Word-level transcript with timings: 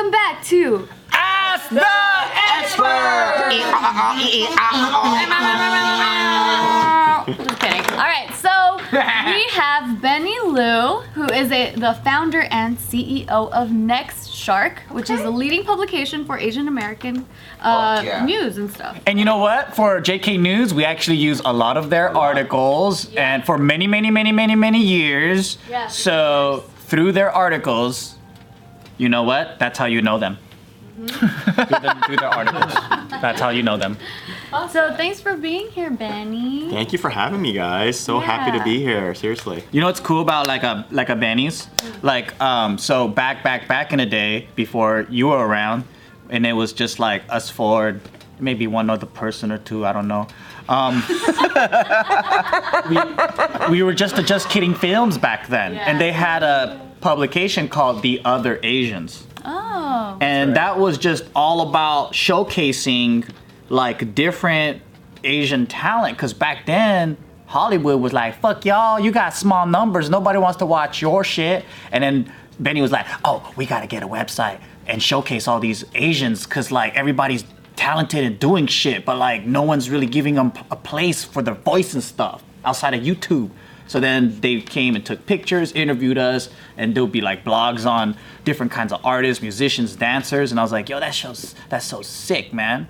welcome 0.00 0.10
back 0.12 0.42
to 0.42 0.88
Ask 1.12 1.68
the 1.68 1.84
expert. 2.56 3.50
Just 7.44 7.60
kidding. 7.60 7.82
All 7.92 8.06
right, 8.06 8.30
so 8.36 8.78
we 8.92 9.44
have 9.50 10.00
Benny 10.00 10.38
Luo, 10.38 11.02
who 11.08 11.24
is 11.24 11.52
a 11.52 11.74
the 11.74 11.94
founder 12.02 12.42
and 12.50 12.78
CEO 12.78 13.28
of 13.28 13.72
Next 13.72 14.30
Shark, 14.30 14.80
which 14.90 15.10
is 15.10 15.20
a 15.20 15.30
leading 15.30 15.64
publication 15.64 16.24
for 16.24 16.38
Asian 16.38 16.66
American 16.68 17.26
uh, 17.60 18.00
yeah. 18.02 18.24
news 18.24 18.56
and 18.56 18.70
stuff. 18.70 18.98
And 19.06 19.18
you 19.18 19.26
know 19.26 19.36
what? 19.36 19.76
For 19.76 20.00
JK 20.00 20.40
News, 20.40 20.72
we 20.72 20.86
actually 20.86 21.18
use 21.18 21.42
a 21.44 21.52
lot 21.52 21.76
of 21.76 21.90
their 21.90 22.16
articles, 22.16 23.10
Yeah. 23.10 23.34
and 23.34 23.44
for 23.44 23.58
many, 23.58 23.86
many, 23.86 24.10
many, 24.10 24.32
many, 24.32 24.54
many 24.54 24.80
years. 24.80 25.58
Yeah. 25.68 25.88
So 25.88 26.64
through 26.86 27.12
their 27.12 27.30
articles, 27.30 28.16
you 29.00 29.08
know 29.08 29.22
what? 29.22 29.58
That's 29.58 29.78
how 29.78 29.86
you 29.86 30.02
know 30.02 30.18
them. 30.18 30.36
Mm-hmm. 31.00 31.52
through, 31.64 31.80
them 31.80 32.02
through 32.04 32.16
their 32.16 32.28
articles. 32.28 32.74
That's 33.22 33.40
how 33.40 33.48
you 33.48 33.62
know 33.62 33.78
them. 33.78 33.96
So 34.68 34.94
thanks 34.94 35.18
for 35.20 35.34
being 35.36 35.68
here, 35.70 35.90
Benny. 35.90 36.68
Thank 36.68 36.92
you 36.92 36.98
for 36.98 37.08
having 37.08 37.40
me, 37.40 37.52
guys. 37.54 37.98
So 37.98 38.20
happy 38.20 38.50
Yeah. 38.50 38.58
to 38.58 38.64
be 38.64 38.78
here. 38.80 39.14
Seriously. 39.14 39.64
You 39.72 39.80
know 39.80 39.86
what's 39.86 40.00
cool 40.00 40.20
about 40.20 40.46
like 40.46 40.62
a 40.62 40.84
like 40.90 41.08
a 41.08 41.16
Benny's? 41.16 41.68
Like 42.02 42.38
um 42.42 42.76
so 42.76 43.08
back 43.08 43.42
back 43.42 43.66
back 43.68 43.92
in 43.92 43.98
the 43.98 44.06
day 44.06 44.48
before 44.54 45.06
you 45.08 45.28
were 45.28 45.46
around 45.46 45.84
and 46.28 46.44
it 46.44 46.52
was 46.52 46.74
just 46.74 46.98
like 46.98 47.22
us 47.30 47.48
four, 47.48 47.98
maybe 48.38 48.66
one 48.66 48.90
other 48.90 49.06
person 49.06 49.50
or 49.50 49.58
two, 49.58 49.86
I 49.86 49.92
don't 49.94 50.08
know. 50.08 50.26
Um 50.68 51.02
we, 52.90 52.98
we 53.78 53.82
were 53.82 53.94
just 53.94 54.16
the 54.16 54.22
just 54.22 54.50
kidding 54.50 54.74
films 54.74 55.16
back 55.16 55.48
then. 55.48 55.74
Yeah. 55.74 55.88
And 55.88 55.98
they 56.00 56.12
had 56.12 56.42
a 56.42 56.89
publication 57.00 57.68
called 57.68 58.02
The 58.02 58.20
Other 58.24 58.60
Asians. 58.62 59.26
Oh. 59.44 60.18
And 60.20 60.56
that 60.56 60.78
was 60.78 60.98
just 60.98 61.24
all 61.34 61.68
about 61.68 62.12
showcasing 62.12 63.28
like 63.68 64.14
different 64.14 64.82
Asian 65.24 65.66
talent. 65.66 66.18
Cause 66.18 66.32
back 66.32 66.66
then, 66.66 67.16
Hollywood 67.46 68.00
was 68.00 68.12
like, 68.12 68.40
fuck 68.40 68.64
y'all, 68.64 69.00
you 69.00 69.10
got 69.10 69.34
small 69.34 69.66
numbers, 69.66 70.08
nobody 70.08 70.38
wants 70.38 70.58
to 70.58 70.66
watch 70.66 71.02
your 71.02 71.24
shit. 71.24 71.64
And 71.90 72.04
then 72.04 72.32
Benny 72.58 72.82
was 72.82 72.92
like, 72.92 73.06
oh, 73.24 73.52
we 73.56 73.66
gotta 73.66 73.86
get 73.86 74.02
a 74.02 74.08
website 74.08 74.60
and 74.86 75.02
showcase 75.02 75.48
all 75.48 75.60
these 75.60 75.84
Asians, 75.94 76.46
cause 76.46 76.70
like 76.70 76.96
everybody's 76.96 77.44
talented 77.76 78.24
and 78.24 78.38
doing 78.38 78.66
shit, 78.66 79.04
but 79.04 79.16
like 79.16 79.46
no 79.46 79.62
one's 79.62 79.88
really 79.88 80.06
giving 80.06 80.34
them 80.34 80.52
a 80.70 80.76
place 80.76 81.24
for 81.24 81.42
their 81.42 81.54
voice 81.54 81.94
and 81.94 82.02
stuff 82.02 82.42
outside 82.64 82.94
of 82.94 83.00
YouTube. 83.02 83.50
So 83.90 83.98
then 83.98 84.38
they 84.40 84.60
came 84.60 84.94
and 84.94 85.04
took 85.04 85.26
pictures, 85.26 85.72
interviewed 85.72 86.16
us, 86.16 86.48
and 86.76 86.94
there'll 86.94 87.08
be 87.08 87.20
like 87.20 87.44
blogs 87.44 87.90
on 87.90 88.16
different 88.44 88.70
kinds 88.70 88.92
of 88.92 89.04
artists, 89.04 89.42
musicians, 89.42 89.96
dancers, 89.96 90.52
and 90.52 90.60
I 90.60 90.62
was 90.62 90.70
like, 90.70 90.88
yo, 90.88 91.00
that 91.00 91.12
shows 91.12 91.56
that's 91.70 91.86
so 91.86 92.00
sick, 92.00 92.52
man. 92.54 92.86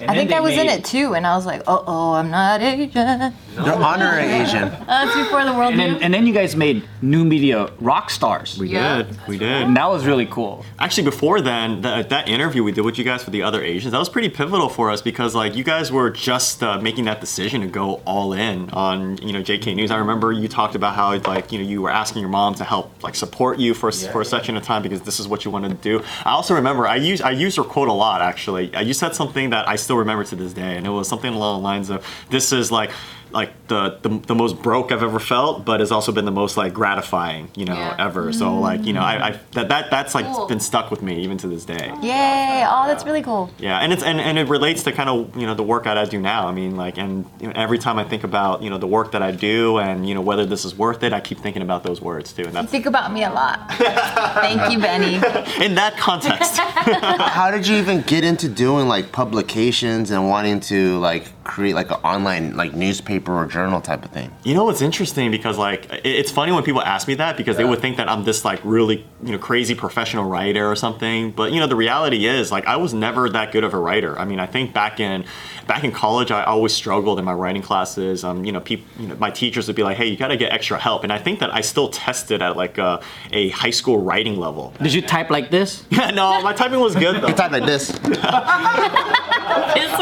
And 0.00 0.10
I 0.10 0.14
think 0.14 0.32
I 0.32 0.40
was 0.40 0.54
in 0.54 0.66
it 0.68 0.84
too, 0.84 1.14
and 1.14 1.26
I 1.26 1.36
was 1.36 1.46
like, 1.46 1.60
uh 1.68 1.82
oh, 1.86 2.12
I'm 2.14 2.30
not 2.30 2.60
Asian. 2.60 3.32
They're 3.54 3.74
honoring 3.74 4.30
Asian. 4.30 4.68
That's 4.86 5.14
before 5.14 5.44
the 5.44 5.52
world 5.52 5.74
And 5.74 5.76
knew. 5.78 5.92
then, 5.94 6.02
and 6.02 6.14
then 6.14 6.26
you 6.26 6.32
guys 6.32 6.56
made 6.56 6.82
new 7.02 7.24
media 7.24 7.70
rock 7.80 8.10
stars. 8.10 8.58
We 8.58 8.68
Yeah. 8.70 9.02
did. 9.02 9.18
We 9.28 9.38
did. 9.38 9.62
and 9.62 9.76
that 9.76 9.88
was 9.90 10.04
really 10.06 10.26
cool. 10.26 10.64
Actually, 10.78 11.04
before 11.04 11.40
then, 11.40 11.82
that, 11.82 12.08
that 12.08 12.28
interview 12.28 12.62
we 12.64 12.72
did 12.72 12.80
with 12.84 12.98
you 12.98 13.04
guys 13.04 13.22
for 13.22 13.30
the 13.30 13.42
other 13.42 13.62
Asians, 13.62 13.92
that 13.92 13.98
was 13.98 14.08
pretty 14.08 14.28
pivotal 14.28 14.68
for 14.68 14.90
us 14.90 15.02
because 15.02 15.34
like 15.34 15.54
you 15.54 15.62
guys 15.64 15.92
were 15.92 16.10
just 16.10 16.62
uh, 16.62 16.78
making 16.80 17.04
that 17.04 17.20
decision 17.20 17.60
to 17.60 17.66
go 17.68 17.96
all 18.06 18.32
in 18.32 18.70
on 18.70 19.18
you 19.18 19.32
know 19.32 19.40
JK 19.42 19.74
News. 19.76 19.90
I 19.90 19.98
remember 19.98 20.32
you 20.32 20.48
talked 20.48 20.74
about 20.74 20.94
how 20.94 21.16
like 21.18 21.52
you 21.52 21.58
know 21.58 21.64
you 21.64 21.82
were 21.82 21.90
asking 21.90 22.20
your 22.20 22.30
mom 22.30 22.54
to 22.56 22.64
help 22.64 22.90
like 23.02 23.14
support 23.14 23.58
you 23.58 23.74
for 23.74 23.92
for 23.92 24.20
a 24.20 24.24
section 24.24 24.56
of 24.56 24.64
time 24.64 24.82
because 24.82 25.02
this 25.02 25.20
is 25.20 25.28
what 25.28 25.44
you 25.44 25.50
wanted 25.50 25.68
to 25.68 25.74
do. 25.98 26.02
I 26.24 26.30
also 26.30 26.54
remember 26.54 26.86
I 26.88 26.96
used 26.96 27.22
I 27.22 27.30
used 27.32 27.56
her 27.58 27.64
quote 27.64 27.88
a 27.88 27.92
lot 27.92 28.22
actually. 28.22 28.74
Uh, 28.74 28.80
You 28.80 28.94
said 28.94 29.14
something 29.14 29.50
that 29.50 29.68
I 29.68 29.76
still 29.82 29.96
remember 29.96 30.24
to 30.24 30.36
this 30.36 30.52
day, 30.52 30.76
and 30.76 30.86
it 30.86 30.90
was 30.90 31.08
something 31.08 31.32
along 31.32 31.60
the 31.60 31.64
lines 31.64 31.90
of 31.90 32.06
this 32.30 32.52
is 32.52 32.70
like 32.70 32.90
like 33.32 33.50
the, 33.68 33.98
the 34.02 34.08
the 34.26 34.34
most 34.34 34.62
broke 34.62 34.92
I've 34.92 35.02
ever 35.02 35.18
felt, 35.20 35.64
but 35.64 35.80
has 35.80 35.90
also 35.92 36.12
been 36.12 36.24
the 36.24 36.30
most 36.32 36.56
like 36.56 36.72
gratifying, 36.74 37.48
you 37.54 37.64
know, 37.64 37.74
Yeah. 37.74 37.96
ever. 37.98 38.32
So 38.32 38.58
like 38.58 38.84
you 38.84 38.92
know, 38.92 39.00
I, 39.00 39.28
I 39.28 39.30
mm. 39.32 39.38
that, 39.52 39.68
that 39.68 39.90
that's 39.90 40.14
like 40.14 40.26
Cool. 40.26 40.46
been 40.46 40.60
stuck 40.60 40.90
with 40.90 41.02
me 41.02 41.20
even 41.22 41.36
to 41.38 41.48
this 41.48 41.64
day. 41.64 41.92
Yay! 42.02 42.64
Oh, 42.68 42.84
that's 42.86 43.04
really 43.04 43.22
cool. 43.22 43.50
Yeah, 43.58 43.78
and 43.78 43.92
it's 43.92 44.02
and, 44.02 44.20
and 44.20 44.38
it 44.38 44.48
relates 44.48 44.82
to 44.84 44.92
kind 44.92 45.08
of 45.08 45.36
you 45.36 45.46
know 45.46 45.54
the 45.54 45.62
work 45.62 45.84
that 45.84 45.98
I 45.98 46.04
do 46.04 46.20
now. 46.20 46.46
I 46.48 46.52
mean, 46.52 46.76
like, 46.76 46.98
and 46.98 47.24
you 47.40 47.46
know, 47.48 47.52
every 47.56 47.78
time 47.78 47.98
I 47.98 48.04
think 48.04 48.24
about 48.24 48.62
you 48.62 48.70
know 48.70 48.78
the 48.78 48.86
work 48.86 49.12
that 49.12 49.22
I 49.22 49.30
do 49.30 49.78
and 49.78 50.08
you 50.08 50.14
know 50.14 50.20
whether 50.20 50.44
this 50.46 50.64
is 50.64 50.76
worth 50.76 51.02
it, 51.02 51.12
I 51.12 51.20
keep 51.20 51.38
thinking 51.38 51.62
about 51.62 51.82
those 51.82 52.00
words 52.00 52.32
too, 52.32 52.44
and 52.44 52.54
You 52.54 52.66
think 52.66 52.86
about 52.86 53.12
me 53.12 53.24
a 53.24 53.30
lot. 53.30 53.58
Thank 53.72 54.72
you, 54.72 54.78
Benny. 54.78 55.14
in 55.64 55.74
that 55.76 55.94
context. 55.98 56.56
How 56.58 57.50
did 57.50 57.66
you 57.66 57.76
even 57.76 58.02
get 58.02 58.24
into 58.24 58.48
doing 58.48 58.88
like 58.88 59.12
publications 59.12 60.10
and 60.10 60.28
wanting 60.28 60.60
to 60.60 60.98
like 60.98 61.24
create 61.44 61.74
like 61.74 61.90
an 61.90 61.98
online 62.04 62.56
like 62.56 62.72
newspaper 62.74 63.21
or 63.28 63.46
journal 63.46 63.80
type 63.80 64.04
of 64.04 64.10
thing? 64.10 64.32
You 64.44 64.54
know 64.54 64.64
what's 64.64 64.82
interesting 64.82 65.30
because 65.30 65.58
like 65.58 65.86
it's 66.04 66.30
funny 66.30 66.52
when 66.52 66.62
people 66.62 66.82
ask 66.82 67.08
me 67.08 67.14
that 67.14 67.36
because 67.36 67.56
they 67.56 67.64
would 67.64 67.80
think 67.80 67.96
that 67.96 68.08
I'm 68.08 68.24
this 68.24 68.44
like 68.44 68.60
really 68.64 69.04
you 69.22 69.32
know 69.32 69.38
crazy 69.38 69.74
professional 69.74 70.24
writer 70.24 70.70
or 70.70 70.76
something. 70.76 71.30
But 71.30 71.52
you 71.52 71.60
know 71.60 71.66
the 71.66 71.76
reality 71.76 72.26
is 72.26 72.50
like 72.52 72.66
I 72.66 72.76
was 72.76 72.94
never 72.94 73.28
that 73.30 73.52
good 73.52 73.64
of 73.64 73.74
a 73.74 73.78
writer. 73.78 74.18
I 74.18 74.24
mean 74.24 74.40
I 74.40 74.46
think 74.46 74.72
back 74.72 75.00
in 75.00 75.24
back 75.66 75.84
in 75.84 75.92
college 75.92 76.30
I 76.30 76.44
always 76.44 76.72
struggled 76.72 77.18
in 77.18 77.24
my 77.24 77.32
writing 77.32 77.62
classes. 77.62 78.24
Um 78.24 78.44
you 78.44 78.52
know 78.52 78.60
people 78.60 78.86
you 78.98 79.08
know 79.08 79.16
my 79.16 79.30
teachers 79.30 79.66
would 79.66 79.76
be 79.76 79.82
like 79.82 79.96
hey 79.96 80.06
you 80.06 80.16
got 80.16 80.28
to 80.28 80.36
get 80.36 80.52
extra 80.52 80.78
help 80.78 81.04
and 81.04 81.12
I 81.12 81.18
think 81.18 81.40
that 81.40 81.54
I 81.54 81.60
still 81.60 81.88
tested 81.88 82.42
at 82.42 82.56
like 82.56 82.78
a, 82.78 83.02
a 83.32 83.50
high 83.50 83.70
school 83.70 83.98
writing 84.02 84.38
level. 84.38 84.72
Did 84.82 84.92
you 84.92 85.02
type 85.02 85.30
like 85.30 85.50
this? 85.50 85.84
no, 85.90 86.42
my 86.42 86.52
typing 86.52 86.80
was 86.80 86.94
good 86.94 87.22
though. 87.22 87.28
You 87.28 87.34
type 87.34 87.52
like 87.52 87.64
this. 87.64 87.90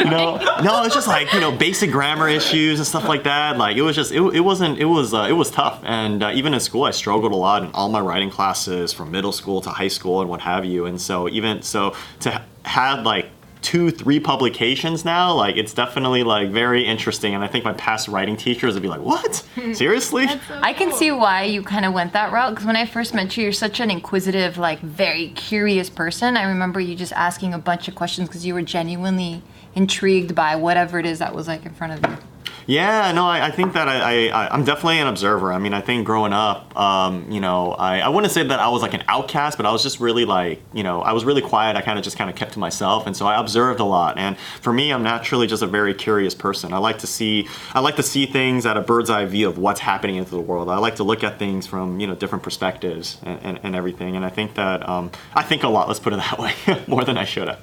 no, 0.05 0.37
no, 0.63 0.85
it's 0.85 0.95
just 0.95 1.09
like 1.09 1.33
you 1.33 1.41
know 1.41 1.53
basic 1.53 1.91
grammar 1.91 2.29
issues 2.29 2.79
and 2.79 2.87
stuff 2.87 3.05
like 3.05 3.25
that. 3.25 3.57
Like 3.57 3.77
it 3.77 3.83
was 3.83 3.97
just 3.97 4.13
it, 4.13 4.21
it 4.21 4.41
wasn't 4.41 4.79
it 4.79 4.85
was 4.87 5.13
uh, 5.15 5.27
it 5.29 5.33
was 5.33 5.51
tough. 5.51 5.81
And 5.85 6.23
uh, 6.23 6.33
even 6.35 6.55
in 6.55 6.61
school, 6.61 6.85
I 6.85 6.91
struggled 6.91 7.33
a 7.33 7.37
lot 7.37 7.63
in 7.63 7.71
all 7.73 7.89
my 7.89 8.01
writing 8.01 8.31
classes 8.31 8.93
from 8.93 9.11
middle 9.11 9.33
school 9.33 9.61
to 9.63 9.71
high 9.71 9.89
school 9.89 10.21
and 10.21 10.31
what 10.31 10.41
have 10.41 10.65
you. 10.65 10.87
And 10.87 11.01
so 11.01 11.29
even 11.29 11.63
so 11.63 11.95
to 12.21 12.31
ha- 12.31 12.45
have 12.65 13.05
like 13.05 13.31
two 13.63 13.91
three 13.91 14.19
publications 14.19 15.05
now 15.05 15.33
like 15.33 15.57
it's 15.57 15.75
definitely 15.75 16.23
like 16.23 16.51
very 16.51 16.85
interesting 16.85 17.35
and 17.35 17.45
i 17.45 17.47
think 17.47 17.65
my 17.65 17.73
past 17.75 18.09
writing 18.09 18.37
teachers 18.37 18.75
would 18.75 18.83
be 18.83 18.89
like 18.89 19.01
what 19.01 19.45
seriously 19.73 20.27
I 20.63 20.73
can 20.73 20.93
see 20.93 21.11
why 21.11 21.45
you 21.45 21.63
kind 21.63 21.85
of 21.85 21.93
went 21.93 22.13
that 22.13 22.33
route 22.33 22.51
because 22.51 22.67
when 22.67 22.77
I 22.77 22.87
first 22.87 23.15
met 23.15 23.37
you, 23.37 23.45
you're 23.45 23.53
such 23.53 23.81
an 23.81 23.91
inquisitive, 23.91 24.59
like 24.59 24.81
very 24.81 25.29
curious 25.31 25.89
person. 25.89 26.37
I 26.37 26.45
remember 26.45 26.81
you 26.81 26.95
just 26.95 27.13
asking 27.13 27.55
a 27.55 27.59
bunch 27.59 27.89
of 27.89 27.95
questions 27.95 28.29
because 28.29 28.45
you 28.47 28.55
were 28.55 28.63
genuinely 28.63 29.43
intrigued 29.75 30.35
by 30.35 30.57
whatever 30.57 30.99
it 30.99 31.07
is 31.07 31.19
that 31.21 31.35
was 31.35 31.49
like 31.49 31.65
in 31.65 31.75
front 31.75 31.93
of 32.05 32.11
you. 32.11 32.30
Yeah, 32.71 33.11
no, 33.11 33.27
I, 33.27 33.47
I 33.47 33.51
think 33.51 33.73
that 33.73 33.89
I, 33.89 34.29
I, 34.29 34.49
I'm 34.55 34.63
definitely 34.63 35.01
an 35.01 35.09
observer. 35.09 35.53
I 35.53 35.59
mean, 35.59 35.75
I 35.75 35.81
think 35.81 36.07
growing 36.07 36.33
up, 36.33 36.79
um, 36.79 37.29
you 37.29 37.41
know, 37.41 37.73
I, 37.73 37.99
I 37.99 38.09
wouldn't 38.09 38.33
say 38.33 38.45
that 38.45 38.61
I 38.61 38.69
was 38.69 38.81
like 38.81 38.95
an 38.95 39.03
outcast, 39.09 39.57
but 39.57 39.67
I 39.67 39.73
was 39.73 39.83
just 39.83 39.99
really 39.99 40.25
like, 40.25 40.63
you 40.73 40.85
know, 40.85 41.03
I 41.03 41.11
was 41.11 41.25
really 41.25 41.43
quiet. 41.43 41.77
I 41.77 41.81
kind 41.81 41.99
of 41.99 42.05
just 42.05 42.17
kind 42.17 42.31
of 42.31 42.37
kept 42.37 42.53
to 42.53 42.61
myself. 42.61 43.09
And 43.09 43.17
so 43.17 43.27
I 43.27 43.41
observed 43.41 43.81
a 43.81 43.85
lot. 43.85 44.19
And 44.19 44.39
for 44.61 44.73
me, 44.73 44.93
I'm 44.93 45.03
naturally 45.03 45.49
just 45.49 45.65
a 45.65 45.67
very 45.67 45.95
curious 45.95 46.33
person. 46.33 46.73
I 46.73 46.79
like 46.79 46.99
to 46.99 47.09
see, 47.09 47.49
I 47.75 47.81
like 47.81 47.97
to 47.97 48.05
see 48.05 48.25
things 48.25 48.65
at 48.67 48.77
a 48.77 48.83
bird's 48.83 49.11
eye 49.11 49.25
view 49.25 49.49
of 49.49 49.59
what's 49.59 49.81
happening 49.81 50.15
into 50.15 50.31
the 50.31 50.41
world. 50.41 50.69
I 50.69 50.79
like 50.79 50.95
to 50.97 51.03
look 51.03 51.25
at 51.25 51.41
things 51.41 51.67
from, 51.67 51.99
you 51.99 52.07
know, 52.07 52.15
different 52.15 52.45
perspectives 52.45 53.19
and, 53.25 53.41
and, 53.43 53.61
and 53.65 53.75
everything. 53.75 54.15
And 54.15 54.25
I 54.25 54.31
think 54.31 54.55
that, 54.55 54.89
um, 54.89 55.11
I 55.35 55.43
think 55.43 55.65
a 55.65 55.69
lot, 55.69 55.89
let's 55.89 55.99
put 55.99 56.13
it 56.13 56.17
that 56.31 56.39
way, 56.39 56.55
more 56.87 57.05
than 57.05 57.19
I 57.19 57.25
should 57.25 57.49
have. 57.49 57.59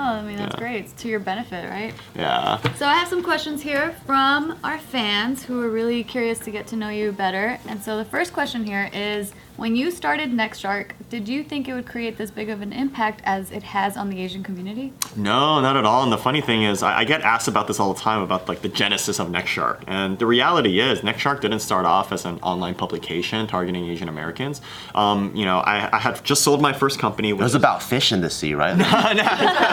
No, 0.00 0.18
I 0.18 0.22
mean 0.22 0.36
that's 0.36 0.54
Yeah. 0.54 0.58
great. 0.60 0.84
It's 0.84 0.92
to 1.02 1.08
your 1.08 1.20
benefit, 1.20 1.68
right? 1.68 1.94
Yeah. 2.14 2.58
So 2.74 2.86
I 2.86 2.94
have 2.94 3.08
some 3.08 3.22
questions 3.22 3.62
here 3.62 3.94
from 4.06 4.58
our 4.64 4.78
fans 4.78 5.44
who 5.44 5.60
are 5.62 5.68
really 5.68 6.02
curious 6.04 6.38
to 6.40 6.50
get 6.50 6.66
to 6.68 6.76
know 6.76 6.88
you 6.88 7.12
better. 7.12 7.58
And 7.68 7.82
so 7.82 7.96
the 7.96 8.04
first 8.04 8.32
question 8.32 8.64
here 8.64 8.90
is 8.92 9.32
when 9.60 9.76
you 9.76 9.90
started 9.90 10.32
Next 10.32 10.60
Shark, 10.60 10.94
did 11.10 11.28
you 11.28 11.44
think 11.44 11.68
it 11.68 11.74
would 11.74 11.86
create 11.86 12.16
this 12.16 12.30
big 12.30 12.48
of 12.48 12.62
an 12.62 12.72
impact 12.72 13.20
as 13.24 13.52
it 13.52 13.62
has 13.62 13.94
on 13.94 14.08
the 14.08 14.18
Asian 14.18 14.42
community? 14.42 14.90
No, 15.16 15.60
not 15.60 15.76
at 15.76 15.84
all. 15.84 16.02
And 16.02 16.10
the 16.10 16.16
funny 16.16 16.40
thing 16.40 16.62
is, 16.62 16.82
I, 16.82 17.00
I 17.00 17.04
get 17.04 17.20
asked 17.20 17.46
about 17.46 17.66
this 17.66 17.78
all 17.78 17.92
the 17.92 18.00
time 18.00 18.22
about 18.22 18.48
like 18.48 18.62
the 18.62 18.70
genesis 18.70 19.18
of 19.18 19.28
NextShark. 19.28 19.84
And 19.86 20.18
the 20.18 20.24
reality 20.24 20.80
is, 20.80 21.00
NextShark 21.00 21.42
didn't 21.42 21.60
start 21.60 21.84
off 21.84 22.10
as 22.10 22.24
an 22.24 22.38
online 22.38 22.74
publication 22.74 23.46
targeting 23.46 23.84
Asian 23.84 24.08
Americans. 24.08 24.62
Um, 24.94 25.30
you 25.36 25.44
know, 25.44 25.58
I, 25.58 25.94
I 25.94 25.98
had 25.98 26.24
just 26.24 26.42
sold 26.42 26.62
my 26.62 26.72
first 26.72 26.98
company. 26.98 27.28
It 27.28 27.36
was 27.36 27.54
about 27.54 27.82
fish 27.82 28.12
in 28.12 28.22
the 28.22 28.30
sea, 28.30 28.54
right? 28.54 28.70
No, 28.80 28.86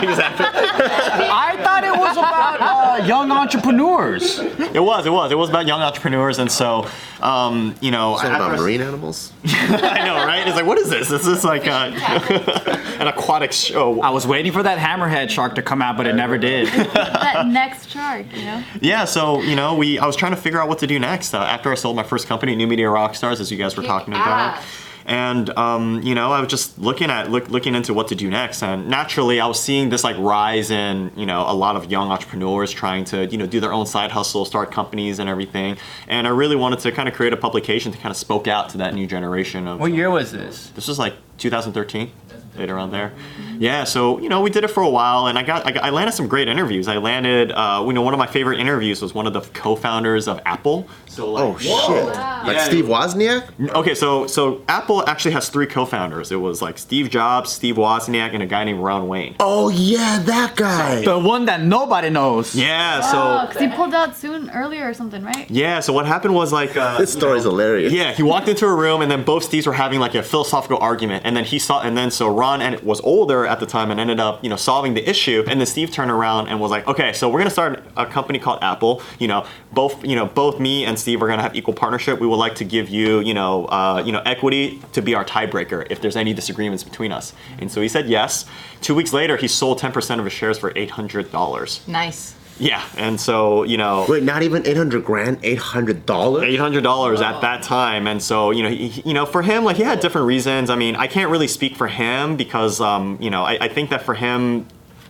exactly. 0.09 0.45
I 0.49 1.55
thought 1.63 1.83
it 1.83 1.97
was 1.97 2.17
about 2.17 2.59
uh, 2.59 3.05
young 3.05 3.31
entrepreneurs. 3.31 4.39
It 4.39 4.83
was. 4.83 5.05
It 5.05 5.11
was. 5.11 5.31
It 5.31 5.37
was 5.37 5.49
about 5.49 5.67
young 5.67 5.81
entrepreneurs, 5.81 6.39
and 6.39 6.51
so, 6.51 6.87
um, 7.21 7.75
you 7.79 7.91
know, 7.91 8.15
It's 8.15 8.23
all 8.23 8.35
about 8.35 8.59
marine 8.59 8.81
animals. 8.81 9.31
I 9.83 10.05
know, 10.05 10.15
right? 10.25 10.47
It's 10.47 10.55
like, 10.55 10.65
what 10.65 10.77
is 10.77 10.89
this? 10.89 11.09
This 11.09 11.25
is 11.25 11.43
like 11.43 11.67
a, 11.67 11.69
an 12.99 13.07
aquatic 13.07 13.51
show. 13.51 14.01
I 14.01 14.09
was 14.09 14.25
waiting 14.25 14.51
for 14.51 14.63
that 14.63 14.77
hammerhead 14.77 15.29
shark 15.29 15.55
to 15.55 15.61
come 15.61 15.81
out, 15.81 15.97
but 15.97 16.07
it 16.07 16.13
never 16.13 16.37
did. 16.37 16.67
that 16.93 17.47
Next 17.47 17.89
Shark, 17.89 18.25
you 18.35 18.43
know? 18.43 18.63
Yeah, 18.81 19.05
so 19.05 19.41
you 19.41 19.55
know, 19.55 19.75
we 19.75 19.99
I 19.99 20.05
was 20.05 20.15
trying 20.15 20.33
to 20.33 20.41
figure 20.41 20.61
out 20.61 20.67
what 20.67 20.79
to 20.79 20.87
do 20.87 20.99
next 20.99 21.33
uh, 21.33 21.39
after 21.39 21.71
I 21.71 21.75
sold 21.75 21.95
my 21.95 22.03
first 22.03 22.27
company, 22.27 22.55
New 22.55 22.67
Media 22.67 22.87
Rockstars, 22.87 23.39
as 23.39 23.51
you 23.51 23.57
guys 23.57 23.75
were 23.77 23.83
talking 23.83 24.13
about. 24.13 24.61
And 25.07 25.49
um, 25.51 26.01
you 26.03 26.13
know, 26.13 26.33
I 26.33 26.41
was 26.41 26.49
just 26.49 26.77
looking 26.77 27.09
at 27.09 27.31
look, 27.31 27.49
looking 27.49 27.75
into 27.75 27.93
what 27.93 28.09
to 28.09 28.15
do 28.15 28.29
next, 28.29 28.61
and 28.61 28.89
naturally, 28.89 29.39
I 29.39 29.47
was 29.47 29.57
seeing 29.57 29.89
this 29.89 30.03
like 30.03 30.17
rise 30.17 30.69
in 30.69 31.13
you 31.15 31.25
know 31.25 31.45
a 31.47 31.55
lot 31.55 31.77
of 31.77 31.89
young 31.89 32.11
entrepreneurs 32.11 32.73
trying 32.73 33.05
to 33.05 33.25
you 33.25 33.37
know 33.37 33.47
do 33.47 33.61
their 33.61 33.71
own 33.71 33.85
side 33.85 34.11
hustle, 34.11 34.43
start 34.43 34.69
companies 34.69 35.19
and 35.19 35.29
everything. 35.29 35.77
And 36.09 36.27
I 36.27 36.31
really 36.31 36.57
wanted 36.57 36.79
to 36.79 36.91
kind 36.91 37.07
of 37.07 37.15
create 37.15 37.31
a 37.31 37.37
publication 37.37 37.93
to 37.93 37.97
kind 37.97 38.11
of 38.11 38.17
spoke 38.17 38.49
out 38.49 38.67
to 38.71 38.79
that 38.79 38.93
new 38.93 39.07
generation 39.07 39.65
of. 39.65 39.79
What 39.79 39.93
year 39.93 40.09
was 40.09 40.33
this? 40.33 40.71
This 40.71 40.89
was 40.89 40.99
like 40.99 41.13
2013, 41.37 42.11
right 42.57 42.69
around 42.69 42.91
there. 42.91 43.13
Yeah, 43.59 43.83
so 43.85 44.19
you 44.19 44.29
know 44.29 44.41
we 44.41 44.49
did 44.49 44.63
it 44.63 44.69
for 44.69 44.83
a 44.83 44.89
while, 44.89 45.27
and 45.27 45.37
I 45.37 45.43
got 45.43 45.65
I, 45.65 45.71
got, 45.71 45.83
I 45.83 45.89
landed 45.89 46.13
some 46.13 46.27
great 46.27 46.47
interviews. 46.47 46.87
I 46.87 46.97
landed, 46.97 47.51
uh, 47.51 47.83
you 47.87 47.93
know, 47.93 48.01
one 48.01 48.13
of 48.13 48.17
my 48.19 48.27
favorite 48.27 48.59
interviews 48.59 49.01
was 49.01 49.13
one 49.13 49.25
of 49.27 49.33
the 49.33 49.41
co-founders 49.41 50.27
of 50.27 50.39
Apple. 50.45 50.87
So 51.07 51.31
like, 51.31 51.43
Oh 51.43 51.57
shit! 51.57 52.05
Like 52.45 52.55
Yeah. 52.57 52.63
Steve 52.65 52.85
Wozniak? 52.85 53.69
Okay, 53.71 53.95
so 53.95 54.27
so 54.27 54.61
Apple 54.67 55.07
actually 55.09 55.31
has 55.31 55.49
three 55.49 55.65
co-founders. 55.65 56.31
It 56.31 56.35
was 56.35 56.61
like 56.61 56.77
Steve 56.77 57.09
Jobs, 57.09 57.51
Steve 57.51 57.75
Wozniak, 57.75 58.33
and 58.33 58.43
a 58.43 58.45
guy 58.45 58.63
named 58.63 58.79
Ron 58.81 59.07
Wayne. 59.07 59.35
Oh 59.39 59.69
yeah, 59.69 60.19
that 60.25 60.55
guy. 60.55 61.03
The 61.03 61.17
one 61.17 61.45
that 61.45 61.61
nobody 61.61 62.09
knows. 62.11 62.53
Yeah, 62.55 63.01
Oh, 63.03 63.11
so 63.11 63.47
because 63.47 63.61
he 63.61 63.67
pulled 63.75 63.93
out 63.95 64.15
soon 64.15 64.49
earlier 64.51 64.87
or 64.87 64.93
something, 64.93 65.23
right? 65.23 65.49
yeah, 65.49 65.79
so 65.79 65.91
what 65.93 66.05
happened 66.05 66.35
was 66.35 66.53
like 66.53 66.77
uh, 66.77 66.97
This 66.99 67.11
story's 67.13 67.43
hilarious. 67.43 67.91
Yeah, 67.91 68.11
he 68.13 68.21
walked 68.23 68.47
into 68.47 68.65
a 68.67 68.75
room 68.75 69.01
and 69.01 69.09
then 69.09 69.23
both 69.23 69.49
Steves 69.49 69.65
were 69.65 69.73
having 69.73 69.99
like 69.99 70.13
a 70.15 70.21
philosophical 70.21 70.77
argument, 70.77 71.23
and 71.25 71.35
then 71.35 71.45
he 71.45 71.57
saw, 71.57 71.81
and 71.81 71.97
then 71.97 72.11
so 72.11 72.27
Ron 72.27 72.46
and 72.55 72.79
was 72.81 73.01
older 73.01 73.45
at 73.45 73.59
the 73.59 73.65
time 73.65 73.91
and 73.91 73.99
ended 73.99 74.19
up, 74.19 74.43
you 74.43 74.49
know, 74.49 74.55
solving 74.55 74.93
the 74.93 75.07
issue, 75.09 75.43
and 75.47 75.59
then 75.59 75.67
Steve 75.67 75.91
turned 75.91 76.11
around 76.11 76.47
and 76.47 76.59
was 76.59 76.71
like, 76.71 76.87
okay, 76.87 77.13
so 77.13 77.29
we're 77.29 77.39
gonna 77.39 77.49
start 77.49 77.83
a 77.95 78.05
company 78.05 78.39
called 78.39 78.59
Apple. 78.61 79.01
You 79.19 79.27
know, 79.27 79.45
both, 79.71 80.03
you 80.05 80.15
know, 80.15 80.25
both 80.25 80.59
me 80.59 80.85
and 80.85 80.97
Steve 80.97 81.21
are 81.21 81.27
gonna 81.27 81.41
have 81.41 81.55
equal 81.55 81.73
partnership. 81.73 82.19
We 82.19 82.27
would 82.27 82.37
like 82.37 82.55
to 82.55 82.65
give 82.65 82.89
you, 82.89 83.19
you 83.19 83.33
know, 83.33 83.65
uh, 83.65 84.01
you 84.05 84.11
know, 84.11 84.21
equity 84.25 84.81
to 84.93 85.01
be 85.01 85.13
our 85.15 85.25
tiebreaker 85.25 85.85
if 85.89 86.01
there's 86.01 86.15
any 86.15 86.33
disagreements 86.33 86.83
between 86.83 87.11
us. 87.11 87.33
And 87.59 87.71
so 87.71 87.81
he 87.81 87.87
said 87.87 88.07
yes. 88.07 88.45
Two 88.81 88.95
weeks 88.95 89.13
later, 89.13 89.37
he 89.37 89.47
sold 89.47 89.79
10% 89.79 90.19
of 90.19 90.25
his 90.25 90.33
shares 90.33 90.57
for 90.57 90.71
$800. 90.71 91.87
Nice. 91.87 92.33
Yeah, 92.59 92.83
and 92.97 93.19
so 93.19 93.63
you 93.63 93.77
know. 93.77 94.05
Wait, 94.09 94.23
not 94.23 94.41
even 94.43 94.65
800 94.65 95.05
grand, 95.05 95.37
800 95.43 96.05
dollars? 96.05 96.43
eight 96.43 96.59
hundred 96.59 96.83
dollars 96.83 97.21
at 97.21 97.41
that 97.41 97.61
time, 97.63 98.07
and 98.07 98.21
so 98.21 98.51
you 98.51 98.63
know, 98.63 98.69
he- 98.69 99.01
you 99.05 99.13
know, 99.13 99.25
for 99.25 99.41
him, 99.41 99.63
like 99.63 99.77
he 99.77 99.83
had 99.83 99.99
different 99.99 100.25
reasons. 100.27 100.69
I 100.69 100.75
mean, 100.75 100.95
I 100.95 101.07
can't 101.07 101.29
really 101.29 101.47
speak 101.47 101.75
for 101.75 101.87
him 101.87 102.35
because, 102.35 102.81
um, 102.81 103.17
you 103.21 103.29
know, 103.29 103.43
I, 103.43 103.57
I 103.61 103.67
think 103.67 103.89
that 103.91 104.03
for 104.03 104.13
him, 104.15 104.67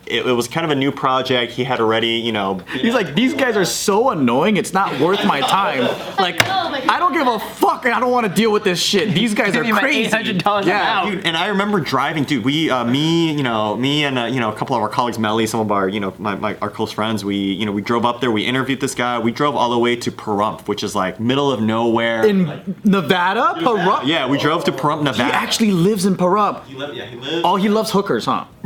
it, 0.09 0.25
it 0.25 0.31
was 0.33 0.47
kind 0.47 0.65
of 0.65 0.71
a 0.71 0.75
new 0.75 0.91
project. 0.91 1.51
He 1.53 1.63
had 1.63 1.79
already, 1.79 2.15
you 2.17 2.31
know, 2.31 2.59
He's 2.73 2.93
like, 2.93 3.15
these 3.15 3.33
guys 3.33 3.55
are 3.57 3.65
so 3.65 4.09
annoying. 4.09 4.57
It's 4.57 4.73
not 4.73 4.99
worth 4.99 5.23
my 5.25 5.41
time. 5.41 5.87
Like, 6.17 6.39
know, 6.39 6.73
I 6.89 6.97
don't 6.97 7.13
give 7.13 7.27
a 7.27 7.37
fuck, 7.37 7.85
and 7.85 7.93
I 7.93 7.99
don't 7.99 8.11
want 8.11 8.25
to 8.27 8.33
deal 8.33 8.51
with 8.51 8.63
this 8.63 8.81
shit. 8.81 9.13
These 9.13 9.35
guys 9.35 9.49
are 9.49 9.63
Give 9.63 9.67
me 9.67 9.71
my 9.73 9.81
crazy. 9.81 10.09
$800 10.09 10.65
Yeah. 10.65 11.09
Dude, 11.09 11.25
and 11.27 11.37
I 11.37 11.47
remember 11.47 11.79
driving, 11.79 12.23
dude. 12.23 12.43
We, 12.43 12.71
uh, 12.71 12.83
me, 12.83 13.33
you 13.33 13.43
know, 13.43 13.75
me 13.77 14.03
and 14.03 14.17
uh, 14.17 14.25
you 14.25 14.39
know 14.39 14.51
a 14.51 14.55
couple 14.55 14.75
of 14.75 14.81
our 14.81 14.89
colleagues, 14.89 15.19
Melly, 15.19 15.45
some 15.45 15.59
of 15.59 15.71
our, 15.71 15.87
you 15.87 15.99
know, 15.99 16.13
my, 16.17 16.35
my 16.35 16.55
our 16.55 16.71
close 16.71 16.91
friends. 16.91 17.23
We, 17.23 17.35
you 17.35 17.65
know, 17.67 17.71
we 17.71 17.81
drove 17.83 18.03
up 18.03 18.19
there. 18.19 18.31
We 18.31 18.45
interviewed 18.45 18.79
this 18.81 18.95
guy. 18.95 19.19
We 19.19 19.31
drove 19.31 19.55
all 19.55 19.69
the 19.69 19.77
way 19.77 19.95
to 19.97 20.11
Pahrump, 20.11 20.67
which 20.67 20.83
is 20.83 20.95
like 20.95 21.19
middle 21.19 21.51
of 21.51 21.61
nowhere. 21.61 22.25
In 22.25 22.75
Nevada, 22.83 23.53
Pahrump. 23.61 24.07
yeah, 24.07 24.27
we 24.27 24.39
drove 24.39 24.63
to 24.65 24.71
Pahrump, 24.71 25.03
Nevada. 25.03 25.25
He 25.25 25.31
actually 25.31 25.71
lives 25.71 26.05
in 26.05 26.15
Pahrump. 26.17 26.65
He 26.65 26.75
lived, 26.75 26.95
yeah, 26.97 27.05
he 27.05 27.15
lived. 27.17 27.45
Oh, 27.45 27.57
he 27.57 27.69
loves 27.69 27.91
hookers, 27.91 28.25
huh? 28.25 28.45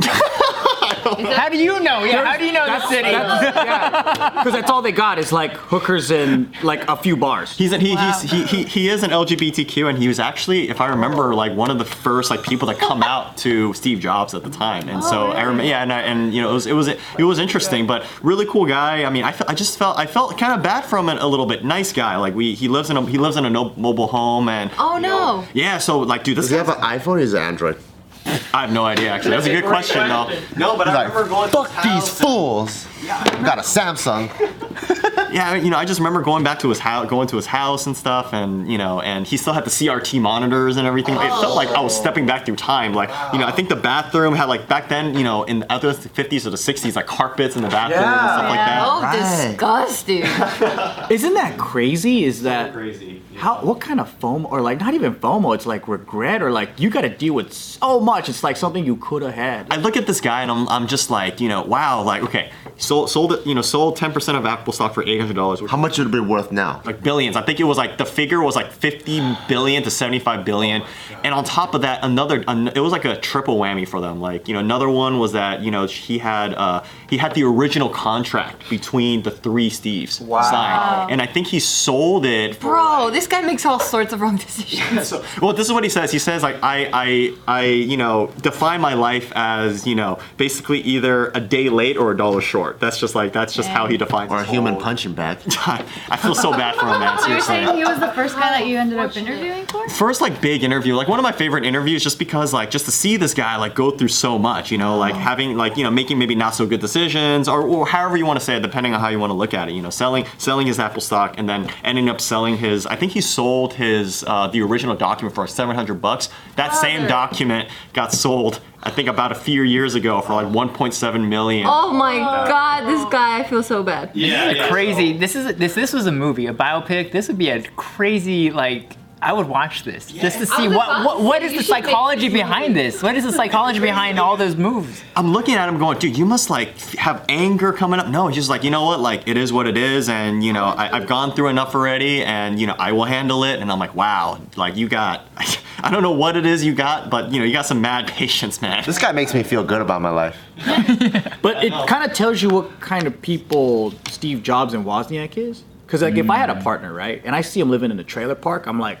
How 1.36 1.48
do 1.48 1.56
you 1.58 1.80
know? 1.80 2.04
Yeah, 2.04 2.24
how 2.24 2.36
do 2.38 2.44
you 2.44 2.52
know 2.52 2.64
the 2.66 2.80
city? 2.88 3.10
Because 3.10 4.52
that's 4.52 4.70
all 4.70 4.82
they 4.82 4.92
got 4.92 5.18
is 5.18 5.32
like 5.32 5.52
hookers 5.52 6.10
and 6.10 6.52
like 6.62 6.88
a 6.88 6.96
few 6.96 7.16
bars. 7.16 7.56
He's 7.56 7.72
an, 7.72 7.80
he, 7.80 7.96
he's, 7.96 8.22
he, 8.22 8.44
he, 8.44 8.64
he 8.64 8.88
is 8.88 9.02
an 9.02 9.10
LGBTQ, 9.10 9.88
and 9.88 9.98
he 9.98 10.08
was 10.08 10.18
actually, 10.18 10.68
if 10.70 10.80
I 10.80 10.88
remember, 10.88 11.34
like 11.34 11.54
one 11.56 11.70
of 11.70 11.78
the 11.78 11.84
first 11.84 12.30
like 12.30 12.42
people 12.42 12.68
that 12.68 12.78
come 12.78 13.02
out 13.02 13.36
to 13.38 13.72
Steve 13.74 14.00
Jobs 14.00 14.34
at 14.34 14.42
the 14.42 14.50
time. 14.50 14.88
And 14.88 14.98
oh, 15.02 15.10
so 15.10 15.26
I 15.32 15.42
remember, 15.42 15.64
yeah, 15.64 15.82
and, 15.82 15.92
I, 15.92 16.00
and 16.02 16.32
you 16.34 16.40
know, 16.42 16.50
it 16.50 16.54
was 16.54 16.66
it 16.66 16.72
was 16.74 16.88
it 16.88 17.24
was 17.24 17.38
interesting, 17.38 17.86
but 17.86 18.04
really 18.22 18.46
cool 18.46 18.66
guy. 18.66 19.04
I 19.04 19.10
mean, 19.10 19.24
I, 19.24 19.32
fe- 19.32 19.44
I 19.48 19.54
just 19.54 19.78
felt 19.78 19.98
I 19.98 20.06
felt 20.06 20.38
kind 20.38 20.52
of 20.54 20.62
bad 20.62 20.84
for 20.84 20.98
him 20.98 21.08
a 21.08 21.26
little 21.26 21.46
bit. 21.46 21.64
Nice 21.64 21.92
guy, 21.92 22.16
like 22.16 22.34
we 22.34 22.54
he 22.54 22.68
lives 22.68 22.90
in 22.90 22.96
a 22.96 23.04
he 23.06 23.18
lives 23.18 23.36
in 23.36 23.44
a 23.44 23.50
no, 23.50 23.72
mobile 23.76 24.06
home, 24.08 24.48
and 24.48 24.70
Oh, 24.78 24.96
you 24.96 25.02
know, 25.02 25.40
no. 25.42 25.46
yeah. 25.54 25.78
So 25.78 26.00
like, 26.00 26.24
dude, 26.24 26.36
this 26.38 26.44
Does 26.46 26.50
he 26.50 26.56
have 26.56 26.68
an 26.68 26.76
iPhone 26.76 27.06
or 27.16 27.18
is 27.18 27.34
it 27.34 27.40
Android? 27.40 27.76
I 28.24 28.60
have 28.62 28.72
no 28.72 28.84
idea 28.84 29.10
actually. 29.10 29.32
That's 29.32 29.46
a 29.46 29.50
good 29.50 29.64
question 29.64 30.06
though. 30.08 30.30
No, 30.56 30.76
but 30.76 30.88
I 30.88 30.94
Like, 30.94 31.08
remember 31.08 31.28
going. 31.28 31.50
to 31.50 31.56
fuck 31.56 31.70
his 31.70 31.82
these 31.84 31.92
house 31.92 32.20
fools. 32.20 32.86
Got 33.06 33.58
a 33.58 33.62
Samsung. 33.62 34.30
Yeah, 35.32 35.54
you 35.54 35.70
know, 35.70 35.76
I 35.76 35.84
just 35.84 36.00
remember 36.00 36.22
going 36.22 36.44
back 36.44 36.58
to 36.60 36.68
his 36.68 36.78
house, 36.78 37.08
going 37.08 37.28
to 37.28 37.36
his 37.36 37.46
house 37.46 37.86
and 37.86 37.96
stuff, 37.96 38.32
and 38.32 38.70
you 38.70 38.78
know, 38.78 39.00
and 39.00 39.26
he 39.26 39.36
still 39.36 39.52
had 39.52 39.64
the 39.64 39.70
CRT 39.70 40.20
monitors 40.20 40.76
and 40.76 40.86
everything. 40.86 41.14
It 41.14 41.20
felt 41.20 41.56
like 41.56 41.68
I 41.68 41.80
was 41.80 41.96
oh. 41.96 42.00
stepping 42.00 42.26
back 42.26 42.44
through 42.46 42.56
time. 42.56 42.92
Like, 42.94 43.10
you 43.32 43.38
know, 43.38 43.46
I 43.46 43.52
think 43.52 43.68
the 43.68 43.76
bathroom 43.76 44.34
had 44.34 44.48
like 44.48 44.68
back 44.68 44.88
then, 44.88 45.14
you 45.16 45.24
know, 45.24 45.44
in 45.44 45.60
the 45.60 45.72
other 45.72 45.92
50s 45.92 46.46
or 46.46 46.50
the 46.50 46.56
60s, 46.56 46.96
like 46.96 47.06
carpets 47.06 47.56
in 47.56 47.62
the 47.62 47.68
bathroom 47.68 48.02
and 48.04 48.30
stuff 48.30 48.48
like 48.48 48.58
that. 48.58 48.82
Oh, 48.84 49.02
Right. 49.02 49.48
disgusting. 49.50 50.22
Isn't 51.10 51.34
that 51.34 51.58
crazy? 51.58 52.24
Is 52.24 52.42
that 52.42 52.72
Crazy. 52.72 53.22
how? 53.36 53.56
What 53.62 53.80
kind 53.80 54.00
of 54.00 54.08
FOMO 54.20 54.50
or 54.50 54.60
like 54.60 54.80
not 54.80 54.94
even 54.94 55.14
FOMO? 55.14 55.54
It's 55.54 55.66
like 55.66 55.88
regret 55.88 56.42
or 56.42 56.50
like 56.50 56.78
you 56.78 56.88
got 56.90 57.02
to 57.02 57.08
deal 57.08 57.34
with 57.34 57.52
so 57.52 58.00
much. 58.00 58.28
It's 58.28 58.44
like 58.44 58.56
something 58.56 58.84
you 58.84 58.96
could 58.96 59.22
have 59.22 59.34
had. 59.34 59.66
I 59.70 59.76
look 59.76 59.96
at 59.96 60.06
this 60.06 60.20
guy 60.20 60.42
and 60.42 60.50
I'm, 60.50 60.68
I'm 60.68 60.86
just 60.86 61.10
like, 61.10 61.40
you 61.40 61.48
know, 61.48 61.62
wow, 61.62 62.02
like, 62.02 62.22
okay, 62.22 62.50
sold, 62.76 63.10
sold 63.10 63.32
it, 63.32 63.46
you 63.46 63.54
know, 63.54 63.62
sold 63.62 63.98
10% 63.98 64.36
of 64.36 64.46
Apple 64.46 64.72
stock 64.72 64.94
for 64.94 65.02
$800. 65.04 65.21
Which 65.62 65.70
How 65.70 65.76
much 65.76 65.98
would 65.98 66.08
it 66.08 66.10
be 66.10 66.20
worth 66.20 66.50
now? 66.52 66.82
like 66.84 67.02
billions. 67.02 67.36
I 67.36 67.42
think 67.42 67.60
it 67.60 67.64
was 67.64 67.78
like 67.78 67.98
the 67.98 68.04
figure 68.06 68.40
was 68.42 68.56
like 68.56 68.70
50 68.72 69.36
billion 69.48 69.82
to 69.84 69.90
75 69.90 70.44
billion, 70.44 70.82
and 71.24 71.34
on 71.34 71.44
top 71.44 71.74
of 71.74 71.82
that, 71.82 72.00
another 72.04 72.42
an, 72.48 72.68
it 72.68 72.80
was 72.80 72.92
like 72.92 73.04
a 73.04 73.16
triple 73.16 73.58
whammy 73.58 73.86
for 73.86 74.00
them. 74.00 74.20
Like 74.20 74.48
you 74.48 74.54
know, 74.54 74.60
another 74.60 74.88
one 74.88 75.18
was 75.18 75.32
that 75.32 75.60
you 75.62 75.70
know 75.70 75.86
he 75.86 76.18
had 76.18 76.54
uh, 76.54 76.82
he 77.10 77.18
had 77.18 77.34
the 77.34 77.44
original 77.44 77.88
contract 77.88 78.68
between 78.70 79.22
the 79.22 79.30
three 79.30 79.70
Steves 79.70 80.20
signed, 80.44 81.10
and 81.12 81.22
I 81.22 81.26
think 81.26 81.46
he 81.46 81.60
sold 81.60 82.24
it. 82.26 82.56
For, 82.56 82.68
Bro, 82.72 83.10
this 83.12 83.26
guy 83.26 83.40
makes 83.42 83.64
all 83.66 83.80
sorts 83.80 84.12
of 84.12 84.20
wrong 84.20 84.36
decisions. 84.36 85.08
so, 85.08 85.24
well, 85.40 85.52
this 85.52 85.66
is 85.66 85.72
what 85.72 85.84
he 85.84 85.90
says. 85.90 86.10
He 86.12 86.18
says 86.18 86.42
like 86.42 86.56
I, 86.62 86.88
I, 86.92 87.34
I, 87.46 87.64
you 87.66 87.96
know, 87.96 88.30
define 88.40 88.80
my 88.80 88.94
life 88.94 89.32
as 89.34 89.86
you 89.86 89.94
know, 89.94 90.18
basically 90.36 90.80
either 90.80 91.30
a 91.34 91.40
day 91.40 91.68
late 91.68 91.96
or 91.96 92.10
a 92.12 92.16
dollar 92.16 92.40
short. 92.40 92.80
That's 92.80 92.98
just 92.98 93.14
like 93.14 93.32
that's 93.32 93.54
just 93.54 93.68
how 93.68 93.86
he 93.86 93.96
defines. 93.96 94.30
Or 94.32 94.38
a 94.38 94.44
human 94.44 94.74
whole- 94.74 94.82
punching 95.12 95.44
bag? 95.46 95.86
I 96.10 96.16
feel 96.16 96.34
so 96.34 96.52
bad 96.52 96.76
for 96.76 96.86
him, 96.86 97.00
man. 97.00 97.18
So 97.18 97.28
you're 97.28 97.40
saying 97.40 97.76
he 97.76 97.84
was 97.84 97.98
the 98.00 98.12
first 98.12 98.34
guy 98.34 98.58
that 98.58 98.66
you 98.66 98.78
ended 98.78 98.98
up 98.98 99.16
interviewing 99.16 99.66
for? 99.66 99.88
first 99.88 100.20
like 100.20 100.40
big 100.40 100.64
interview 100.64 100.94
like 100.94 101.08
one 101.08 101.18
of 101.18 101.22
my 101.22 101.32
favorite 101.32 101.64
interviews 101.64 102.02
just 102.02 102.18
because 102.18 102.52
like 102.52 102.70
just 102.70 102.84
to 102.84 102.90
see 102.90 103.16
this 103.16 103.34
guy 103.34 103.56
like 103.56 103.74
go 103.74 103.90
through 103.90 104.08
so 104.08 104.38
much 104.38 104.70
you 104.70 104.78
know 104.78 104.96
like 104.96 105.14
having 105.14 105.56
like 105.56 105.76
you 105.76 105.84
know 105.84 105.90
making 105.90 106.18
maybe 106.18 106.34
not 106.34 106.54
so 106.54 106.66
good 106.66 106.80
decisions 106.80 107.48
or, 107.48 107.62
or 107.62 107.86
however 107.86 108.16
you 108.16 108.24
want 108.24 108.38
to 108.38 108.44
say 108.44 108.56
it 108.56 108.60
depending 108.60 108.94
on 108.94 109.00
how 109.00 109.08
you 109.08 109.18
want 109.18 109.30
to 109.30 109.34
look 109.34 109.54
at 109.54 109.68
it 109.68 109.72
you 109.72 109.82
know 109.82 109.90
selling 109.90 110.24
selling 110.38 110.66
his 110.66 110.78
apple 110.78 111.00
stock 111.00 111.34
and 111.36 111.48
then 111.48 111.68
ending 111.84 112.08
up 112.08 112.20
selling 112.20 112.56
his 112.56 112.86
i 112.86 112.96
think 112.96 113.12
he 113.12 113.20
sold 113.20 113.74
his 113.74 114.24
uh, 114.26 114.46
the 114.48 114.60
original 114.62 114.96
document 114.96 115.34
for 115.34 115.46
700 115.46 115.94
bucks 116.00 116.28
that 116.56 116.74
same 116.74 117.06
document 117.06 117.68
got 117.92 118.12
sold 118.12 118.60
i 118.82 118.90
think 118.90 119.08
about 119.08 119.32
a 119.32 119.34
few 119.34 119.62
years 119.62 119.94
ago 119.94 120.20
for 120.20 120.34
like 120.34 120.46
1.7 120.46 121.28
million 121.28 121.66
Oh 121.68 121.92
my 121.92 122.16
oh, 122.16 122.46
god, 122.48 122.86
this 122.86 123.04
guy, 123.10 123.40
I 123.40 123.44
feel 123.44 123.62
so 123.62 123.82
bad. 123.82 124.10
Yeah, 124.14 124.68
crazy. 124.68 125.16
This 125.16 125.36
is 125.36 125.56
this 125.56 125.74
this 125.74 125.92
was 125.92 126.06
a 126.06 126.12
movie, 126.12 126.46
a 126.46 126.54
biopic. 126.54 127.12
This 127.12 127.28
would 127.28 127.38
be 127.38 127.50
a 127.50 127.62
crazy 127.76 128.50
like. 128.50 128.96
I 129.22 129.32
would 129.32 129.48
watch 129.48 129.84
this 129.84 130.10
just 130.10 130.38
to 130.40 130.46
see 130.46 130.66
was 130.66 130.76
what 130.76 130.88
about 130.88 131.06
what, 131.06 131.18
to 131.18 131.22
what 131.22 131.40
say, 131.40 131.46
is 131.46 131.52
you 131.52 131.58
the 131.58 131.64
psychology 131.64 132.26
this 132.26 132.32
behind 132.32 132.74
this. 132.74 133.00
What 133.02 133.14
is 133.14 133.22
the 133.22 133.30
psychology 133.30 133.78
behind 133.78 134.18
all 134.18 134.36
those 134.36 134.56
moves? 134.56 135.00
I'm 135.14 135.32
looking 135.32 135.54
at 135.54 135.68
him 135.68 135.78
going, 135.78 136.00
dude, 136.00 136.18
you 136.18 136.26
must 136.26 136.50
like 136.50 136.76
have 136.96 137.24
anger 137.28 137.72
coming 137.72 138.00
up. 138.00 138.08
No, 138.08 138.26
he's 138.26 138.34
just 138.34 138.50
like, 138.50 138.64
you 138.64 138.70
know 138.70 138.84
what? 138.84 138.98
Like, 138.98 139.28
it 139.28 139.36
is 139.36 139.52
what 139.52 139.68
it 139.68 139.78
is. 139.78 140.08
And, 140.08 140.42
you 140.42 140.52
know, 140.52 140.64
I, 140.64 140.96
I've 140.96 141.06
gone 141.06 141.36
through 141.36 141.48
enough 141.48 141.72
already 141.76 142.24
and, 142.24 142.60
you 142.60 142.66
know, 142.66 142.74
I 142.76 142.90
will 142.90 143.04
handle 143.04 143.44
it. 143.44 143.60
And 143.60 143.70
I'm 143.70 143.78
like, 143.78 143.94
wow, 143.94 144.40
like 144.56 144.74
you 144.74 144.88
got, 144.88 145.28
I 145.78 145.90
don't 145.92 146.02
know 146.02 146.12
what 146.12 146.36
it 146.36 146.44
is 146.44 146.64
you 146.64 146.74
got, 146.74 147.08
but, 147.08 147.30
you 147.30 147.38
know, 147.38 147.44
you 147.44 147.52
got 147.52 147.66
some 147.66 147.80
mad 147.80 148.08
patience, 148.08 148.60
man. 148.60 148.82
This 148.84 148.98
guy 148.98 149.12
makes 149.12 149.34
me 149.34 149.44
feel 149.44 149.62
good 149.62 149.80
about 149.80 150.02
my 150.02 150.10
life. 150.10 150.36
But 151.42 151.64
it 151.64 151.72
kind 151.88 152.08
of 152.08 152.16
tells 152.16 152.40
you 152.40 152.50
what 152.50 152.80
kind 152.80 153.04
of 153.04 153.20
people 153.20 153.92
Steve 154.08 154.44
Jobs 154.44 154.74
and 154.74 154.84
Wozniak 154.84 155.36
is. 155.36 155.64
Because 155.84 156.02
like 156.02 156.14
if 156.14 156.30
I 156.30 156.38
had 156.38 156.50
a 156.50 156.60
partner, 156.62 156.94
right, 156.94 157.20
and 157.24 157.34
I 157.34 157.40
see 157.40 157.60
him 157.60 157.68
living 157.68 157.90
in 157.90 157.98
a 157.98 158.04
trailer 158.04 158.36
park, 158.36 158.66
I'm 158.66 158.78
like, 158.78 159.00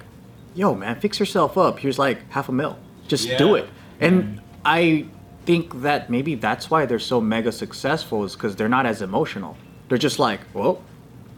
yo, 0.54 0.74
man, 0.74 0.98
fix 1.00 1.18
yourself 1.20 1.56
up. 1.58 1.78
Here's 1.78 1.98
like 1.98 2.30
half 2.30 2.48
a 2.48 2.52
mil. 2.52 2.78
Just 3.08 3.28
do 3.38 3.54
it. 3.54 3.68
And 4.00 4.40
I 4.64 5.06
think 5.44 5.82
that 5.82 6.08
maybe 6.10 6.34
that's 6.34 6.70
why 6.70 6.86
they're 6.86 6.98
so 6.98 7.20
mega 7.20 7.52
successful 7.52 8.24
is 8.24 8.34
because 8.34 8.56
they're 8.56 8.68
not 8.68 8.86
as 8.86 9.02
emotional. 9.02 9.56
They're 9.88 9.98
just 9.98 10.18
like, 10.18 10.40
well, 10.54 10.82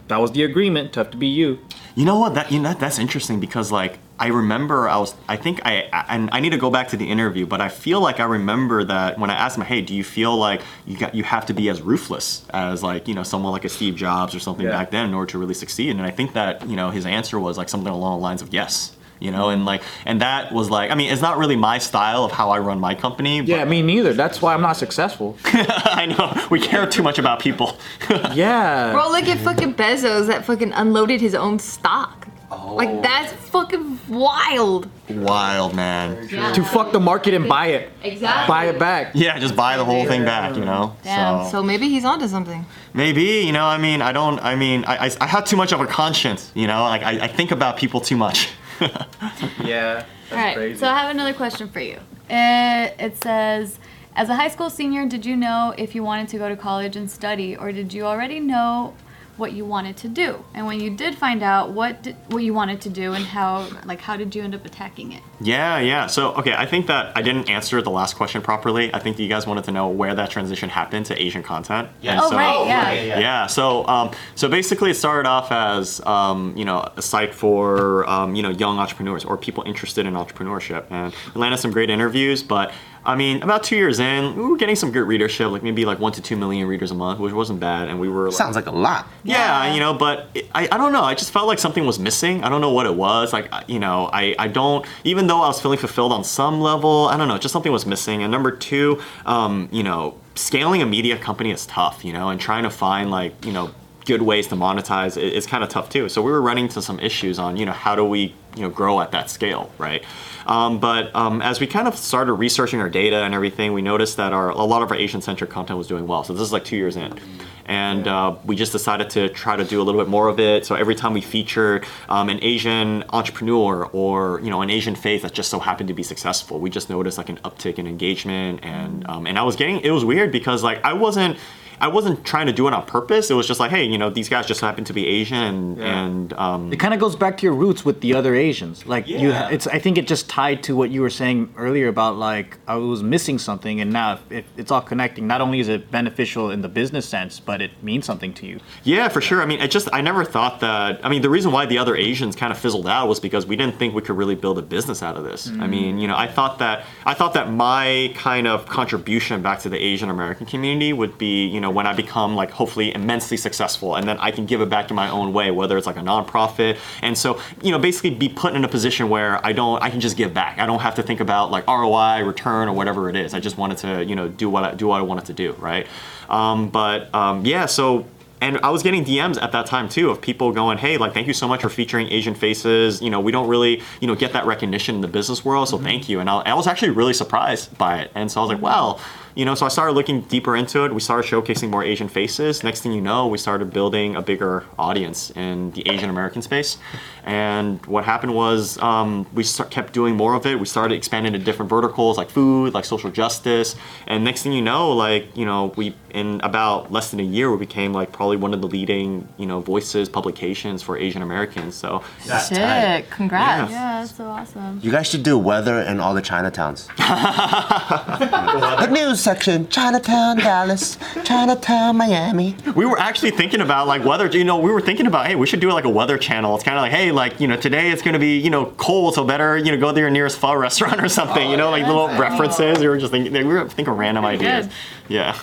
that 0.07 0.17
was 0.17 0.31
the 0.31 0.43
agreement. 0.43 0.93
Tough 0.93 1.11
to 1.11 1.17
be 1.17 1.27
you. 1.27 1.59
You 1.95 2.05
know 2.05 2.19
what? 2.19 2.33
That 2.35 2.51
you 2.51 2.59
know 2.59 2.73
that's 2.73 2.99
interesting 2.99 3.39
because 3.39 3.71
like 3.71 3.99
I 4.19 4.27
remember 4.27 4.87
I 4.87 4.97
was 4.97 5.15
I 5.27 5.37
think 5.37 5.61
I 5.65 5.89
I- 5.93 6.05
and 6.09 6.29
I 6.31 6.39
need 6.41 6.51
to 6.51 6.57
go 6.57 6.69
back 6.69 6.89
to 6.89 6.97
the 6.97 7.09
interview, 7.09 7.45
but 7.45 7.61
I 7.61 7.69
feel 7.69 8.01
like 8.01 8.19
I 8.19 8.25
remember 8.25 8.83
that 8.83 9.17
when 9.17 9.29
I 9.29 9.33
asked 9.33 9.57
him, 9.57 9.63
"Hey, 9.63 9.81
do 9.81 9.95
you 9.95 10.03
feel 10.03 10.35
like 10.37 10.61
you 10.85 10.97
got 10.97 11.15
you 11.15 11.23
have 11.23 11.45
to 11.47 11.53
be 11.53 11.69
as 11.69 11.81
ruthless 11.81 12.45
as 12.53 12.83
like 12.83 13.07
you 13.07 13.15
know 13.15 13.23
someone 13.23 13.51
like 13.53 13.65
a 13.65 13.69
Steve 13.69 13.95
Jobs 13.95 14.35
or 14.35 14.39
something 14.39 14.65
Yeah. 14.65 14.73
back 14.73 14.91
then 14.91 15.05
in 15.07 15.13
order 15.13 15.31
to 15.31 15.37
really 15.39 15.53
succeed?" 15.53 15.89
And 15.91 16.01
I 16.01 16.11
think 16.11 16.33
that 16.33 16.67
you 16.69 16.75
know 16.75 16.89
his 16.91 17.05
answer 17.05 17.39
was 17.39 17.57
like 17.57 17.69
something 17.69 17.91
along 17.91 18.19
the 18.19 18.23
lines 18.23 18.41
of 18.41 18.53
yes. 18.53 18.94
You 19.19 19.31
know, 19.31 19.49
and 19.49 19.65
like, 19.65 19.81
and 20.05 20.21
that 20.21 20.51
was 20.51 20.69
like, 20.69 20.91
I 20.91 20.95
mean, 20.95 21.11
it's 21.11 21.21
not 21.21 21.37
really 21.37 21.55
my 21.55 21.77
style 21.77 22.23
of 22.23 22.31
how 22.31 22.49
I 22.51 22.59
run 22.59 22.79
my 22.79 22.95
company. 22.95 23.41
But 23.41 23.49
Yeah, 23.49 23.65
me 23.65 23.81
neither. 23.81 24.13
That's 24.13 24.41
why 24.41 24.53
I'm 24.53 24.61
not 24.61 24.77
successful. 24.77 25.37
I 25.45 26.05
know 26.05 26.47
we 26.49 26.59
care 26.59 26.85
too 26.87 27.03
much 27.03 27.19
about 27.19 27.39
people. 27.39 27.77
Yeah. 28.33 28.91
Bro, 28.91 29.09
look 29.11 29.27
at 29.27 29.37
fucking 29.39 29.75
Bezos 29.75 30.27
that 30.27 30.45
fucking 30.45 30.73
unloaded 30.73 31.21
his 31.21 31.35
own 31.35 31.59
stock. 31.59 32.27
Oh. 32.51 32.75
Like 32.75 33.01
that's 33.01 33.31
fucking 33.33 33.99
wild. 34.07 34.89
Wild 35.09 35.73
man. 35.73 36.27
Yeah. 36.29 36.53
to 36.53 36.63
fuck 36.63 36.91
the 36.91 36.99
market 36.99 37.33
and 37.33 37.47
buy 37.47 37.67
it. 37.67 37.91
Exactly. 38.03 38.47
Buy 38.47 38.65
it 38.65 38.79
back. 38.79 39.11
Yeah, 39.15 39.37
just 39.39 39.55
buy 39.55 39.77
the 39.77 39.85
whole 39.85 40.05
thing 40.05 40.25
back, 40.25 40.55
you 40.55 40.65
know. 40.65 40.95
Damn, 41.03 41.49
So 41.49 41.63
maybe 41.63 41.87
he's 41.89 42.05
onto 42.05 42.27
something. 42.27 42.65
Maybe, 42.93 43.23
you 43.45 43.51
know, 43.51 43.65
I 43.65 43.77
mean, 43.77 44.01
I 44.01 44.11
don't, 44.11 44.39
I 44.43 44.55
mean, 44.55 44.85
I, 44.85 45.07
I, 45.07 45.11
I 45.21 45.27
have 45.27 45.45
too 45.45 45.57
much 45.57 45.71
of 45.73 45.79
a 45.81 45.87
conscience, 45.87 46.51
you 46.55 46.67
know, 46.67 46.83
like 46.83 47.03
I, 47.03 47.25
I 47.25 47.27
think 47.27 47.51
about 47.51 47.77
people 47.77 47.99
too 48.01 48.17
much. 48.17 48.49
Yeah. 49.63 50.05
All 50.31 50.37
right, 50.37 50.77
so 50.77 50.87
I 50.87 50.97
have 50.97 51.11
another 51.11 51.33
question 51.33 51.69
for 51.69 51.79
you. 51.79 51.99
It, 52.29 52.95
it 52.99 53.17
says, 53.17 53.79
as 54.15 54.29
a 54.29 54.35
high 54.35 54.47
school 54.47 54.69
senior, 54.69 55.05
did 55.05 55.25
you 55.25 55.35
know 55.35 55.73
if 55.77 55.93
you 55.93 56.03
wanted 56.03 56.27
to 56.29 56.37
go 56.37 56.49
to 56.49 56.55
college 56.55 56.95
and 56.95 57.09
study, 57.09 57.55
or 57.55 57.71
did 57.71 57.93
you 57.93 58.05
already 58.05 58.39
know 58.39 58.93
what 59.37 59.53
you 59.53 59.65
wanted 59.65 59.97
to 59.97 60.07
do? 60.07 60.43
And 60.53 60.65
when 60.65 60.79
you 60.79 60.89
did 60.95 61.15
find 61.15 61.43
out 61.43 61.71
what 61.71 62.03
did, 62.03 62.15
what 62.27 62.43
you 62.43 62.53
wanted 62.53 62.81
to 62.81 62.89
do 62.89 63.13
and 63.13 63.25
how, 63.25 63.67
like, 63.85 63.99
how 64.01 64.15
did 64.15 64.33
you 64.35 64.41
end 64.43 64.55
up 64.55 64.65
attacking 64.65 65.11
it? 65.11 65.21
Yeah, 65.41 65.79
yeah. 65.79 66.07
So, 66.07 66.33
okay, 66.35 66.53
I 66.53 66.65
think 66.65 66.87
that 66.87 67.15
I 67.17 67.21
didn't 67.21 67.49
answer 67.49 67.81
the 67.81 67.89
last 67.89 68.15
question 68.15 68.41
properly. 68.41 68.93
I 68.93 68.99
think 68.99 69.19
you 69.19 69.27
guys 69.27 69.45
wanted 69.45 69.65
to 69.65 69.71
know 69.71 69.89
where 69.89 70.15
that 70.15 70.29
transition 70.29 70.69
happened 70.69 71.05
to 71.07 71.21
Asian 71.21 71.43
content. 71.43 71.89
And 72.03 72.19
Oh, 72.19 72.29
so, 72.29 72.35
right, 72.37 72.65
yeah. 72.67 72.91
Yeah. 72.93 73.19
Yeah. 73.19 73.47
So, 73.47 73.85
um, 73.87 74.11
so 74.35 74.47
basically, 74.47 74.91
it 74.91 74.95
started 74.95 75.27
off 75.27 75.51
as 75.51 75.99
um, 76.05 76.53
you 76.55 76.63
know 76.65 76.89
a 76.95 77.01
site 77.01 77.33
for 77.35 78.09
um, 78.09 78.35
you 78.35 78.41
know 78.43 78.49
young 78.49 78.79
entrepreneurs 78.79 79.25
or 79.25 79.37
people 79.37 79.63
interested 79.63 80.05
in 80.05 80.13
entrepreneurship, 80.13 80.85
and 80.89 81.13
we 81.33 81.41
landed 81.41 81.57
some 81.57 81.71
great 81.71 81.89
interviews. 81.89 82.41
But 82.41 82.71
I 83.05 83.15
mean, 83.15 83.43
about 83.43 83.63
two 83.63 83.75
years 83.75 83.99
in, 83.99 84.35
we 84.35 84.43
were 84.45 84.57
getting 84.57 84.75
some 84.75 84.91
good 84.91 85.07
readership, 85.07 85.51
like 85.51 85.61
maybe 85.61 85.85
like 85.85 85.99
one 85.99 86.11
to 86.13 86.21
two 86.21 86.35
million 86.35 86.67
readers 86.67 86.89
a 86.89 86.95
month, 86.95 87.19
which 87.19 87.33
wasn't 87.33 87.59
bad, 87.59 87.87
and 87.87 87.99
we 87.99 88.09
were 88.09 88.25
like, 88.29 88.33
Sounds 88.35 88.55
like 88.55 88.65
a 88.65 88.71
lot. 88.71 89.07
yeah, 89.23 89.73
you 89.73 89.79
know, 89.79 89.93
but 89.93 90.29
it, 90.33 90.49
I, 90.55 90.67
I 90.71 90.77
don't 90.77 90.91
know. 90.91 91.03
I 91.03 91.13
just 91.13 91.31
felt 91.31 91.47
like 91.47 91.59
something 91.59 91.85
was 91.85 91.99
missing. 91.99 92.43
I 92.43 92.49
don't 92.49 92.61
know 92.61 92.71
what 92.71 92.85
it 92.87 92.95
was. 92.95 93.31
Like, 93.31 93.51
you 93.67 93.77
know, 93.79 94.09
I, 94.11 94.35
I 94.39 94.47
don't, 94.47 94.85
even 95.03 95.27
though 95.27 95.41
I 95.41 95.47
was 95.47 95.61
feeling 95.61 95.77
fulfilled 95.77 96.11
on 96.11 96.23
some 96.23 96.59
level, 96.61 97.07
I 97.07 97.17
don't 97.17 97.27
know, 97.27 97.37
just 97.37 97.51
something 97.53 97.71
was 97.71 97.85
missing. 97.85 98.23
And 98.23 98.31
number 98.31 98.49
two, 98.51 98.99
um, 99.27 99.69
you 99.71 99.83
know, 99.83 100.17
scaling 100.33 100.81
a 100.81 100.85
media 100.85 101.17
company 101.17 101.51
is 101.51 101.65
tough, 101.67 102.03
you 102.03 102.11
know, 102.11 102.29
and 102.29 102.41
trying 102.41 102.63
to 102.63 102.69
find 102.71 103.11
like, 103.11 103.45
you 103.45 103.51
know, 103.51 103.69
good 104.05 104.21
ways 104.21 104.47
to 104.47 104.55
monetize 104.55 105.17
i- 105.17 105.21
is 105.25 105.45
kind 105.47 105.63
of 105.63 105.69
tough 105.69 105.89
too. 105.89 106.09
So 106.09 106.21
we 106.21 106.31
were 106.31 106.41
running 106.41 106.65
into 106.65 106.81
some 106.81 106.99
issues 106.99 107.39
on, 107.39 107.55
you 107.57 107.65
know, 107.65 107.71
how 107.71 107.95
do 107.95 108.03
we, 108.05 108.35
you 108.55 108.61
know, 108.63 108.69
grow 108.69 108.99
at 109.01 109.11
that 109.11 109.29
scale, 109.29 109.71
right? 109.77 110.03
Um, 110.45 110.79
but 110.79 111.15
um, 111.15 111.41
as 111.41 111.59
we 111.59 111.67
kind 111.67 111.87
of 111.87 111.97
started 111.97 112.33
researching 112.33 112.79
our 112.79 112.89
data 112.89 113.23
and 113.23 113.33
everything, 113.33 113.73
we 113.73 113.81
noticed 113.81 114.17
that 114.17 114.33
our 114.33 114.49
a 114.49 114.63
lot 114.63 114.81
of 114.81 114.91
our 114.91 114.97
Asian-centric 114.97 115.49
content 115.49 115.77
was 115.77 115.87
doing 115.87 116.07
well. 116.07 116.23
So 116.23 116.33
this 116.33 116.43
is 116.43 116.53
like 116.53 116.65
two 116.65 116.75
years 116.75 116.95
in, 116.95 117.19
and 117.65 118.07
uh, 118.07 118.35
we 118.45 118.55
just 118.55 118.71
decided 118.71 119.09
to 119.11 119.29
try 119.29 119.55
to 119.55 119.63
do 119.63 119.81
a 119.81 119.83
little 119.83 119.99
bit 119.99 120.09
more 120.09 120.27
of 120.27 120.39
it. 120.39 120.65
So 120.65 120.75
every 120.75 120.95
time 120.95 121.13
we 121.13 121.21
featured 121.21 121.85
um, 122.09 122.29
an 122.29 122.39
Asian 122.43 123.03
entrepreneur 123.09 123.85
or 123.87 124.39
you 124.41 124.49
know 124.49 124.61
an 124.61 124.69
Asian 124.69 124.95
face 124.95 125.23
that 125.23 125.33
just 125.33 125.49
so 125.49 125.59
happened 125.59 125.87
to 125.87 125.93
be 125.93 126.03
successful, 126.03 126.59
we 126.59 126.69
just 126.69 126.89
noticed 126.89 127.17
like 127.17 127.29
an 127.29 127.37
uptick 127.37 127.79
in 127.79 127.87
engagement, 127.87 128.59
and 128.63 129.07
um, 129.09 129.25
and 129.25 129.39
I 129.39 129.43
was 129.43 129.55
getting 129.55 129.81
it 129.81 129.91
was 129.91 130.05
weird 130.05 130.31
because 130.31 130.63
like 130.63 130.83
I 130.83 130.93
wasn't. 130.93 131.37
I 131.79 131.87
wasn't 131.87 132.25
trying 132.25 132.47
to 132.47 132.53
do 132.53 132.67
it 132.67 132.73
on 132.73 132.85
purpose. 132.85 133.29
It 133.29 133.33
was 133.33 133.47
just 133.47 133.59
like, 133.59 133.71
hey, 133.71 133.83
you 133.83 133.97
know, 133.97 134.09
these 134.09 134.29
guys 134.29 134.45
just 134.45 134.61
happen 134.61 134.83
to 134.85 134.93
be 134.93 135.05
Asian, 135.07 135.37
and, 135.37 135.81
and 135.81 136.33
um, 136.33 136.71
It 136.73 136.79
kind 136.79 136.93
of 136.93 136.99
goes 136.99 137.15
back 137.15 137.37
to 137.37 137.43
your 137.45 137.53
roots 137.53 137.83
with 137.85 138.01
the 138.01 138.13
other 138.13 138.35
Asians. 138.35 138.85
Like 138.85 139.07
you, 139.07 139.29
Yeah. 139.29 139.49
it's. 139.49 139.67
I 139.67 139.79
think 139.79 139.97
it 139.97 140.07
just 140.07 140.29
tied 140.29 140.63
to 140.63 140.75
what 140.75 140.89
you 140.89 141.01
were 141.01 141.09
saying 141.09 141.53
earlier 141.57 141.87
about 141.87 142.15
like 142.17 142.57
I 142.67 142.75
was 142.75 143.03
missing 143.03 143.37
something, 143.39 143.81
and 143.81 143.91
now 143.91 144.19
it, 144.29 144.45
it's 144.57 144.71
all 144.71 144.81
connecting. 144.81 145.27
Not 145.27 145.41
only 145.41 145.59
is 145.59 145.67
it 145.69 145.91
beneficial 145.91 146.51
in 146.51 146.61
the 146.61 146.69
business 146.69 147.07
sense, 147.07 147.39
but 147.39 147.61
it 147.61 147.71
means 147.83 148.05
something 148.05 148.33
to 148.35 148.45
you. 148.45 148.59
Yeah, 148.83 149.07
for 149.09 149.21
sure. 149.21 149.41
I 149.41 149.45
mean, 149.45 149.61
I 149.61 149.67
just 149.67 149.89
I 149.93 150.01
never 150.01 150.23
thought 150.23 150.59
that. 150.61 151.05
I 151.05 151.09
mean, 151.09 151.21
the 151.21 151.29
reason 151.29 151.51
why 151.51 151.65
the 151.65 151.77
other 151.77 151.95
Asians 151.95 152.35
kind 152.35 152.51
of 152.51 152.57
fizzled 152.57 152.87
out 152.87 153.07
was 153.07 153.19
because 153.19 153.45
we 153.45 153.55
didn't 153.55 153.77
think 153.77 153.93
we 153.93 154.01
could 154.01 154.17
really 154.17 154.35
build 154.35 154.57
a 154.57 154.61
business 154.61 155.03
out 155.03 155.17
of 155.17 155.23
this. 155.23 155.47
I 155.49 155.67
mean, 155.67 155.99
you 155.99 156.07
know, 156.07 156.15
I 156.17 156.27
thought 156.27 156.59
that 156.59 156.85
I 157.05 157.13
thought 157.13 157.33
that 157.33 157.51
my 157.51 158.11
kind 158.15 158.47
of 158.47 158.65
contribution 158.67 159.41
back 159.41 159.59
to 159.59 159.69
the 159.69 159.77
Asian 159.77 160.09
American 160.09 160.45
community 160.45 160.93
would 160.93 161.17
be, 161.17 161.45
you 161.45 161.59
know, 161.59 161.64
when 161.69 161.87
I 161.87 161.93
become 161.93 162.35
like 162.35 162.51
hopefully 162.51 162.93
immensely 162.93 163.37
successful, 163.37 163.95
and 163.95 164.07
then 164.07 164.17
I 164.19 164.31
can 164.31 164.45
give 164.45 164.61
it 164.61 164.69
back 164.69 164.89
in 164.89 164.95
my 164.95 165.09
own 165.09 165.33
way, 165.33 165.51
whether 165.51 165.77
it's 165.77 165.87
like 165.87 165.97
a 165.97 166.01
nonprofit, 166.01 166.77
and 167.01 167.17
so 167.17 167.39
you 167.61 167.71
know, 167.71 167.79
basically 167.79 168.11
be 168.11 168.29
put 168.29 168.55
in 168.55 168.63
a 168.63 168.67
position 168.67 169.09
where 169.09 169.45
I 169.45 169.53
don't 169.53 169.81
I 169.81 169.89
can 169.89 169.99
just 169.99 170.17
give 170.17 170.33
back. 170.33 170.59
I 170.59 170.65
don't 170.65 170.81
have 170.81 170.95
to 170.95 171.03
think 171.03 171.19
about 171.19 171.51
like 171.51 171.67
ROI, 171.67 172.23
return, 172.23 172.67
or 172.67 172.73
whatever 172.73 173.09
it 173.09 173.15
is. 173.15 173.33
I 173.33 173.39
just 173.39 173.57
wanted 173.57 173.77
to 173.79 174.03
you 174.03 174.15
know 174.15 174.27
do 174.27 174.49
what 174.49 174.63
I 174.63 174.73
do 174.73 174.87
what 174.87 174.99
I 174.99 175.03
wanted 175.03 175.25
to 175.25 175.33
do, 175.33 175.53
right? 175.53 175.87
Um, 176.29 176.69
but 176.69 177.13
um, 177.13 177.45
yeah, 177.45 177.65
so 177.65 178.05
and 178.41 178.59
I 178.59 178.69
was 178.69 178.83
getting 178.83 179.05
DMs 179.05 179.41
at 179.41 179.51
that 179.53 179.65
time 179.65 179.87
too 179.89 180.09
of 180.09 180.21
people 180.21 180.51
going, 180.51 180.77
"Hey, 180.77 180.97
like, 180.97 181.13
thank 181.13 181.27
you 181.27 181.33
so 181.33 181.47
much 181.47 181.61
for 181.61 181.69
featuring 181.69 182.11
Asian 182.11 182.35
faces. 182.35 183.01
You 183.01 183.09
know, 183.09 183.19
we 183.19 183.31
don't 183.31 183.47
really, 183.47 183.81
you 184.01 184.07
know, 184.07 184.15
get 184.15 184.33
that 184.33 184.45
recognition 184.45 184.95
in 184.95 185.01
the 185.01 185.07
business 185.07 185.45
world, 185.45 185.69
so 185.69 185.77
thank 185.77 186.09
you." 186.09 186.19
And 186.19 186.29
I, 186.29 186.39
I 186.41 186.53
was 186.53 186.67
actually 186.67 186.91
really 186.91 187.13
surprised 187.13 187.77
by 187.77 187.99
it, 187.99 188.11
and 188.13 188.31
so 188.31 188.41
I 188.41 188.43
was 188.43 188.53
like, 188.53 188.61
"Wow." 188.61 188.99
You 189.35 189.43
know, 189.43 189.53
so 189.53 189.65
I 189.65 189.69
started 189.69 189.91
looking 189.91 190.21
deeper 190.21 190.55
into 190.55 190.85
it. 190.85 190.93
We 190.93 191.01
started 191.01 191.29
showcasing 191.29 191.69
more 191.69 191.83
Asian 191.83 192.07
faces. 192.07 192.63
Next 192.63 192.79
thing 192.81 192.93
you 192.93 193.01
know, 193.01 193.27
we 193.27 193.37
started 193.37 193.69
building 193.69 194.15
a 194.15 194.21
bigger 194.21 194.63
audience 194.79 195.29
in 195.31 195.71
the 195.71 195.85
Asian 195.89 196.09
American 196.09 196.41
space. 196.41 196.77
And 197.25 197.85
what 197.85 198.05
happened 198.05 198.33
was 198.33 198.77
um, 198.77 199.27
we 199.33 199.43
start, 199.43 199.71
kept 199.71 199.91
doing 199.91 200.15
more 200.15 200.35
of 200.35 200.45
it. 200.45 200.57
We 200.57 200.65
started 200.65 200.95
expanding 200.95 201.33
to 201.33 201.39
different 201.39 201.69
verticals 201.69 202.17
like 202.17 202.29
food, 202.29 202.73
like 202.73 202.85
social 202.85 203.11
justice. 203.11 203.75
And 204.07 204.23
next 204.23 204.43
thing 204.43 204.53
you 204.53 204.61
know, 204.61 204.93
like, 204.93 205.35
you 205.35 205.43
know, 205.43 205.73
we, 205.75 205.97
in 206.15 206.39
about 206.43 206.93
less 206.93 207.11
than 207.11 207.19
a 207.19 207.23
year, 207.23 207.51
we 207.51 207.57
became 207.57 207.91
like 207.91 208.13
probably 208.13 208.37
one 208.37 208.53
of 208.53 208.61
the 208.61 208.67
leading, 208.67 209.27
you 209.37 209.45
know, 209.45 209.59
voices, 209.59 210.07
publications 210.07 210.81
for 210.81 210.97
Asian 210.97 211.21
Americans. 211.21 211.75
So 211.75 212.03
Sick. 212.19 213.09
Congrats. 213.09 213.69
Yeah, 213.69 213.99
that's 213.99 214.15
so 214.15 214.23
awesome. 214.25 214.79
You 214.81 214.91
guys 214.91 215.07
should 215.07 215.23
do 215.23 215.37
weather 215.37 215.81
in 215.81 215.99
all 215.99 216.13
the 216.13 216.21
Chinatowns. 216.21 216.87
the 218.79 218.87
news 218.87 219.19
section: 219.19 219.67
Chinatown, 219.67 220.37
Dallas, 220.37 220.97
Chinatown, 221.25 221.97
Miami. 221.97 222.55
we 222.75 222.85
were 222.85 222.97
actually 222.97 223.31
thinking 223.31 223.59
about 223.59 223.85
like 223.85 224.05
weather, 224.05 224.27
you 224.27 224.45
know, 224.45 224.57
we 224.57 224.71
were 224.71 224.81
thinking 224.81 225.07
about, 225.07 225.27
hey, 225.27 225.35
we 225.35 225.45
should 225.45 225.59
do 225.59 225.69
like 225.69 225.83
a 225.83 225.89
weather 225.89 226.17
channel. 226.17 226.55
It's 226.55 226.63
kind 226.63 226.77
of 226.77 226.81
like, 226.81 226.93
hey, 226.93 227.11
like, 227.11 227.41
you 227.41 227.47
know, 227.47 227.57
today 227.57 227.91
it's 227.91 228.01
going 228.01 228.13
to 228.13 228.19
be, 228.19 228.37
you 228.37 228.49
know, 228.49 228.67
cold, 228.77 229.15
so 229.15 229.25
better, 229.25 229.57
you 229.57 229.69
know, 229.69 229.77
go 229.77 229.93
to 229.93 229.99
your 229.99 230.09
nearest 230.09 230.39
pho 230.39 230.55
restaurant 230.55 231.03
or 231.03 231.09
something, 231.09 231.47
oh, 231.47 231.51
you 231.51 231.57
know, 231.57 231.71
like 231.71 231.85
little 231.85 232.07
references. 232.07 232.79
We 232.79 232.87
were 232.87 232.97
just 232.97 233.11
thinking, 233.11 233.33
we 233.33 233.43
were 233.43 233.67
thinking 233.67 233.93
random 233.93 234.23
ideas. 234.23 234.67
good. 234.67 234.73
Yeah. 235.07 235.39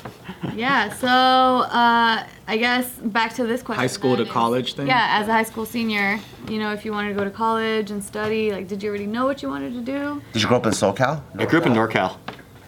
Yeah, 0.54 0.92
so 0.92 1.06
uh, 1.08 2.26
I 2.48 2.56
guess 2.56 2.90
back 2.98 3.34
to 3.36 3.46
this 3.46 3.62
question. 3.62 3.80
High 3.80 3.86
school 3.86 4.16
to 4.16 4.22
is- 4.22 4.28
college 4.28 4.74
thing? 4.74 4.86
Yeah, 4.86 5.06
as 5.20 5.28
a 5.28 5.32
high 5.32 5.44
school 5.44 5.64
senior, 5.64 6.18
you 6.48 6.58
know, 6.58 6.72
if 6.72 6.84
you 6.84 6.92
wanted 6.92 7.10
to 7.10 7.14
go 7.14 7.24
to 7.24 7.30
college 7.30 7.90
and 7.90 8.02
study, 8.02 8.50
like, 8.50 8.66
did 8.68 8.82
you 8.82 8.88
already 8.88 9.06
know 9.06 9.24
what 9.26 9.42
you 9.42 9.48
wanted 9.48 9.72
to 9.74 9.80
do? 9.80 10.20
Did 10.32 10.42
you 10.42 10.48
grow 10.48 10.56
up 10.56 10.66
in 10.66 10.72
SoCal? 10.72 11.22
I 11.38 11.44
grew 11.46 11.60
up 11.60 11.66
in 11.66 11.72
NorCal. 11.74 12.16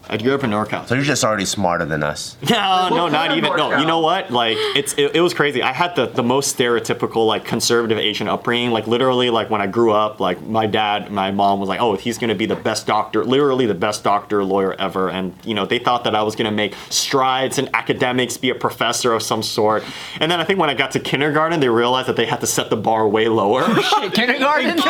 I 0.09 0.17
grew 0.17 0.33
up 0.35 0.43
in 0.43 0.51
NorCal. 0.51 0.87
So 0.87 0.95
you're 0.95 1.03
just 1.03 1.23
already 1.23 1.45
smarter 1.45 1.85
than 1.85 2.03
us. 2.03 2.37
No, 2.55 2.89
no, 2.89 3.07
not 3.09 3.35
even. 3.37 3.55
No, 3.57 3.77
you 3.77 3.85
know 3.85 3.99
what? 3.99 4.31
Like, 4.31 4.55
it's 4.75 4.93
it, 4.93 5.15
it 5.15 5.21
was 5.21 5.33
crazy. 5.33 5.61
I 5.61 5.73
had 5.73 5.95
the 5.95 6.05
the 6.07 6.23
most 6.23 6.57
stereotypical 6.57 7.25
like 7.27 7.43
conservative 7.43 7.97
Asian 7.97 8.27
upbringing. 8.29 8.71
Like 8.71 8.87
literally, 8.87 9.29
like 9.29 9.49
when 9.49 9.61
I 9.61 9.67
grew 9.67 9.91
up, 9.91 10.19
like 10.19 10.41
my 10.41 10.65
dad, 10.67 11.11
my 11.11 11.31
mom 11.31 11.59
was 11.59 11.67
like, 11.67 11.81
oh, 11.81 11.95
he's 11.95 12.17
gonna 12.17 12.35
be 12.35 12.45
the 12.45 12.55
best 12.55 12.87
doctor, 12.87 13.23
literally 13.25 13.65
the 13.65 13.73
best 13.73 14.03
doctor 14.03 14.43
lawyer 14.43 14.73
ever. 14.79 15.09
And 15.09 15.33
you 15.43 15.53
know, 15.53 15.65
they 15.65 15.79
thought 15.79 16.03
that 16.05 16.15
I 16.15 16.23
was 16.23 16.35
gonna 16.35 16.51
make 16.51 16.75
strides 16.89 17.57
in 17.57 17.69
academics, 17.73 18.37
be 18.37 18.49
a 18.51 18.55
professor 18.55 19.11
of 19.13 19.21
some 19.21 19.43
sort. 19.43 19.83
And 20.21 20.31
then 20.31 20.39
I 20.39 20.43
think 20.45 20.59
when 20.59 20.69
I 20.69 20.75
got 20.75 20.91
to 20.91 20.99
kindergarten, 20.99 21.59
they 21.59 21.69
realized 21.69 22.07
that 22.07 22.15
they 22.15 22.25
had 22.25 22.39
to 22.41 22.47
set 22.47 22.69
the 22.69 22.77
bar 22.77 23.07
way 23.07 23.27
lower. 23.27 23.63
it 23.67 24.13
Kindergarten. 24.13 24.77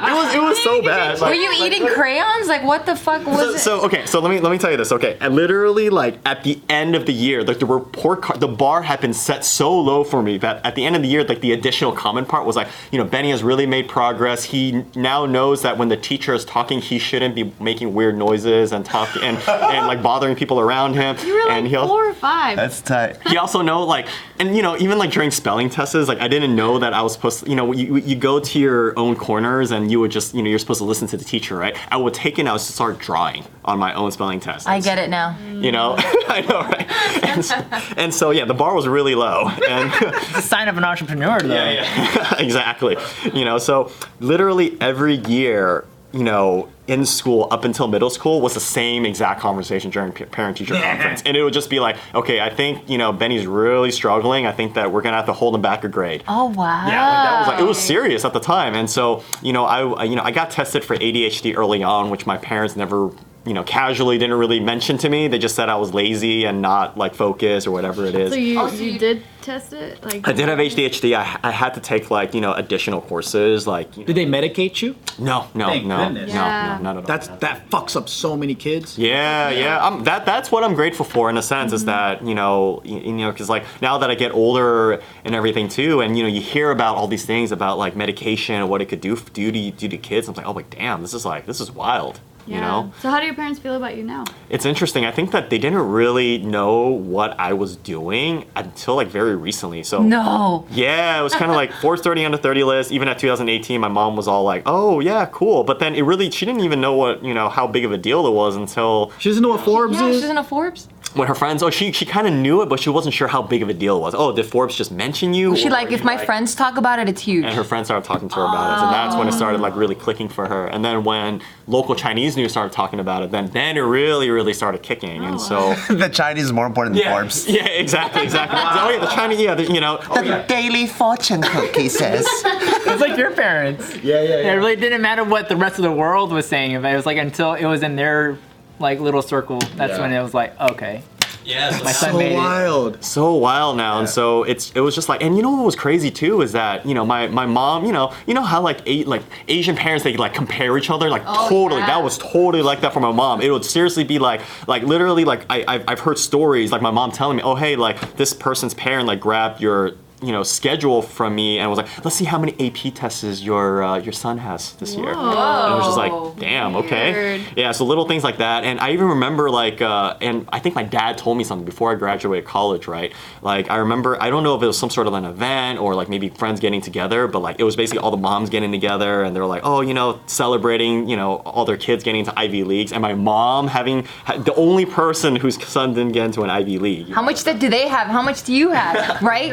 It 0.00 0.12
was 0.12 0.34
it 0.34 0.40
was 0.42 0.62
so 0.62 0.82
bad. 0.82 1.18
Were 1.20 1.26
Like- 1.26 1.36
you 1.36 1.52
eating 1.64 1.86
crayons? 1.88 2.46
Like 2.46 2.62
what 2.62 2.86
the 2.86 2.94
fuck 2.96 3.26
was 3.26 3.38
so, 3.38 3.50
it? 3.50 3.58
so 3.58 3.87
okay, 3.88 4.06
so 4.06 4.20
let 4.20 4.30
me 4.30 4.40
let 4.40 4.50
me 4.50 4.58
tell 4.58 4.70
you 4.70 4.76
this. 4.76 4.92
Okay, 4.92 5.16
and 5.20 5.34
literally 5.34 5.90
like 5.90 6.18
at 6.24 6.44
the 6.44 6.60
end 6.68 6.94
of 6.94 7.06
the 7.06 7.12
year, 7.12 7.42
like 7.42 7.58
the 7.58 7.66
report 7.66 8.22
card, 8.22 8.40
the 8.40 8.48
bar 8.48 8.82
had 8.82 9.00
been 9.00 9.12
set 9.12 9.44
so 9.44 9.78
low 9.78 10.04
for 10.04 10.22
me 10.22 10.38
that 10.38 10.64
at 10.64 10.74
the 10.74 10.84
end 10.84 10.96
of 10.96 11.02
the 11.02 11.08
year, 11.08 11.24
like 11.24 11.40
the 11.40 11.52
additional 11.52 11.92
comment 11.92 12.28
part 12.28 12.46
was 12.46 12.56
like, 12.56 12.68
you 12.92 12.98
know, 12.98 13.04
Benny 13.04 13.30
has 13.30 13.42
really 13.42 13.66
made 13.66 13.88
progress. 13.88 14.44
He 14.44 14.84
now 14.94 15.26
knows 15.26 15.62
that 15.62 15.76
when 15.78 15.88
the 15.88 15.96
teacher 15.96 16.34
is 16.34 16.44
talking, 16.44 16.80
he 16.80 16.98
shouldn't 16.98 17.34
be 17.34 17.52
making 17.60 17.94
weird 17.94 18.16
noises 18.16 18.72
and 18.72 18.84
talking 18.84 19.22
and 19.22 19.38
and 19.48 19.86
like 19.86 20.02
bothering 20.02 20.36
people 20.36 20.60
around 20.60 20.94
him. 20.94 21.16
You 21.24 21.34
were 21.34 21.40
like 21.48 21.50
and 21.52 21.66
he'll- 21.66 21.88
four 21.88 22.08
or 22.08 22.14
five. 22.14 22.56
That's 22.56 22.80
tight. 22.80 23.16
he 23.28 23.36
also 23.36 23.62
know 23.62 23.82
like 23.84 24.06
and 24.38 24.56
you 24.56 24.62
know 24.62 24.76
even 24.78 24.98
like 24.98 25.10
during 25.10 25.30
spelling 25.30 25.68
tests 25.70 25.94
like 26.08 26.20
i 26.20 26.28
didn't 26.28 26.54
know 26.54 26.78
that 26.78 26.92
i 26.92 27.02
was 27.02 27.12
supposed 27.12 27.44
to 27.44 27.50
you 27.50 27.56
know 27.56 27.72
you, 27.72 27.96
you 27.96 28.14
go 28.16 28.38
to 28.40 28.58
your 28.58 28.98
own 28.98 29.16
corners 29.16 29.70
and 29.70 29.90
you 29.90 30.00
would 30.00 30.10
just, 30.10 30.34
you 30.34 30.42
know, 30.42 30.50
you're 30.50 30.58
supposed 30.58 30.78
to 30.80 30.84
listen 30.84 31.06
to 31.08 31.16
the 31.16 31.24
teacher, 31.24 31.56
right? 31.56 31.76
I 31.90 31.96
would 31.96 32.14
take 32.14 32.38
it 32.38 32.42
and 32.42 32.48
I 32.48 32.52
would 32.52 32.60
start 32.60 32.98
drawing 32.98 33.44
on 33.68 33.78
my 33.78 33.92
own 33.92 34.10
spelling 34.10 34.40
test. 34.40 34.66
I 34.66 34.80
get 34.80 34.98
it 34.98 35.10
now. 35.10 35.36
You 35.46 35.70
know, 35.72 35.94
mm. 35.96 36.24
I 36.28 36.40
know, 36.40 36.60
right? 36.62 37.24
And, 37.28 37.44
so- 37.44 37.64
and 37.96 38.14
so, 38.14 38.30
yeah, 38.30 38.44
the 38.46 38.54
bar 38.54 38.74
was 38.74 38.88
really 38.88 39.14
low. 39.14 39.48
And 39.68 39.92
It's 40.00 40.38
a 40.38 40.42
sign 40.42 40.68
of 40.68 40.78
an 40.78 40.84
entrepreneur, 40.84 41.38
though. 41.40 41.54
yeah, 41.54 41.70
yeah, 41.70 42.34
exactly. 42.38 42.96
You 43.34 43.44
know, 43.44 43.58
so 43.58 43.92
literally 44.20 44.76
every 44.80 45.16
year, 45.16 45.84
you 46.12 46.22
know, 46.24 46.68
in 46.86 47.04
school 47.04 47.46
up 47.50 47.64
until 47.64 47.86
middle 47.86 48.08
school 48.08 48.40
was 48.40 48.54
the 48.54 48.60
same 48.60 49.04
exact 49.04 49.40
conversation 49.40 49.90
during 49.90 50.10
parent 50.10 50.56
teacher 50.56 50.72
conference. 50.72 51.22
And 51.26 51.36
it 51.36 51.42
would 51.42 51.52
just 51.52 51.68
be 51.68 51.80
like, 51.80 51.98
okay, 52.14 52.40
I 52.40 52.48
think, 52.48 52.88
you 52.88 52.96
know, 52.96 53.12
Benny's 53.12 53.46
really 53.46 53.90
struggling. 53.90 54.46
I 54.46 54.52
think 54.52 54.72
that 54.72 54.90
we're 54.90 55.02
going 55.02 55.12
to 55.12 55.18
have 55.18 55.26
to 55.26 55.34
hold 55.34 55.54
him 55.54 55.60
back 55.60 55.84
a 55.84 55.88
grade. 55.88 56.24
Oh 56.26 56.46
wow. 56.46 56.86
Yeah, 56.88 57.02
like 57.02 57.22
that 57.24 57.38
was 57.40 57.48
like 57.48 57.60
it 57.60 57.64
was 57.64 57.78
serious 57.78 58.24
at 58.24 58.32
the 58.32 58.40
time, 58.40 58.74
and 58.74 58.88
so 58.88 59.22
you 59.42 59.52
know 59.52 59.66
I 59.66 59.80
I- 59.86 60.04
you 60.04 60.16
know 60.16 60.22
I 60.22 60.30
got 60.30 60.50
tested 60.50 60.82
for 60.82 60.96
ADHD 60.96 61.54
early 61.58 61.82
on, 61.82 62.08
which 62.08 62.24
my 62.24 62.38
parents 62.38 62.74
never 62.74 63.10
you 63.48 63.54
know 63.54 63.64
casually 63.64 64.18
didn't 64.18 64.36
really 64.38 64.60
mention 64.60 64.98
to 64.98 65.08
me. 65.08 65.26
They 65.28 65.38
just 65.38 65.56
said 65.56 65.68
I 65.68 65.76
was 65.76 65.92
lazy 65.94 66.44
and 66.44 66.60
not 66.62 66.96
like 66.96 67.14
focused 67.14 67.66
or 67.66 67.70
whatever 67.72 68.04
it 68.06 68.14
is. 68.14 68.32
So 68.32 68.38
you, 68.38 68.60
Oh, 68.60 68.68
so 68.68 68.76
you 68.76 68.92
you- 68.92 68.98
did 68.98 69.22
test 69.42 69.72
it? 69.72 70.04
Like 70.04 70.28
I 70.28 70.32
did 70.32 70.48
have 70.48 70.58
ADHD. 70.58 71.14
I, 71.16 71.38
I 71.42 71.50
had 71.50 71.72
to 71.74 71.80
take 71.80 72.10
like 72.10 72.34
you 72.34 72.40
know 72.40 72.52
additional 72.52 73.00
courses 73.00 73.66
like 73.66 73.96
you 73.96 74.02
know, 74.02 74.06
Did 74.08 74.16
they 74.16 74.26
medicate 74.26 74.82
you? 74.82 74.94
no 75.18 75.46
no 75.54 75.66
Thank 75.68 75.86
no 75.86 75.96
goodness. 75.96 76.28
no 76.34 76.40
Yeah. 76.40 76.76
no 76.78 76.82
not 76.82 76.90
at 76.90 77.00
all. 77.02 77.06
That's 77.06 77.28
that 77.44 77.70
fucks 77.70 77.96
up 77.96 78.08
so 78.08 78.36
many 78.36 78.54
kids. 78.54 78.98
Yeah, 78.98 79.48
yeah. 79.50 79.84
Um, 79.86 80.04
that 80.04 80.26
that's 80.26 80.52
what 80.52 80.62
I'm 80.64 80.74
grateful 80.74 81.04
for 81.06 81.30
in 81.30 81.36
a 81.38 81.42
sense 81.42 81.72
is 81.72 81.86
that 81.86 82.24
you 82.26 82.34
know 82.34 82.82
you, 82.84 82.98
you 82.98 83.12
know 83.12 83.32
because 83.32 83.48
like 83.48 83.64
now 83.80 83.96
that 83.98 84.10
I 84.10 84.14
get 84.14 84.32
older 84.32 85.00
and 85.24 85.34
everything 85.34 85.68
too, 85.68 86.00
and 86.02 86.16
you 86.16 86.22
know 86.24 86.28
you 86.28 86.40
hear 86.42 86.70
about 86.70 86.96
all 86.96 87.08
these 87.08 87.24
things 87.24 87.50
about 87.52 87.78
like 87.78 87.96
medication 87.96 88.56
and 88.56 88.68
what 88.68 88.82
it 88.82 88.86
could 88.90 89.00
do 89.00 89.16
do 89.32 89.50
to 89.50 89.70
do 89.70 89.88
to 89.88 89.96
kids. 89.98 90.28
I'm 90.28 90.34
like, 90.34 90.46
oh 90.46 90.52
like 90.52 90.68
damn, 90.70 91.00
this 91.00 91.14
is 91.14 91.24
like 91.24 91.46
this 91.46 91.60
is 91.60 91.70
wild. 91.72 92.20
You 92.48 92.60
know, 92.60 92.92
So 93.00 93.10
how 93.10 93.20
do 93.20 93.26
your 93.26 93.34
parents 93.34 93.58
feel 93.60 93.76
about 93.76 93.96
you 93.96 94.02
now? 94.04 94.24
it's 94.50 94.64
interesting. 94.64 95.04
I 95.04 95.10
think 95.10 95.30
that 95.32 95.50
they 95.50 95.58
didn't 95.58 95.86
really 95.90 96.38
know 96.38 96.88
what 96.88 97.38
I 97.38 97.52
was 97.52 97.76
doing 97.76 98.46
until 98.56 98.94
like 98.96 99.08
very 99.08 99.36
recently. 99.36 99.82
So 99.82 100.02
No. 100.02 100.66
yeah, 100.70 101.20
it 101.20 101.22
was 101.22 101.34
kind 101.34 101.50
of 101.50 101.56
like 101.56 101.72
Forbes 101.82 102.00
30 102.02 102.24
under 102.24 102.38
30 102.38 102.64
list. 102.64 102.90
Even 102.92 103.08
at 103.08 103.18
2018, 103.18 103.80
my 103.80 103.88
mom 103.88 104.16
was 104.16 104.26
all 104.26 104.44
like, 104.44 104.62
"Oh 104.66 105.00
yeah, 105.00 105.26
cool," 105.26 105.64
but 105.64 105.78
then 105.78 105.94
it 105.94 106.02
really 106.02 106.30
she 106.30 106.46
didn't 106.46 106.62
even 106.62 106.80
know 106.80 106.94
what 106.94 107.22
you 107.22 107.34
know 107.34 107.48
how 107.48 107.66
big 107.66 107.84
of 107.84 107.92
a 107.92 107.98
deal 107.98 108.26
it 108.26 108.32
was 108.32 108.56
until 108.56 109.12
She 109.18 109.28
doesn't 109.28 109.42
know 109.42 109.50
what 109.50 109.60
Forbes 109.60 109.96
is. 109.96 110.00
Yeah, 110.00 110.08
is. 110.08 110.20
she's 110.22 110.30
in 110.30 110.38
a 110.38 110.44
Forbes. 110.44 110.88
When 111.14 111.28
her 111.28 111.34
friends, 111.34 111.62
oh, 111.62 111.70
she 111.70 111.92
she 111.92 112.04
kind 112.04 112.26
of 112.26 112.32
knew 112.32 112.62
it, 112.62 112.68
but 112.68 112.80
she 112.80 112.90
wasn't 112.90 113.14
sure 113.14 113.28
how 113.28 113.42
big 113.42 113.62
of 113.62 113.68
a 113.68 113.74
deal 113.74 113.96
it 113.96 114.00
was. 114.00 114.14
Oh, 114.14 114.34
did 114.34 114.46
Forbes 114.46 114.76
just 114.76 114.90
mention 114.90 115.34
you? 115.34 115.56
She 115.56 115.68
like 115.68 115.90
if 115.90 116.00
you, 116.00 116.06
my 116.06 116.16
like- 116.16 116.26
friends 116.26 116.54
talk 116.54 116.76
about 116.76 116.98
it, 116.98 117.08
it's 117.08 117.22
huge. 117.22 117.44
And 117.44 117.54
her 117.54 117.64
friends 117.64 117.86
started 117.86 118.06
talking 118.06 118.28
to 118.28 118.34
her 118.36 118.44
about 118.44 118.78
it, 118.78 118.84
and 118.84 118.92
that's 118.92 119.16
when 119.16 119.28
it 119.28 119.32
started 119.32 119.60
like 119.60 119.76
really 119.76 119.94
clicking 119.94 120.28
for 120.28 120.46
her. 120.46 120.66
And 120.66 120.84
then 120.84 121.04
when 121.04 121.40
local 121.66 121.94
Chinese 121.94 122.36
news 122.36 122.50
started 122.50 122.72
talking 122.72 123.00
about 123.00 123.22
it, 123.22 123.30
then 123.30 123.46
then 123.50 123.76
it 123.76 123.80
really 123.80 124.30
really 124.30 124.54
started 124.54 124.82
kicking. 124.82 125.24
And 125.24 125.40
so 125.40 125.74
the 125.88 126.08
Chinese 126.08 126.44
is 126.44 126.52
more 126.52 126.66
important 126.66 126.94
than 126.96 127.04
yeah, 127.04 127.14
Forbes. 127.14 127.48
yeah, 127.48 127.66
exactly, 127.66 128.22
exactly. 128.22 128.58
oh 128.60 128.90
yeah, 128.90 128.98
the 129.00 129.06
Chinese, 129.06 129.40
yeah, 129.40 129.54
the, 129.54 129.64
you 129.72 129.80
know, 129.80 129.98
oh, 130.10 130.22
The 130.22 130.28
yeah. 130.28 130.46
Daily 130.46 130.86
Fortune 130.86 131.42
cookie 131.42 131.88
says. 132.00 132.26
It's 132.44 133.00
like 133.00 133.18
your 133.18 133.32
parents. 133.32 133.96
Yeah, 133.96 134.22
yeah, 134.22 134.28
yeah. 134.28 134.52
It 134.52 134.56
really 134.56 134.76
didn't 134.76 135.02
matter 135.02 135.24
what 135.24 135.48
the 135.48 135.56
rest 135.56 135.76
of 135.78 135.82
the 135.82 135.92
world 135.92 136.32
was 136.32 136.46
saying 136.46 136.74
about 136.74 136.90
it. 136.90 136.92
It 136.92 136.96
was 136.96 137.06
like 137.06 137.18
until 137.18 137.54
it 137.54 137.66
was 137.66 137.82
in 137.82 137.96
their 137.96 138.38
like 138.78 139.00
little 139.00 139.22
circle. 139.22 139.58
That's 139.76 139.94
Yeah. 139.94 140.00
when 140.00 140.12
it 140.12 140.22
was 140.22 140.34
like, 140.34 140.58
okay, 140.60 141.02
yeah, 141.44 141.70
my 141.82 141.92
son 141.92 142.12
So 142.12 142.18
made 142.18 142.32
it. 142.32 142.36
wild. 142.36 143.02
so 143.02 143.32
wild 143.34 143.78
now 143.78 144.00
and 144.00 144.08
so 144.08 144.42
it's 144.42 144.70
it 144.72 144.80
was 144.80 144.94
just 144.94 145.08
like 145.08 145.22
and 145.22 145.34
you 145.34 145.42
know 145.42 145.50
what 145.52 145.64
was 145.64 145.74
crazy 145.76 146.10
too 146.10 146.42
is 146.42 146.52
that 146.52 146.84
you 146.84 146.92
know 146.92 147.06
my 147.06 147.26
my 147.28 147.46
mom 147.46 147.86
you 147.86 147.92
know 147.92 148.12
you 148.26 148.34
know 148.34 148.42
how 148.42 148.60
like 148.60 148.80
a, 148.86 149.02
like 149.04 149.22
asian 149.48 149.74
parents 149.74 150.04
they 150.04 150.14
like 150.18 150.34
compare 150.34 150.76
each 150.76 150.90
other 150.90 151.08
like 151.08 151.22
Oh, 151.26 151.48
totally 151.48 151.80
yeah. 151.80 151.86
that 151.86 152.02
was 152.02 152.18
totally 152.18 152.60
like 152.62 152.82
that 152.82 152.92
for 152.92 153.00
my 153.00 153.12
mom 153.12 153.40
it 153.40 153.48
would 153.50 153.64
seriously 153.64 154.04
be 154.04 154.18
like 154.18 154.42
like 154.66 154.82
literally 154.82 155.24
like 155.24 155.46
I, 155.48 155.64
I've, 155.66 155.84
I've 155.88 156.00
heard 156.00 156.18
stories 156.18 156.70
like 156.70 156.82
my 156.82 156.90
mom 156.90 157.12
telling 157.12 157.38
me 157.38 157.42
oh 157.42 157.54
hey 157.54 157.76
like 157.76 158.16
this 158.18 158.34
person's 158.34 158.74
parent 158.74 159.06
like 159.06 159.20
grabbed 159.20 159.62
your 159.62 159.92
you 160.22 160.32
know 160.32 160.42
schedule 160.42 161.00
from 161.02 161.34
me 161.34 161.58
and 161.58 161.70
was 161.70 161.76
like 161.76 162.04
let's 162.04 162.16
see 162.16 162.24
how 162.24 162.38
many 162.38 162.52
ap 162.66 162.94
tests 162.94 163.40
your 163.42 163.82
uh, 163.82 163.98
your 163.98 164.12
son 164.12 164.38
has 164.38 164.72
this 164.74 164.94
year 164.94 165.10
and 165.10 165.18
I 165.18 165.76
was 165.76 165.86
just 165.86 165.96
like 165.98 166.40
damn 166.40 166.74
okay 166.76 167.38
yeah, 167.56 167.72
so 167.72 167.84
little 167.84 168.06
things 168.06 168.24
like 168.24 168.38
that. 168.38 168.64
And 168.64 168.80
I 168.80 168.92
even 168.92 169.06
remember 169.06 169.50
like, 169.50 169.80
uh, 169.80 170.16
and 170.20 170.48
I 170.52 170.58
think 170.58 170.74
my 170.74 170.82
dad 170.82 171.18
told 171.18 171.36
me 171.38 171.44
something 171.44 171.64
before 171.64 171.92
I 171.92 171.94
graduated 171.94 172.46
college, 172.46 172.86
right? 172.86 173.12
Like 173.42 173.70
I 173.70 173.76
remember, 173.76 174.20
I 174.22 174.30
don't 174.30 174.42
know 174.42 174.54
if 174.54 174.62
it 174.62 174.66
was 174.66 174.78
some 174.78 174.90
sort 174.90 175.06
of 175.06 175.14
an 175.14 175.24
event 175.24 175.78
or 175.78 175.94
like 175.94 176.08
maybe 176.08 176.28
friends 176.28 176.60
getting 176.60 176.80
together, 176.80 177.26
but 177.26 177.40
like 177.40 177.58
it 177.58 177.64
was 177.64 177.76
basically 177.76 178.00
all 178.00 178.10
the 178.10 178.16
moms 178.16 178.50
getting 178.50 178.72
together 178.72 179.22
and 179.22 179.34
they 179.34 179.40
were 179.40 179.46
like, 179.46 179.62
oh, 179.64 179.80
you 179.80 179.94
know, 179.94 180.20
celebrating, 180.26 181.08
you 181.08 181.16
know, 181.16 181.36
all 181.36 181.64
their 181.64 181.76
kids 181.76 182.04
getting 182.04 182.20
into 182.20 182.38
Ivy 182.38 182.64
Leagues. 182.64 182.92
And 182.92 183.02
my 183.02 183.14
mom 183.14 183.68
having, 183.68 184.06
the 184.26 184.54
only 184.54 184.86
person 184.86 185.36
whose 185.36 185.62
son 185.66 185.94
didn't 185.94 186.12
get 186.12 186.26
into 186.26 186.42
an 186.42 186.50
Ivy 186.50 186.78
League. 186.78 187.10
How 187.10 187.22
much 187.22 187.44
that 187.44 187.58
do 187.58 187.68
they 187.68 187.88
have? 187.88 188.08
How 188.08 188.22
much 188.22 188.44
do 188.44 188.54
you 188.54 188.70
have? 188.70 189.22
Right? 189.28 189.50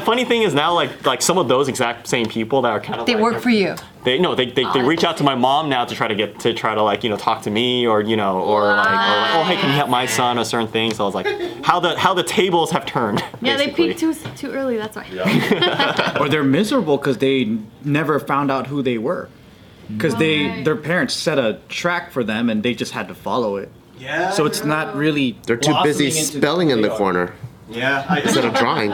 And 0.00 0.06
the 0.06 0.06
funny 0.06 0.24
thing 0.24 0.42
is 0.42 0.54
now, 0.54 0.72
like, 0.72 1.04
like 1.04 1.20
some 1.20 1.36
of 1.36 1.48
those 1.48 1.68
exact 1.68 2.06
same 2.06 2.26
people 2.26 2.62
that 2.62 2.70
are 2.70 2.80
kind 2.80 3.00
of 3.00 3.06
They 3.06 3.14
like, 3.14 3.22
work 3.22 3.42
for 3.42 3.50
you. 3.50 3.74
They 4.04 4.18
no, 4.18 4.34
they, 4.34 4.46
they, 4.46 4.62
they 4.62 4.80
oh, 4.80 4.86
reach 4.86 5.04
out 5.04 5.18
to 5.18 5.24
my 5.24 5.34
mom 5.34 5.68
now 5.68 5.84
to 5.84 5.94
try 5.94 6.08
to 6.08 6.14
get 6.14 6.40
to 6.40 6.54
try 6.54 6.74
to 6.74 6.82
like 6.82 7.04
you 7.04 7.10
know 7.10 7.18
talk 7.18 7.42
to 7.42 7.50
me 7.50 7.86
or 7.86 8.00
you 8.00 8.16
know 8.16 8.40
or 8.40 8.64
like, 8.64 8.86
or 8.86 8.92
like 8.92 9.34
oh 9.34 9.44
hey 9.44 9.56
can 9.56 9.68
you 9.68 9.76
help 9.76 9.90
my 9.90 10.06
son 10.06 10.38
or 10.38 10.44
certain 10.44 10.68
things. 10.68 10.96
So 10.96 11.04
I 11.04 11.06
was 11.06 11.14
like 11.14 11.26
how 11.62 11.80
the 11.80 11.98
how 11.98 12.14
the 12.14 12.22
tables 12.22 12.70
have 12.70 12.86
turned. 12.86 13.22
Yeah, 13.42 13.56
they 13.56 13.66
basically. 13.66 13.88
peaked 13.88 14.00
too 14.00 14.14
too 14.36 14.52
early. 14.52 14.78
That's 14.78 14.96
why. 14.96 15.06
Yeah. 15.12 16.18
Or 16.20 16.28
they're 16.30 16.44
miserable 16.44 16.96
because 16.96 17.18
they 17.18 17.58
never 17.84 18.18
found 18.20 18.50
out 18.50 18.66
who 18.66 18.82
they 18.82 18.96
were. 18.96 19.28
Because 19.88 20.14
they 20.16 20.62
their 20.62 20.76
parents 20.76 21.12
set 21.14 21.38
a 21.38 21.58
track 21.68 22.10
for 22.10 22.24
them 22.24 22.48
and 22.48 22.62
they 22.62 22.74
just 22.74 22.92
had 22.92 23.08
to 23.08 23.14
follow 23.14 23.56
it. 23.56 23.70
Yeah. 23.98 24.30
So 24.30 24.46
it's 24.46 24.64
not 24.64 24.94
really. 24.94 25.36
They're 25.46 25.58
too 25.58 25.76
busy 25.82 26.10
spelling 26.10 26.70
in 26.70 26.80
they 26.80 26.88
the 26.88 26.94
are. 26.94 26.98
corner 26.98 27.34
Yeah. 27.70 28.04
I, 28.08 28.20
instead 28.20 28.44
of 28.44 28.54
drawing. 28.62 28.90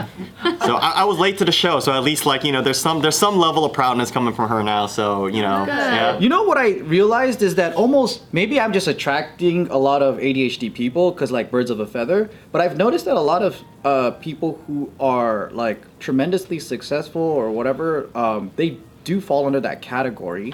so 0.61 0.75
I, 0.75 0.91
I 0.97 1.03
was 1.05 1.17
late 1.17 1.37
to 1.39 1.45
the 1.45 1.51
show, 1.51 1.79
so 1.79 1.93
at 1.93 2.03
least 2.03 2.25
like 2.25 2.43
you 2.43 2.51
know 2.51 2.61
there's 2.61 2.79
some 2.79 3.01
there's 3.01 3.17
some 3.17 3.37
level 3.37 3.65
of 3.65 3.73
proudness 3.73 4.11
coming 4.11 4.33
from 4.33 4.49
her 4.49 4.63
now. 4.63 4.87
So 4.87 5.27
you 5.27 5.41
know 5.41 5.65
Good. 5.65 5.71
yeah. 5.71 6.19
You 6.19 6.29
know 6.29 6.43
what 6.43 6.57
I 6.57 6.77
realized 6.79 7.41
is 7.41 7.55
that 7.55 7.73
almost 7.75 8.21
maybe 8.33 8.59
I'm 8.59 8.73
just 8.73 8.87
attracting 8.87 9.67
a 9.67 9.77
lot 9.77 10.01
of 10.01 10.17
ADHD 10.17 10.73
people 10.73 11.11
because 11.11 11.31
like 11.31 11.51
birds 11.51 11.69
of 11.71 11.79
a 11.79 11.87
feather. 11.87 12.29
But 12.51 12.61
I've 12.61 12.77
noticed 12.77 13.05
that 13.05 13.15
a 13.15 13.21
lot 13.21 13.41
of 13.41 13.61
uh, 13.83 14.11
people 14.11 14.61
who 14.67 14.91
are 14.99 15.49
like 15.51 15.81
tremendously 15.99 16.59
successful 16.59 17.21
or 17.21 17.49
whatever, 17.51 18.09
um, 18.15 18.51
they 18.55 18.77
do 19.03 19.21
fall 19.21 19.45
under 19.45 19.61
that 19.61 19.81
category, 19.81 20.53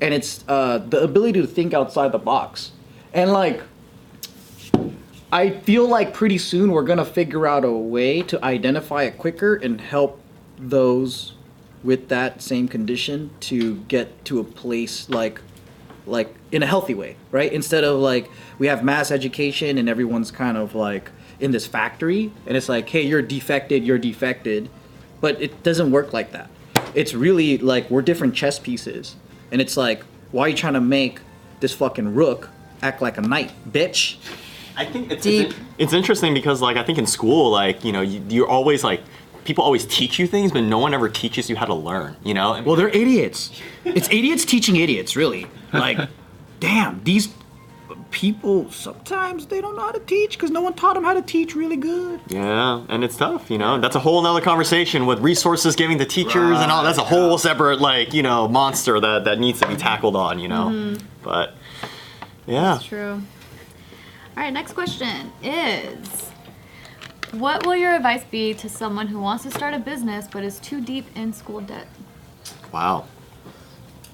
and 0.00 0.12
it's 0.12 0.44
uh, 0.48 0.78
the 0.78 1.02
ability 1.02 1.40
to 1.40 1.46
think 1.46 1.72
outside 1.74 2.12
the 2.12 2.18
box. 2.18 2.72
And 3.12 3.32
like, 3.32 3.62
I 5.32 5.50
feel 5.50 5.86
like 5.86 6.12
pretty 6.12 6.38
soon 6.38 6.72
we're 6.72 6.82
gonna 6.82 7.04
figure 7.04 7.46
out 7.46 7.64
a 7.64 7.70
way 7.70 8.22
to 8.22 8.44
identify 8.44 9.04
it 9.04 9.16
quicker 9.16 9.54
and 9.54 9.80
help 9.80 10.20
those 10.58 11.34
with 11.84 12.08
that 12.08 12.42
same 12.42 12.66
condition 12.66 13.30
to 13.40 13.76
get 13.82 14.24
to 14.24 14.40
a 14.40 14.44
place 14.44 15.08
like 15.08 15.40
like 16.04 16.34
in 16.50 16.64
a 16.64 16.66
healthy 16.66 16.94
way, 16.94 17.14
right? 17.30 17.52
Instead 17.52 17.84
of 17.84 18.00
like 18.00 18.28
we 18.58 18.66
have 18.66 18.82
mass 18.82 19.12
education 19.12 19.78
and 19.78 19.88
everyone's 19.88 20.32
kind 20.32 20.56
of 20.56 20.74
like 20.74 21.10
in 21.38 21.52
this 21.52 21.66
factory 21.66 22.32
and 22.46 22.56
it's 22.56 22.68
like, 22.68 22.88
hey, 22.88 23.02
you're 23.02 23.22
defected, 23.22 23.84
you're 23.84 23.98
defected. 23.98 24.68
But 25.20 25.40
it 25.40 25.62
doesn't 25.62 25.92
work 25.92 26.12
like 26.12 26.32
that. 26.32 26.50
It's 26.94 27.14
really 27.14 27.56
like 27.58 27.88
we're 27.88 28.02
different 28.02 28.34
chess 28.34 28.58
pieces. 28.58 29.14
And 29.52 29.60
it's 29.60 29.76
like, 29.76 30.02
why 30.32 30.46
are 30.46 30.48
you 30.48 30.56
trying 30.56 30.74
to 30.74 30.80
make 30.80 31.20
this 31.60 31.72
fucking 31.72 32.14
rook 32.14 32.48
act 32.82 33.00
like 33.00 33.16
a 33.16 33.20
knight, 33.20 33.52
bitch? 33.70 34.16
I 34.76 34.84
think 34.84 35.10
it's, 35.10 35.22
Deep. 35.24 35.48
it's 35.48 35.58
it's 35.78 35.92
interesting 35.92 36.34
because 36.34 36.60
like 36.62 36.76
I 36.76 36.82
think 36.82 36.98
in 36.98 37.06
school 37.06 37.50
like 37.50 37.84
you 37.84 37.92
know 37.92 38.00
you, 38.00 38.22
you're 38.28 38.48
always 38.48 38.82
like 38.84 39.02
people 39.44 39.64
always 39.64 39.86
teach 39.86 40.18
you 40.18 40.26
things, 40.26 40.52
but 40.52 40.62
no 40.62 40.78
one 40.78 40.94
ever 40.94 41.08
teaches 41.08 41.48
you 41.50 41.56
how 41.56 41.66
to 41.66 41.74
learn. 41.74 42.16
You 42.22 42.34
know. 42.34 42.54
And- 42.54 42.66
Well, 42.66 42.76
they're 42.76 42.88
idiots. 42.88 43.50
It's 43.84 44.08
idiots 44.08 44.44
teaching 44.44 44.76
idiots, 44.76 45.16
really. 45.16 45.46
Like, 45.72 45.98
damn, 46.60 47.02
these 47.04 47.28
people 48.10 48.70
sometimes 48.70 49.46
they 49.46 49.60
don't 49.60 49.76
know 49.76 49.82
how 49.82 49.92
to 49.92 50.00
teach 50.00 50.36
because 50.36 50.50
no 50.50 50.60
one 50.60 50.74
taught 50.74 50.94
them 50.94 51.04
how 51.04 51.14
to 51.14 51.22
teach 51.22 51.54
really 51.54 51.76
good. 51.76 52.20
Yeah, 52.28 52.84
and 52.88 53.02
it's 53.04 53.16
tough, 53.16 53.50
you 53.50 53.58
know. 53.58 53.78
That's 53.80 53.96
a 53.96 54.00
whole 54.00 54.20
nother 54.22 54.40
conversation 54.40 55.06
with 55.06 55.20
resources 55.20 55.76
giving 55.76 55.98
to 55.98 56.04
teachers 56.04 56.58
and 56.58 56.70
all. 56.70 56.82
That's 56.82 56.98
a 56.98 57.04
whole 57.04 57.38
separate, 57.38 57.80
like, 57.80 58.12
you 58.12 58.22
know, 58.22 58.48
monster 58.48 59.00
that 59.00 59.24
that 59.24 59.38
needs 59.38 59.60
to 59.60 59.68
be 59.68 59.76
tackled 59.76 60.16
on, 60.16 60.38
you 60.38 60.48
know. 60.48 60.66
Mm-hmm. 60.66 61.06
But 61.22 61.54
yeah, 62.46 62.78
True. 62.82 63.22
All 64.36 64.44
right, 64.44 64.52
next 64.52 64.72
question 64.72 65.32
is 65.42 66.30
What 67.32 67.66
will 67.66 67.76
your 67.76 67.94
advice 67.94 68.24
be 68.30 68.54
to 68.54 68.68
someone 68.68 69.08
who 69.08 69.20
wants 69.20 69.44
to 69.44 69.50
start 69.50 69.74
a 69.74 69.78
business 69.78 70.28
but 70.30 70.44
is 70.44 70.58
too 70.60 70.80
deep 70.80 71.06
in 71.16 71.32
school 71.32 71.60
debt? 71.60 71.86
wow, 72.72 73.04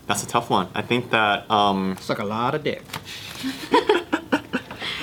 that's 0.07 0.23
a 0.23 0.27
tough 0.27 0.49
one. 0.49 0.69
I 0.75 0.81
think 0.83 1.11
that 1.11 1.51
um, 1.51 1.97
Suck 2.01 2.19
a 2.21 2.25
lot 2.25 2.55
of 2.55 2.65
dick. 2.65 2.83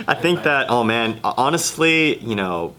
I 0.07 0.15
think 0.15 0.43
that 0.43 0.69
oh 0.69 0.83
man, 0.83 1.19
honestly, 1.23 2.17
you 2.19 2.35
know, 2.35 2.73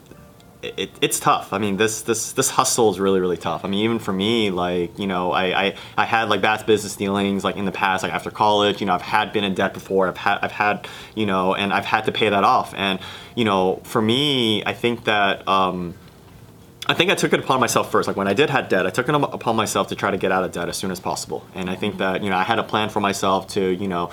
it, 0.77 0.91
it's 1.01 1.21
tough. 1.21 1.53
I 1.53 1.59
mean, 1.59 1.77
this 1.77 2.03
this 2.03 2.33
this 2.33 2.51
hustle 2.51 2.91
is 2.91 3.01
really 3.01 3.21
really 3.21 3.37
tough. 3.37 3.65
I 3.65 3.69
mean, 3.69 3.85
even 3.85 3.99
for 3.99 4.13
me, 4.13 4.51
like 4.51 4.99
you 4.99 5.07
know, 5.07 5.33
I 5.33 5.67
I, 5.67 5.75
I 5.97 6.05
had 6.05 6.29
like 6.29 6.41
bad 6.41 6.65
business 6.67 6.97
dealings 6.97 7.45
like 7.45 7.57
in 7.57 7.65
the 7.65 7.73
past, 7.73 8.03
like 8.03 8.13
after 8.13 8.31
college. 8.31 8.81
You 8.81 8.87
know, 8.87 8.95
I've 8.95 9.03
had 9.03 9.33
been 9.33 9.45
in 9.45 9.55
debt 9.55 9.75
before. 9.75 10.09
I've 10.09 10.17
had 10.17 10.39
I've 10.43 10.53
had 10.53 10.87
you 11.15 11.27
know, 11.27 11.55
and 11.55 11.73
I've 11.73 11.85
had 11.85 12.07
to 12.07 12.13
pay 12.13 12.29
that 12.29 12.45
off. 12.45 12.75
And 12.75 13.01
you 13.35 13.45
know, 13.45 13.81
for 13.85 14.03
me, 14.03 14.65
I 14.65 14.73
think 14.73 15.05
that. 15.05 15.47
Um, 15.49 15.95
I 16.87 16.93
think 16.93 17.11
I 17.11 17.15
took 17.15 17.33
it 17.33 17.41
upon 17.41 17.61
myself 17.61 17.91
first. 17.91 18.07
Like 18.07 18.17
when 18.17 18.29
I 18.29 18.35
did 18.35 18.51
had 18.51 18.69
debt, 18.69 18.87
I 18.87 18.91
took 18.91 19.09
it 19.09 19.15
upon 19.15 19.57
myself 19.57 19.89
to 19.89 19.95
try 19.95 20.11
to 20.11 20.19
get 20.19 20.31
out 20.31 20.45
of 20.45 20.53
debt 20.53 20.69
as 20.69 20.77
soon 20.77 20.91
as 20.91 21.01
possible. 21.01 21.47
And 21.55 21.71
I 21.71 21.77
think 21.77 21.97
that 21.97 22.23
you 22.23 22.29
know 22.29 22.37
I 22.37 22.43
had 22.43 22.59
a 22.59 22.63
plan 22.63 22.91
for 22.91 23.01
myself 23.01 23.49
to 23.49 23.71
you 23.71 23.89
know 23.89 24.11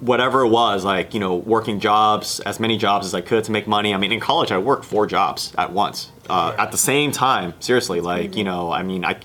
whatever 0.00 0.42
it 0.42 0.48
was, 0.48 0.84
like, 0.84 1.14
you 1.14 1.20
know, 1.20 1.36
working 1.36 1.80
jobs, 1.80 2.40
as 2.40 2.60
many 2.60 2.76
jobs 2.76 3.06
as 3.06 3.14
I 3.14 3.20
could 3.20 3.44
to 3.44 3.52
make 3.52 3.66
money. 3.66 3.94
I 3.94 3.96
mean, 3.96 4.12
in 4.12 4.20
college, 4.20 4.52
I 4.52 4.58
worked 4.58 4.84
four 4.84 5.06
jobs 5.06 5.52
at 5.56 5.72
once. 5.72 6.10
Uh, 6.30 6.54
at 6.56 6.70
the 6.70 6.78
same 6.78 7.10
time, 7.10 7.52
seriously, 7.58 8.00
like 8.00 8.36
you 8.36 8.44
know, 8.44 8.70
I 8.70 8.84
mean, 8.84 9.04
I, 9.04 9.18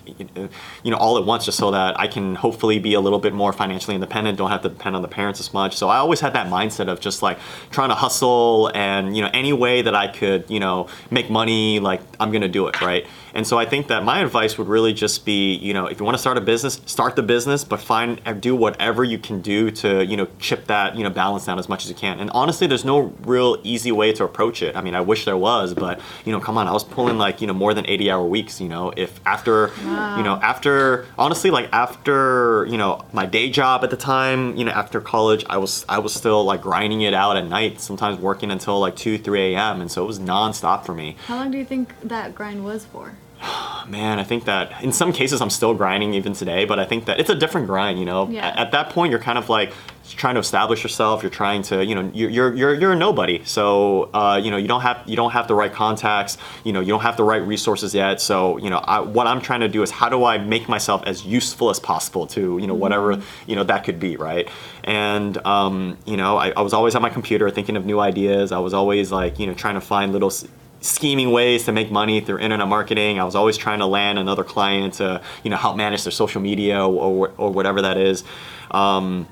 you 0.83 0.89
know, 0.89 0.97
all 0.97 1.19
at 1.19 1.25
once, 1.25 1.45
just 1.45 1.57
so 1.57 1.69
that 1.69 1.99
I 1.99 2.07
can 2.07 2.33
hopefully 2.33 2.79
be 2.79 2.95
a 2.95 2.99
little 2.99 3.19
bit 3.19 3.33
more 3.33 3.53
financially 3.53 3.93
independent, 3.93 4.37
don't 4.37 4.49
have 4.49 4.63
to 4.63 4.69
depend 4.69 4.95
on 4.95 5.03
the 5.03 5.07
parents 5.07 5.39
as 5.39 5.53
much. 5.53 5.75
So 5.75 5.89
I 5.89 5.97
always 5.97 6.21
had 6.21 6.33
that 6.33 6.47
mindset 6.47 6.87
of 6.87 6.99
just 6.99 7.21
like 7.21 7.37
trying 7.69 7.89
to 7.89 7.95
hustle 7.95 8.71
and 8.73 9.15
you 9.15 9.21
know, 9.21 9.29
any 9.31 9.53
way 9.53 9.83
that 9.83 9.93
I 9.93 10.07
could, 10.07 10.49
you 10.49 10.59
know, 10.59 10.87
make 11.11 11.29
money, 11.29 11.79
like 11.79 12.01
I'm 12.19 12.31
gonna 12.31 12.47
do 12.47 12.67
it, 12.67 12.81
right? 12.81 13.05
And 13.37 13.45
so 13.45 13.59
I 13.59 13.65
think 13.65 13.87
that 13.89 14.03
my 14.03 14.21
advice 14.21 14.57
would 14.57 14.67
really 14.67 14.93
just 14.93 15.23
be, 15.23 15.53
you 15.53 15.71
know, 15.71 15.85
if 15.85 15.99
you 15.99 16.05
want 16.05 16.15
to 16.15 16.19
start 16.19 16.37
a 16.37 16.41
business, 16.41 16.81
start 16.87 17.15
the 17.15 17.21
business, 17.21 17.63
but 17.63 17.79
find 17.79 18.19
and 18.25 18.41
do 18.41 18.55
whatever 18.55 19.03
you 19.03 19.19
can 19.19 19.41
do 19.41 19.69
to, 19.69 20.03
you 20.03 20.17
know, 20.17 20.27
chip 20.39 20.65
that, 20.65 20.95
you 20.95 21.03
know, 21.03 21.11
balance 21.11 21.45
down 21.45 21.59
as 21.59 21.69
much 21.69 21.83
as 21.83 21.89
you 21.89 21.95
can. 21.95 22.19
And 22.19 22.31
honestly, 22.31 22.65
there's 22.65 22.85
no 22.85 23.13
real 23.21 23.59
easy 23.61 23.91
way 23.91 24.11
to 24.13 24.23
approach 24.23 24.63
it. 24.63 24.75
I 24.75 24.81
mean, 24.81 24.95
I 24.95 25.01
wish 25.01 25.25
there 25.25 25.37
was, 25.37 25.75
but 25.75 25.99
you 26.25 26.31
know, 26.31 26.39
come 26.39 26.57
on, 26.57 26.67
I 26.67 26.71
was 26.71 26.86
pulling 26.91 27.17
like, 27.17 27.41
you 27.41 27.47
know, 27.47 27.53
more 27.53 27.73
than 27.73 27.87
80 27.87 28.11
hour 28.11 28.25
weeks, 28.25 28.59
you 28.61 28.67
know, 28.67 28.91
if 28.95 29.19
after, 29.25 29.71
you 29.81 30.23
know, 30.23 30.39
after 30.41 31.05
honestly 31.17 31.51
like 31.51 31.69
after, 31.71 32.65
you 32.69 32.77
know, 32.77 33.05
my 33.13 33.25
day 33.25 33.49
job 33.49 33.83
at 33.83 33.89
the 33.89 33.97
time, 33.97 34.55
you 34.55 34.65
know, 34.65 34.71
after 34.71 35.01
college, 35.01 35.45
I 35.49 35.57
was 35.57 35.85
I 35.87 35.99
was 35.99 36.13
still 36.13 36.43
like 36.43 36.61
grinding 36.61 37.01
it 37.01 37.13
out 37.13 37.37
at 37.37 37.47
night, 37.47 37.79
sometimes 37.81 38.19
working 38.19 38.51
until 38.51 38.79
like 38.79 38.95
2, 38.95 39.17
3 39.17 39.53
a.m. 39.55 39.81
And 39.81 39.91
so 39.91 40.03
it 40.03 40.07
was 40.07 40.19
nonstop 40.19 40.85
for 40.85 40.93
me. 40.93 41.17
How 41.27 41.35
long 41.37 41.51
do 41.51 41.57
you 41.57 41.65
think 41.65 41.93
that 42.01 42.35
grind 42.35 42.63
was 42.63 42.85
for? 42.85 43.13
man, 43.87 44.19
I 44.19 44.23
think 44.23 44.45
that 44.45 44.83
in 44.83 44.91
some 44.91 45.13
cases 45.13 45.41
I'm 45.41 45.49
still 45.49 45.73
grinding 45.73 46.13
even 46.13 46.33
today, 46.33 46.65
but 46.65 46.79
I 46.79 46.85
think 46.85 47.05
that 47.05 47.19
it's 47.19 47.29
a 47.29 47.35
different 47.35 47.67
grind, 47.67 47.99
you 47.99 48.05
know. 48.05 48.29
Yeah. 48.29 48.47
At, 48.47 48.57
at 48.57 48.71
that 48.71 48.89
point, 48.89 49.11
you're 49.11 49.19
kind 49.19 49.37
of 49.37 49.49
like 49.49 49.73
trying 50.15 50.35
to 50.35 50.39
establish 50.39 50.83
yourself. 50.83 51.21
You're 51.21 51.29
trying 51.29 51.61
to, 51.63 51.83
you 51.85 51.95
know, 51.95 52.11
you're 52.13 52.29
you're 52.29 52.55
you're, 52.55 52.73
you're 52.73 52.91
a 52.93 52.95
nobody. 52.95 53.43
So, 53.43 54.09
uh, 54.13 54.39
you 54.41 54.51
know, 54.51 54.57
you 54.57 54.67
don't 54.67 54.81
have 54.81 55.01
you 55.05 55.15
don't 55.15 55.31
have 55.31 55.47
the 55.47 55.55
right 55.55 55.71
contacts. 55.71 56.37
You 56.63 56.73
know, 56.73 56.79
you 56.79 56.87
don't 56.87 57.01
have 57.01 57.17
the 57.17 57.23
right 57.23 57.41
resources 57.41 57.93
yet. 57.93 58.21
So, 58.21 58.57
you 58.57 58.69
know, 58.69 58.77
I, 58.77 58.99
what 58.99 59.27
I'm 59.27 59.41
trying 59.41 59.61
to 59.61 59.67
do 59.67 59.83
is 59.83 59.91
how 59.91 60.09
do 60.09 60.23
I 60.23 60.37
make 60.37 60.69
myself 60.69 61.03
as 61.05 61.25
useful 61.25 61.69
as 61.69 61.79
possible 61.79 62.27
to, 62.27 62.57
you 62.57 62.67
know, 62.67 62.75
whatever 62.75 63.21
you 63.45 63.55
know 63.55 63.63
that 63.63 63.83
could 63.83 63.99
be, 63.99 64.17
right? 64.17 64.49
And 64.83 65.37
um, 65.45 65.97
you 66.05 66.17
know, 66.17 66.37
I, 66.37 66.51
I 66.51 66.61
was 66.61 66.73
always 66.73 66.95
on 66.95 67.01
my 67.01 67.09
computer 67.09 67.49
thinking 67.49 67.75
of 67.75 67.85
new 67.85 67.99
ideas. 67.99 68.51
I 68.51 68.59
was 68.59 68.73
always 68.73 69.11
like, 69.11 69.39
you 69.39 69.47
know, 69.47 69.53
trying 69.53 69.75
to 69.75 69.81
find 69.81 70.11
little 70.13 70.31
scheming 70.81 71.31
ways 71.31 71.65
to 71.65 71.71
make 71.71 71.91
money 71.91 72.21
through 72.21 72.39
internet 72.39 72.67
marketing. 72.67 73.19
I 73.19 73.23
was 73.23 73.35
always 73.35 73.57
trying 73.57 73.79
to 73.79 73.85
land 73.85 74.19
another 74.19 74.43
client 74.43 74.95
to 74.95 75.21
you 75.43 75.49
know 75.49 75.57
help 75.57 75.77
manage 75.77 76.03
their 76.03 76.11
social 76.11 76.41
media 76.41 76.85
or, 76.85 77.31
or 77.37 77.51
whatever 77.51 77.81
that 77.81 77.97
is. 77.97 78.23
Um, 78.71 79.27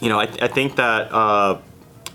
you 0.00 0.08
know, 0.08 0.18
I, 0.18 0.24
I 0.24 0.48
think 0.48 0.76
that 0.76 1.12
uh, 1.12 1.60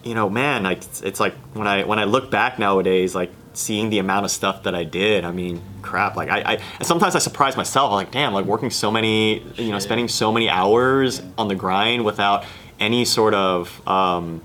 you 0.04 0.16
know, 0.16 0.30
man, 0.30 0.64
like 0.64 0.80
it's, 0.80 1.02
it's 1.02 1.20
like 1.20 1.36
when 1.54 1.68
I 1.68 1.84
when 1.84 2.00
I 2.00 2.06
look 2.06 2.32
back 2.32 2.60
nowadays, 2.60 3.14
like 3.16 3.32
seeing 3.54 3.90
the 3.90 4.00
amount 4.00 4.26
of 4.26 4.32
stuff 4.32 4.64
that 4.64 4.76
I 4.76 4.84
did. 4.84 5.26
I 5.26 5.32
mean, 5.32 5.62
crap. 5.82 6.16
Like 6.16 6.30
I, 6.30 6.60
I 6.80 6.84
sometimes 6.84 7.16
I 7.16 7.20
surprise 7.20 7.58
myself. 7.58 7.92
I'm 7.92 7.96
like, 7.96 8.12
damn, 8.12 8.34
like 8.34 8.46
working 8.46 8.70
so 8.70 8.92
many, 8.92 9.44
you 9.56 9.72
know, 9.72 9.80
spending 9.80 10.08
so 10.08 10.32
many 10.32 10.50
hours 10.50 11.22
on 11.38 11.48
the 11.48 11.56
grind 11.56 12.06
without 12.06 12.46
any 12.80 13.06
sort 13.06 13.34
of 13.34 13.88
um, 13.88 14.42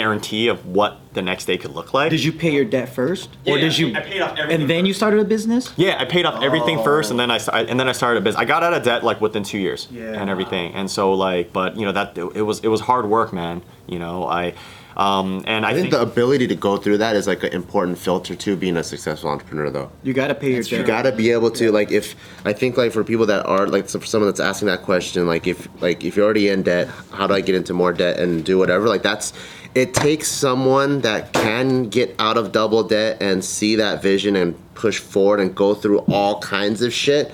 guarantee 0.00 0.48
of 0.48 0.66
what 0.66 0.98
the 1.14 1.22
next 1.22 1.46
day 1.46 1.56
could 1.56 1.70
look 1.70 1.94
like. 1.94 2.10
Did 2.10 2.22
you 2.22 2.30
pay 2.32 2.52
your 2.52 2.66
debt 2.66 2.88
first, 2.90 3.30
or 3.46 3.56
did 3.56 3.78
you? 3.78 3.96
I 3.96 4.00
paid 4.00 4.20
off 4.20 4.32
everything 4.38 4.60
And 4.60 4.70
then 4.70 4.84
you 4.84 4.92
started 4.92 5.20
a 5.20 5.24
business. 5.24 5.72
Yeah, 5.76 5.96
I 5.98 6.04
paid 6.04 6.26
off 6.26 6.42
everything 6.42 6.82
first, 6.84 7.10
and 7.10 7.18
then 7.18 7.30
I, 7.30 7.38
I- 7.50 7.62
and 7.62 7.80
then 7.80 7.88
I 7.88 7.92
started 7.92 8.18
a 8.18 8.20
business. 8.20 8.42
I 8.42 8.44
got 8.44 8.62
out 8.62 8.74
of 8.74 8.82
debt 8.82 9.02
like 9.04 9.20
within 9.22 9.42
two 9.42 9.58
years, 9.58 9.88
Yeah. 9.90 10.20
and 10.20 10.28
everything. 10.28 10.74
And 10.74 10.90
so 10.90 11.14
like, 11.14 11.52
but 11.54 11.76
you 11.78 11.86
know 11.86 11.92
that 11.92 12.16
it 12.18 12.42
was 12.42 12.60
it 12.60 12.68
was 12.68 12.82
hard 12.82 13.06
work, 13.08 13.32
man. 13.32 13.62
You 13.86 13.98
know, 13.98 14.26
I, 14.26 14.52
um, 14.96 15.42
and 15.46 15.64
I, 15.64 15.70
I 15.70 15.72
think 15.74 15.90
think 15.90 15.94
the 15.94 16.02
ability 16.02 16.46
to 16.48 16.56
go 16.56 16.76
through 16.76 16.98
that 16.98 17.16
is 17.16 17.26
like 17.26 17.42
an 17.44 17.52
important 17.52 17.96
filter 17.98 18.34
to 18.34 18.56
being 18.56 18.76
a 18.76 18.82
successful 18.82 19.30
entrepreneur, 19.30 19.70
though. 19.70 19.90
You 20.02 20.12
gotta 20.12 20.34
pay 20.34 20.52
your 20.52 20.62
debt. 20.62 20.72
You 20.72 20.84
gotta 20.84 21.12
be 21.12 21.30
able 21.30 21.50
to 21.52 21.70
like 21.72 21.90
if 21.92 22.14
I 22.44 22.52
think 22.52 22.76
like 22.76 22.92
for 22.92 23.04
people 23.04 23.26
that 23.26 23.46
are 23.46 23.66
like 23.66 23.88
so 23.88 23.98
for 24.00 24.06
someone 24.06 24.28
that's 24.28 24.40
asking 24.40 24.68
that 24.68 24.82
question 24.82 25.26
like 25.26 25.46
if 25.46 25.68
like 25.80 26.04
if 26.04 26.16
you're 26.16 26.24
already 26.26 26.48
in 26.48 26.62
debt, 26.62 26.88
how 27.12 27.26
do 27.26 27.32
I 27.34 27.40
get 27.40 27.54
into 27.54 27.72
more 27.72 27.92
debt 27.92 28.18
and 28.18 28.44
do 28.44 28.58
whatever? 28.58 28.86
Like 28.88 29.02
that's 29.02 29.32
it 29.76 29.92
takes 29.92 30.26
someone 30.28 31.02
that 31.02 31.34
can 31.34 31.90
get 31.90 32.14
out 32.18 32.38
of 32.38 32.50
double 32.50 32.82
debt 32.82 33.18
and 33.20 33.44
see 33.44 33.76
that 33.76 34.00
vision 34.02 34.34
and 34.34 34.56
push 34.72 34.98
forward 34.98 35.38
and 35.38 35.54
go 35.54 35.74
through 35.74 35.98
all 36.08 36.40
kinds 36.40 36.80
of 36.80 36.94
shit 36.94 37.30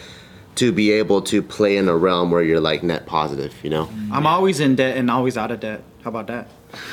to 0.56 0.72
be 0.72 0.90
able 0.90 1.22
to 1.22 1.40
play 1.40 1.76
in 1.76 1.88
a 1.88 1.96
realm 1.96 2.32
where 2.32 2.42
you're 2.42 2.60
like 2.60 2.82
net 2.82 3.06
positive, 3.06 3.54
you 3.62 3.70
know? 3.70 3.88
I'm 4.10 4.26
always 4.26 4.58
in 4.58 4.74
debt 4.74 4.96
and 4.96 5.08
always 5.08 5.36
out 5.36 5.52
of 5.52 5.60
debt. 5.60 5.84
How 6.02 6.10
about 6.10 6.26
that? 6.26 6.48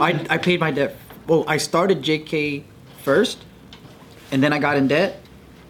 I, 0.00 0.26
I 0.28 0.38
paid 0.38 0.58
my 0.58 0.72
debt. 0.72 0.96
Well, 1.28 1.44
I 1.46 1.58
started 1.58 2.02
JK 2.02 2.64
first, 3.04 3.38
and 4.32 4.42
then 4.42 4.52
I 4.52 4.58
got 4.58 4.76
in 4.76 4.88
debt, 4.88 5.20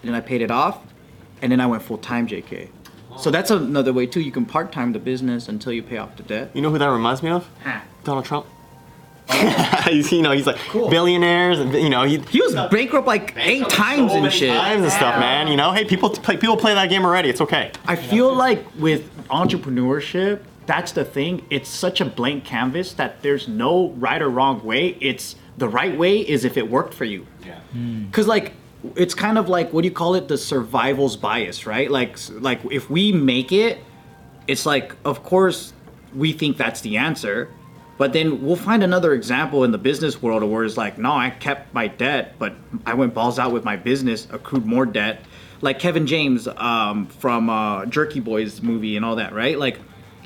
and 0.00 0.08
then 0.08 0.14
I 0.14 0.22
paid 0.22 0.40
it 0.40 0.50
off, 0.50 0.78
and 1.42 1.52
then 1.52 1.60
I 1.60 1.66
went 1.66 1.82
full 1.82 1.98
time 1.98 2.26
JK. 2.26 2.70
So 3.18 3.30
that's 3.30 3.50
another 3.50 3.92
way 3.92 4.06
too. 4.06 4.20
You 4.20 4.32
can 4.32 4.44
part 4.46 4.72
time 4.72 4.92
the 4.92 4.98
business 4.98 5.48
until 5.48 5.72
you 5.72 5.82
pay 5.82 5.98
off 5.98 6.16
the 6.16 6.22
debt. 6.22 6.50
you 6.54 6.62
know 6.62 6.70
who 6.70 6.78
that 6.78 6.88
reminds 6.88 7.22
me 7.22 7.30
of? 7.30 7.48
Huh. 7.62 7.80
Donald 8.04 8.24
Trump. 8.24 8.46
Oh. 9.28 9.82
He's, 9.88 10.10
you 10.12 10.20
know, 10.22 10.32
he's 10.32 10.46
like 10.46 10.58
billionaires, 10.72 11.58
and 11.58 11.72
you 11.72 11.88
know, 11.88 12.02
he, 12.02 12.18
He 12.18 12.40
was 12.42 12.54
bankrupt 12.54 13.06
like 13.06 13.34
eight 13.36 13.68
times 13.68 14.10
so 14.10 14.16
and 14.16 14.24
many 14.24 14.34
shit. 14.34 14.50
times 14.54 14.82
and 14.82 14.92
stuff, 14.92 15.18
man. 15.18 15.48
You 15.48 15.56
know, 15.56 15.72
hey, 15.72 15.84
people 15.84 16.10
play 16.10 16.36
people 16.36 16.56
play 16.56 16.74
that 16.74 16.88
game 16.90 17.04
already. 17.04 17.28
It's 17.30 17.40
okay. 17.40 17.70
I 17.86 17.96
feel 17.96 18.34
like 18.34 18.64
with 18.78 19.08
entrepreneurship, 19.28 20.42
that's 20.66 20.92
the 20.92 21.04
thing. 21.04 21.44
It's 21.50 21.68
such 21.68 22.00
a 22.00 22.04
blank 22.04 22.44
canvas 22.44 22.92
that 22.94 23.22
there's 23.22 23.48
no 23.48 23.90
right 23.90 24.20
or 24.20 24.28
wrong 24.28 24.62
way. 24.64 24.96
It's 25.00 25.36
the 25.56 25.68
right 25.68 25.96
way 25.96 26.18
is 26.18 26.44
if 26.44 26.56
it 26.56 26.68
worked 26.68 26.94
for 26.94 27.04
you. 27.04 27.26
Yeah. 27.46 27.60
Hmm. 27.72 28.10
Cause 28.10 28.26
like 28.26 28.52
it's 28.96 29.14
kind 29.14 29.38
of 29.38 29.48
like 29.48 29.72
what 29.72 29.82
do 29.82 29.88
you 29.88 29.94
call 29.94 30.14
it? 30.14 30.28
The 30.28 30.38
survival's 30.38 31.16
bias, 31.16 31.66
right? 31.66 31.90
Like 31.90 32.16
like 32.30 32.60
if 32.70 32.90
we 32.90 33.12
make 33.12 33.52
it, 33.52 33.78
it's 34.46 34.66
like 34.66 34.94
of 35.04 35.22
course 35.22 35.72
we 36.14 36.32
think 36.32 36.56
that's 36.56 36.80
the 36.80 36.96
answer. 36.96 37.48
But 37.98 38.12
then 38.12 38.42
we'll 38.42 38.56
find 38.56 38.82
another 38.82 39.12
example 39.12 39.64
in 39.64 39.70
the 39.70 39.78
business 39.78 40.20
world 40.20 40.42
where 40.42 40.64
it's 40.64 40.76
like, 40.76 40.98
no, 40.98 41.12
I 41.12 41.30
kept 41.30 41.72
my 41.72 41.86
debt, 41.86 42.34
but 42.38 42.54
I 42.84 42.94
went 42.94 43.14
balls 43.14 43.38
out 43.38 43.52
with 43.52 43.64
my 43.64 43.76
business, 43.76 44.26
accrued 44.30 44.66
more 44.66 44.86
debt. 44.86 45.20
Like 45.60 45.78
Kevin 45.78 46.06
James 46.06 46.48
um, 46.48 47.06
from 47.06 47.48
uh, 47.48 47.86
Jerky 47.86 48.18
Boys 48.18 48.60
movie 48.62 48.96
and 48.96 49.04
all 49.04 49.16
that, 49.16 49.32
right? 49.32 49.56
Like 49.56 49.78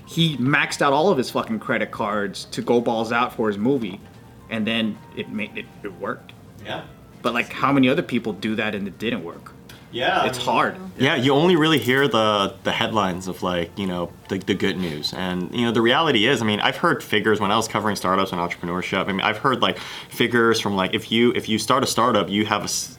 he 0.06 0.38
maxed 0.38 0.80
out 0.80 0.92
all 0.92 1.10
of 1.10 1.18
his 1.18 1.30
fucking 1.30 1.58
credit 1.58 1.90
cards 1.90 2.46
to 2.46 2.62
go 2.62 2.80
balls 2.80 3.12
out 3.12 3.34
for 3.34 3.48
his 3.48 3.58
movie, 3.58 4.00
and 4.48 4.66
then 4.66 4.96
it 5.14 5.28
made 5.28 5.58
it, 5.58 5.66
it 5.82 5.92
worked. 5.94 6.32
Yeah. 6.64 6.84
But 7.26 7.34
like, 7.34 7.52
how 7.52 7.72
many 7.72 7.88
other 7.88 8.02
people 8.02 8.32
do 8.32 8.54
that 8.54 8.74
and 8.76 8.86
it 8.86 8.98
didn't 8.98 9.24
work? 9.24 9.52
Yeah. 9.90 10.26
It's 10.28 10.38
hard. 10.38 10.76
Yeah, 10.98 11.16
you 11.16 11.32
only 11.32 11.56
really 11.56 11.78
hear 11.78 12.06
the 12.06 12.54
the 12.62 12.70
headlines 12.70 13.26
of 13.28 13.42
like 13.42 13.68
you 13.76 13.86
know 13.92 14.12
the, 14.28 14.38
the 14.38 14.54
good 14.54 14.76
news, 14.86 15.12
and 15.12 15.36
you 15.58 15.64
know 15.66 15.72
the 15.72 15.80
reality 15.90 16.26
is, 16.30 16.40
I 16.40 16.44
mean, 16.44 16.60
I've 16.60 16.76
heard 16.76 17.02
figures 17.02 17.40
when 17.40 17.50
I 17.50 17.56
was 17.56 17.66
covering 17.68 17.96
startups 17.96 18.30
and 18.32 18.40
entrepreneurship. 18.40 19.08
I 19.08 19.12
mean, 19.12 19.22
I've 19.30 19.38
heard 19.38 19.60
like 19.62 19.78
figures 20.20 20.60
from 20.60 20.76
like 20.76 20.94
if 20.94 21.10
you 21.10 21.32
if 21.34 21.48
you 21.48 21.58
start 21.58 21.82
a 21.82 21.86
startup, 21.86 22.28
you 22.30 22.46
have 22.46 22.60
a 22.62 22.64
s- 22.64 22.98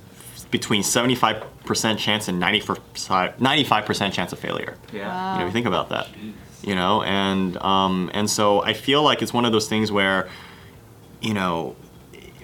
between 0.52 0.82
75% 0.82 1.98
chance 1.98 2.28
and 2.30 2.42
95% 2.42 4.12
chance 4.14 4.34
of 4.34 4.40
failure. 4.40 4.76
Yeah. 4.94 5.34
You 5.34 5.40
know, 5.40 5.46
if 5.46 5.50
you 5.50 5.54
think 5.54 5.68
about 5.68 5.90
that, 5.90 6.08
you 6.64 6.76
know, 6.76 7.02
and 7.04 7.58
um, 7.58 8.10
and 8.14 8.30
so 8.30 8.62
I 8.64 8.74
feel 8.74 9.02
like 9.04 9.22
it's 9.22 9.34
one 9.34 9.46
of 9.46 9.52
those 9.52 9.68
things 9.68 9.92
where, 9.92 10.30
you 11.22 11.34
know, 11.34 11.76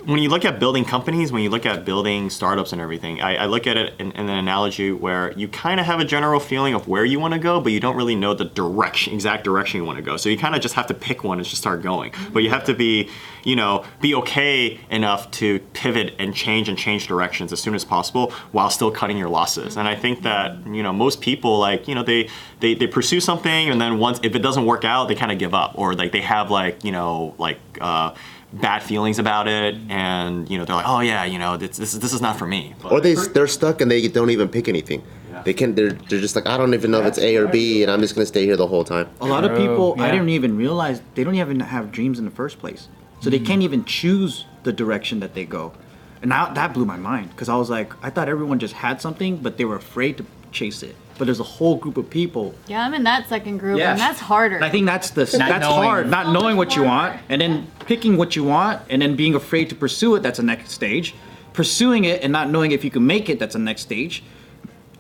when 0.06 0.20
you 0.20 0.30
look 0.30 0.46
at 0.46 0.60
building 0.60 0.84
companies, 0.84 1.32
when 1.32 1.44
you 1.44 1.50
look 1.50 1.66
at 1.66 1.86
building 1.86 2.30
startups 2.30 2.74
and 2.74 2.82
everything, 2.82 3.22
I, 3.22 3.36
I 3.36 3.46
look 3.46 3.68
at 3.68 3.78
it 3.78 3.94
in, 4.00 4.12
in 4.12 4.30
an 4.30 4.38
analogy 4.38 4.92
where 4.92 5.32
you 5.34 5.48
kind 5.48 5.80
of 5.80 5.86
have 5.86 6.00
a 6.00 6.06
general 6.06 6.40
feeling 6.40 6.74
of 6.74 6.88
where 6.88 7.06
you 7.06 7.20
want 7.20 7.34
to 7.34 7.40
go, 7.40 7.62
but 7.62 7.72
you 7.72 7.80
don't 7.80 7.96
really 7.96 8.16
know 8.16 8.34
the 8.34 8.46
direction, 8.46 9.14
exact 9.14 9.44
direction 9.44 9.80
you 9.80 9.86
want 9.86 9.98
to 9.98 10.04
go. 10.04 10.18
So 10.18 10.30
you 10.30 10.38
kind 10.38 10.56
of 10.56 10.62
just 10.62 10.76
have 10.76 10.88
to 10.88 10.94
pick 10.94 11.24
one 11.24 11.38
and 11.38 11.48
just 11.48 11.62
start 11.62 11.82
going. 11.82 12.14
But 12.32 12.44
you 12.44 12.50
have 12.50 12.66
to 12.66 12.74
be, 12.74 13.10
you 13.44 13.56
know, 13.56 13.86
be 14.02 14.14
okay 14.16 14.80
enough 14.90 15.32
to 15.32 15.60
pivot 15.74 16.16
and 16.20 16.36
change 16.36 16.68
and 16.68 16.78
change 16.78 17.08
directions 17.08 17.54
as 17.54 17.62
soon 17.62 17.76
as 17.76 17.86
possible 17.86 18.32
while 18.52 18.70
still 18.70 18.92
cutting 18.92 19.18
your 19.18 19.30
losses. 19.30 19.78
And 19.78 19.88
I 19.88 19.96
think 19.96 20.24
that, 20.24 20.66
you 20.68 20.84
know, 20.84 20.92
most 20.92 21.22
people 21.22 21.60
like, 21.60 21.88
you 21.88 21.96
know, 21.96 22.04
they 22.04 22.30
they, 22.60 22.74
they 22.74 22.88
pursue 22.88 23.20
something 23.20 23.70
and 23.70 23.80
then 23.80 24.00
once 24.00 24.20
if 24.24 24.36
it 24.36 24.40
doesn't 24.40 24.66
work 24.66 24.86
out, 24.86 25.08
they 25.08 25.16
kind 25.16 25.32
of 25.32 25.38
give 25.38 25.54
up 25.54 25.74
or 25.76 25.94
like 25.94 26.12
they 26.12 26.22
have 26.22 26.50
like, 26.50 26.84
you 26.84 26.92
know, 26.92 27.36
like 27.38 27.60
uh, 27.82 28.14
bad 28.54 28.84
feelings 28.84 29.20
about 29.20 29.48
it, 29.48 29.76
and 29.90 30.50
you 30.50 30.58
know 30.58 30.66
they're 30.66 30.76
like, 30.76 30.88
oh 30.88 31.00
yeah, 31.00 31.26
you 31.26 31.40
know 31.40 31.58
this 31.58 31.78
this, 31.78 31.94
is- 31.94 32.00
this 32.00 32.14
is 32.14 32.22
not 32.22 32.38
for 32.38 32.48
me. 32.48 32.76
But- 32.82 32.92
Or 32.92 33.02
they 33.02 33.16
they're 33.16 33.48
stuck 33.48 33.82
and 33.82 33.90
they 33.90 34.08
don't 34.08 34.30
even 34.30 34.50
pick 34.50 34.68
anything. 34.68 35.04
They 35.46 35.54
can 35.54 35.76
they're, 35.76 35.92
they're 35.92 36.22
just 36.22 36.36
like 36.36 36.48
I 36.48 36.58
don't 36.58 36.74
even 36.74 36.92
know 36.92 37.02
if 37.02 37.08
it's 37.08 37.18
A 37.18 37.36
or 37.38 37.48
B 37.48 37.82
and 37.82 37.92
I'm 37.92 38.00
just 38.00 38.16
gonna 38.16 38.26
stay 38.26 38.46
here 38.46 38.56
the 38.56 38.68
whole 38.68 38.84
time. 38.84 39.10
A 39.20 39.26
lot 39.26 39.44
of 39.44 39.58
people, 39.58 39.96
I 40.00 40.12
didn't 40.12 40.30
even 40.30 40.56
realize 40.56 41.02
they 41.16 41.24
don't 41.24 41.36
even 41.36 41.60
have 41.60 41.92
dreams 41.92 42.20
in 42.20 42.26
the 42.26 42.32
first 42.32 42.60
place. 42.60 42.88
So 43.20 43.30
they 43.30 43.40
mm. 43.40 43.46
can't 43.46 43.62
even 43.62 43.84
choose 43.86 44.46
the 44.64 44.72
direction 44.72 45.20
that 45.22 45.34
they 45.34 45.46
go. 45.46 45.74
And 46.22 46.30
now 46.30 46.54
that 46.54 46.74
blew 46.74 46.86
my 46.86 46.98
mind 46.98 47.32
because 47.32 47.50
I 47.50 47.56
was 47.56 47.70
like, 47.70 47.94
I 48.04 48.10
thought 48.10 48.30
everyone 48.30 48.60
just 48.60 48.74
had 48.74 49.02
something, 49.02 49.38
but 49.38 49.58
they 49.58 49.66
were 49.66 49.76
afraid 49.76 50.18
to 50.18 50.26
chase 50.52 50.84
it. 50.84 50.96
But 51.18 51.26
there's 51.26 51.40
a 51.40 51.44
whole 51.44 51.76
group 51.76 51.98
of 51.98 52.10
people. 52.10 52.56
Yeah, 52.68 52.84
I'm 52.86 52.94
in 52.94 53.04
that 53.04 53.30
second 53.30 53.60
group, 53.60 53.78
Yeah. 53.78 53.92
and 53.92 54.00
that's 54.00 54.20
harder. 54.20 54.56
And 54.56 54.66
I 54.66 54.70
think 54.70 54.86
that's 54.88 55.12
the 55.12 55.26
Not 55.38 55.50
that's 55.50 55.62
knowing. 55.62 55.84
hard. 55.90 56.10
Not 56.10 56.30
knowing 56.32 56.58
what 56.58 56.76
you 56.76 56.84
want, 56.84 57.20
and 57.30 57.40
then 57.40 57.68
picking 57.86 58.18
what 58.18 58.36
you 58.36 58.44
want, 58.44 58.82
and 58.90 59.02
then 59.02 59.16
being 59.16 59.36
afraid 59.36 59.70
to 59.70 59.76
pursue 59.76 60.16
it. 60.16 60.24
That's 60.24 60.38
the 60.38 60.44
next 60.44 60.72
stage. 60.72 61.14
Pursuing 61.54 62.04
it 62.06 62.24
and 62.24 62.32
not 62.34 62.50
knowing 62.50 62.72
if 62.72 62.84
you 62.84 62.90
can 62.90 63.06
make 63.06 63.30
it. 63.30 63.38
That's 63.38 63.54
the 63.54 63.60
next 63.60 63.82
stage. 63.84 64.24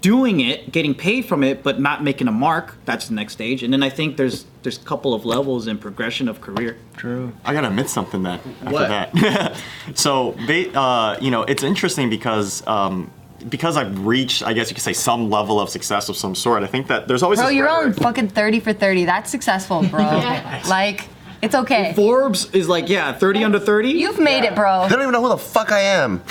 Doing 0.01 0.41
it, 0.41 0.71
getting 0.73 0.93
paid 0.93 1.25
from 1.25 1.43
it, 1.43 1.63
but 1.63 1.79
not 1.79 2.03
making 2.03 2.27
a 2.27 2.31
mark. 2.31 2.75
That's 2.83 3.07
the 3.07 3.13
next 3.15 3.33
stage. 3.33 3.63
And 3.63 3.71
then 3.71 3.81
I 3.81 3.89
think 3.89 4.17
there's 4.17 4.45
there's 4.61 4.77
a 4.77 4.81
couple 4.83 5.13
of 5.13 5.23
levels 5.25 5.65
in 5.65 5.77
progression 5.77 6.27
of 6.27 6.41
career. 6.41 6.75
True. 6.97 7.31
I 7.45 7.53
gotta 7.53 7.69
admit 7.69 7.89
something 7.89 8.21
then 8.21 8.39
after 8.61 8.69
What? 8.73 8.89
that. 8.89 9.55
so, 9.95 10.35
ba- 10.45 10.77
uh, 10.77 11.17
you 11.21 11.31
know, 11.31 11.43
it's 11.43 11.63
interesting 11.63 12.09
because 12.09 12.61
um, 12.67 13.09
because 13.49 13.77
I've 13.77 14.05
reached, 14.05 14.43
I 14.43 14.53
guess 14.53 14.69
you 14.69 14.75
could 14.75 14.83
say, 14.83 14.93
some 14.93 15.29
level 15.29 15.59
of 15.59 15.69
success 15.69 16.09
of 16.09 16.15
some 16.15 16.35
sort. 16.35 16.63
I 16.63 16.67
think 16.67 16.87
that 16.87 17.07
there's 17.07 17.23
always 17.23 17.39
Bro, 17.39 17.47
this 17.47 17.55
you're 17.55 17.69
on 17.69 17.93
fucking 17.93 18.29
30 18.29 18.59
for 18.59 18.73
30. 18.73 19.05
That's 19.05 19.29
successful, 19.29 19.83
bro. 19.83 20.03
Like, 20.67 21.07
it's 21.41 21.55
okay. 21.55 21.93
Forbes 21.93 22.49
is 22.53 22.69
like, 22.69 22.87
yeah, 22.87 23.11
30 23.11 23.43
under 23.43 23.59
30. 23.59 23.89
You've 23.89 24.19
made 24.19 24.45
it, 24.45 24.55
bro. 24.55 24.83
They 24.83 24.89
don't 24.95 25.01
even 25.01 25.11
know 25.11 25.21
who 25.21 25.29
the 25.29 25.37
fuck 25.37 25.71
I 25.73 25.79
am. 25.81 26.23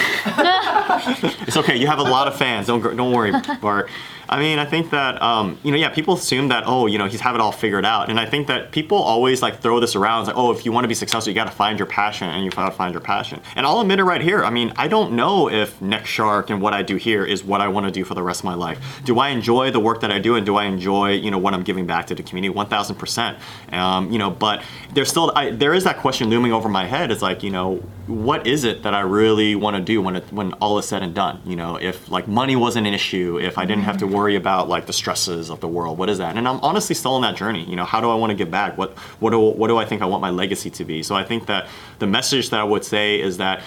It's 1.46 1.56
okay. 1.58 1.76
You 1.76 1.86
have 1.86 1.98
a 1.98 2.02
lot 2.02 2.28
of 2.28 2.36
fans. 2.36 2.66
Don't 2.66 2.82
don't 2.96 3.12
worry, 3.12 3.32
Bart. 3.60 3.90
I 4.32 4.38
mean, 4.40 4.58
I 4.58 4.64
think 4.64 4.90
that 4.90 5.20
um, 5.20 5.58
you 5.62 5.70
know, 5.70 5.76
yeah, 5.76 5.90
people 5.90 6.14
assume 6.14 6.48
that 6.48 6.64
oh, 6.66 6.86
you 6.86 6.96
know, 6.96 7.06
he's 7.06 7.20
have 7.20 7.34
it 7.34 7.40
all 7.42 7.52
figured 7.52 7.84
out, 7.84 8.08
and 8.08 8.18
I 8.18 8.24
think 8.24 8.46
that 8.46 8.72
people 8.72 8.96
always 8.96 9.42
like 9.42 9.60
throw 9.60 9.78
this 9.78 9.94
around. 9.94 10.22
It's 10.22 10.28
like, 10.28 10.36
oh, 10.38 10.50
if 10.52 10.64
you 10.64 10.72
want 10.72 10.84
to 10.84 10.88
be 10.88 10.94
successful, 10.94 11.30
you 11.30 11.34
got 11.34 11.44
to 11.44 11.50
find 11.50 11.78
your 11.78 11.86
passion, 11.86 12.28
and 12.30 12.42
you 12.42 12.50
got 12.50 12.70
to 12.70 12.74
find 12.74 12.94
your 12.94 13.02
passion. 13.02 13.42
And 13.56 13.66
I'll 13.66 13.80
admit 13.80 13.98
it 13.98 14.04
right 14.04 14.22
here. 14.22 14.42
I 14.42 14.48
mean, 14.48 14.72
I 14.76 14.88
don't 14.88 15.12
know 15.12 15.50
if 15.50 15.80
Next 15.82 16.08
Shark 16.08 16.48
and 16.48 16.62
what 16.62 16.72
I 16.72 16.82
do 16.82 16.96
here 16.96 17.26
is 17.26 17.44
what 17.44 17.60
I 17.60 17.68
want 17.68 17.84
to 17.86 17.92
do 17.92 18.04
for 18.04 18.14
the 18.14 18.22
rest 18.22 18.40
of 18.40 18.44
my 18.46 18.54
life. 18.54 18.78
Do 19.04 19.18
I 19.18 19.28
enjoy 19.28 19.70
the 19.70 19.80
work 19.80 20.00
that 20.00 20.10
I 20.10 20.18
do, 20.18 20.34
and 20.36 20.46
do 20.46 20.56
I 20.56 20.64
enjoy 20.64 21.10
you 21.12 21.30
know 21.30 21.38
what 21.38 21.52
I'm 21.52 21.62
giving 21.62 21.86
back 21.86 22.06
to 22.06 22.14
the 22.14 22.22
community? 22.22 22.48
One 22.48 22.68
thousand 22.68 22.96
percent. 22.96 23.36
Um, 23.70 24.10
You 24.10 24.18
know, 24.18 24.30
but 24.30 24.62
there's 24.94 25.10
still 25.10 25.30
I, 25.36 25.50
there 25.50 25.74
is 25.74 25.84
that 25.84 25.98
question 25.98 26.30
looming 26.30 26.54
over 26.54 26.70
my 26.70 26.86
head. 26.86 27.10
It's 27.10 27.22
like 27.22 27.42
you 27.42 27.50
know, 27.50 27.76
what 28.06 28.46
is 28.46 28.64
it 28.64 28.82
that 28.84 28.94
I 28.94 29.00
really 29.00 29.54
want 29.56 29.76
to 29.76 29.82
do 29.82 30.00
when 30.00 30.16
it 30.16 30.24
when 30.32 30.54
all 30.54 30.78
is 30.78 30.86
said 30.86 31.02
and 31.02 31.14
done? 31.14 31.42
You 31.44 31.56
know, 31.56 31.76
if 31.76 32.10
like 32.10 32.26
money 32.26 32.56
wasn't 32.56 32.86
an 32.86 32.94
issue, 32.94 33.38
if 33.38 33.58
I 33.58 33.66
didn't 33.66 33.84
have 33.84 33.98
to 33.98 34.06
worry 34.06 34.21
about 34.30 34.68
like 34.68 34.86
the 34.86 34.92
stresses 34.92 35.50
of 35.50 35.60
the 35.60 35.68
world, 35.68 35.98
what 35.98 36.08
is 36.08 36.18
that? 36.18 36.36
And 36.36 36.48
I'm 36.48 36.60
honestly 36.60 36.94
still 36.94 37.14
on 37.14 37.22
that 37.22 37.36
journey. 37.36 37.64
You 37.64 37.76
know, 37.76 37.84
how 37.84 38.00
do 38.00 38.10
I 38.10 38.14
want 38.14 38.30
to 38.30 38.36
give 38.36 38.50
back? 38.50 38.78
What 38.78 38.96
what 39.20 39.30
do 39.30 39.38
what 39.38 39.68
do 39.68 39.76
I 39.78 39.84
think 39.84 40.02
I 40.02 40.06
want 40.06 40.22
my 40.22 40.30
legacy 40.30 40.70
to 40.70 40.84
be? 40.84 41.02
So 41.02 41.14
I 41.14 41.24
think 41.24 41.46
that 41.46 41.68
the 41.98 42.06
message 42.06 42.50
that 42.50 42.60
I 42.60 42.64
would 42.64 42.84
say 42.84 43.20
is 43.20 43.38
that 43.38 43.62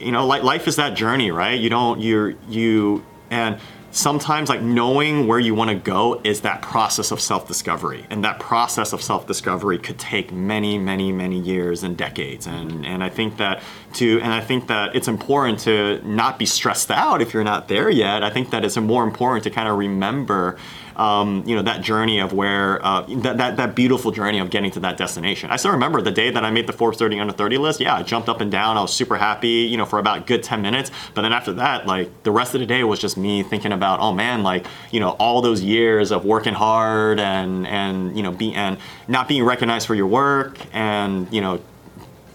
you 0.00 0.12
know, 0.12 0.26
like 0.26 0.42
life 0.42 0.68
is 0.68 0.76
that 0.76 0.94
journey, 0.96 1.30
right? 1.30 1.58
You 1.58 1.70
don't 1.70 2.00
you're 2.00 2.34
you 2.48 3.04
and 3.30 3.58
sometimes 3.90 4.48
like 4.48 4.62
knowing 4.62 5.26
where 5.26 5.38
you 5.38 5.54
want 5.54 5.70
to 5.70 5.76
go 5.76 6.20
is 6.24 6.42
that 6.42 6.62
process 6.62 7.10
of 7.10 7.20
self-discovery. 7.20 8.06
And 8.10 8.22
that 8.24 8.38
process 8.38 8.92
of 8.92 9.02
self-discovery 9.02 9.78
could 9.78 9.98
take 9.98 10.32
many 10.32 10.78
many 10.78 11.12
many 11.12 11.38
years 11.38 11.82
and 11.82 11.96
decades. 11.96 12.46
And 12.46 12.86
and 12.86 13.02
i 13.02 13.08
think 13.08 13.36
that 13.38 13.62
to 13.94 14.20
and 14.20 14.32
i 14.32 14.40
think 14.40 14.68
that 14.68 14.94
it's 14.94 15.08
important 15.08 15.60
to 15.60 16.00
not 16.06 16.38
be 16.38 16.46
stressed 16.46 16.90
out 16.90 17.22
if 17.22 17.32
you're 17.32 17.44
not 17.44 17.68
there 17.68 17.90
yet. 17.90 18.22
I 18.22 18.30
think 18.30 18.50
that 18.50 18.64
it's 18.64 18.76
more 18.76 19.04
important 19.04 19.44
to 19.44 19.50
kind 19.50 19.68
of 19.68 19.78
remember 19.78 20.58
um, 20.98 21.44
you 21.46 21.54
know 21.54 21.62
that 21.62 21.80
journey 21.80 22.18
of 22.18 22.32
where 22.32 22.84
uh, 22.84 23.02
that, 23.02 23.38
that 23.38 23.56
that 23.56 23.74
beautiful 23.74 24.10
journey 24.10 24.40
of 24.40 24.50
getting 24.50 24.70
to 24.72 24.80
that 24.80 24.96
destination. 24.96 25.50
I 25.50 25.56
still 25.56 25.70
remember 25.70 26.02
the 26.02 26.10
day 26.10 26.30
that 26.30 26.44
I 26.44 26.50
made 26.50 26.66
the 26.66 26.72
Forbes 26.72 26.98
30 26.98 27.20
under 27.20 27.32
30 27.32 27.58
list. 27.58 27.80
Yeah, 27.80 27.94
I 27.94 28.02
jumped 28.02 28.28
up 28.28 28.40
and 28.40 28.50
down. 28.50 28.76
I 28.76 28.82
was 28.82 28.92
super 28.92 29.16
happy, 29.16 29.48
you 29.48 29.76
know, 29.76 29.86
for 29.86 29.98
about 29.98 30.18
a 30.18 30.20
good 30.22 30.42
10 30.42 30.60
minutes. 30.60 30.90
But 31.14 31.22
then 31.22 31.32
after 31.32 31.52
that, 31.54 31.86
like 31.86 32.24
the 32.24 32.32
rest 32.32 32.54
of 32.54 32.60
the 32.60 32.66
day 32.66 32.82
was 32.84 32.98
just 32.98 33.16
me 33.16 33.42
thinking 33.42 33.72
about, 33.72 34.00
oh 34.00 34.12
man, 34.12 34.42
like 34.42 34.66
you 34.90 35.00
know, 35.00 35.10
all 35.10 35.40
those 35.40 35.62
years 35.62 36.10
of 36.10 36.24
working 36.24 36.54
hard 36.54 37.20
and 37.20 37.66
and 37.66 38.16
you 38.16 38.22
know, 38.22 38.32
be 38.32 38.54
and 38.54 38.78
not 39.06 39.28
being 39.28 39.44
recognized 39.44 39.86
for 39.86 39.94
your 39.94 40.08
work 40.08 40.58
and 40.74 41.32
you 41.32 41.40
know 41.40 41.60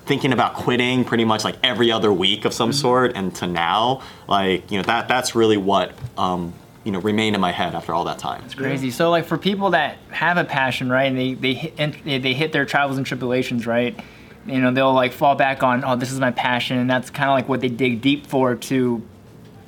thinking 0.06 0.34
about 0.34 0.54
quitting 0.54 1.06
pretty 1.06 1.24
much 1.24 1.44
like 1.44 1.56
every 1.64 1.92
other 1.92 2.12
week 2.12 2.44
of 2.44 2.54
some 2.54 2.74
sort 2.74 3.14
and 3.16 3.34
to 3.36 3.48
now 3.48 4.02
like 4.28 4.70
you 4.70 4.78
know 4.78 4.84
that 4.84 5.08
that's 5.08 5.34
really 5.34 5.56
what 5.56 5.94
um, 6.18 6.54
you 6.84 6.92
know 6.92 7.00
remain 7.00 7.36
in 7.36 7.42
my 7.42 7.52
head 7.52 7.76
after 7.76 7.94
all 7.94 8.04
that 8.06 8.20
time 8.20 8.42
It's 8.46 8.56
Crazy. 8.56 8.92
So 8.92 9.10
like 9.10 9.26
for 9.26 9.38
people 9.38 9.72
that 9.72 9.98
have 10.10 10.38
a 10.38 10.44
passion, 10.44 10.90
right, 10.90 11.06
and 11.06 11.18
they 11.18 11.34
they 11.34 11.54
hit 11.54 12.04
they 12.04 12.34
hit 12.34 12.52
their 12.52 12.66
trials 12.66 12.98
and 12.98 13.06
tribulations, 13.06 13.66
right, 13.66 13.98
you 14.46 14.60
know 14.60 14.72
they'll 14.72 14.94
like 14.94 15.14
fall 15.14 15.36
back 15.36 15.64
on, 15.64 15.84
oh, 15.86 15.96
this 15.96 16.12
is 16.12 16.20
my 16.20 16.32
passion, 16.32 16.78
and 16.78 16.90
that's 16.90 17.10
kind 17.10 17.30
of 17.30 17.36
like 17.36 17.48
what 17.48 17.62
they 17.62 17.70
dig 17.70 18.02
deep 18.02 18.28
for 18.28 18.56
to 18.56 19.02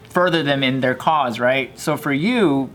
further 0.10 0.44
them 0.44 0.64
in 0.64 0.80
their 0.82 0.96
cause, 0.96 1.40
right? 1.40 1.78
So 1.80 1.98
for 1.98 2.14
you, 2.14 2.70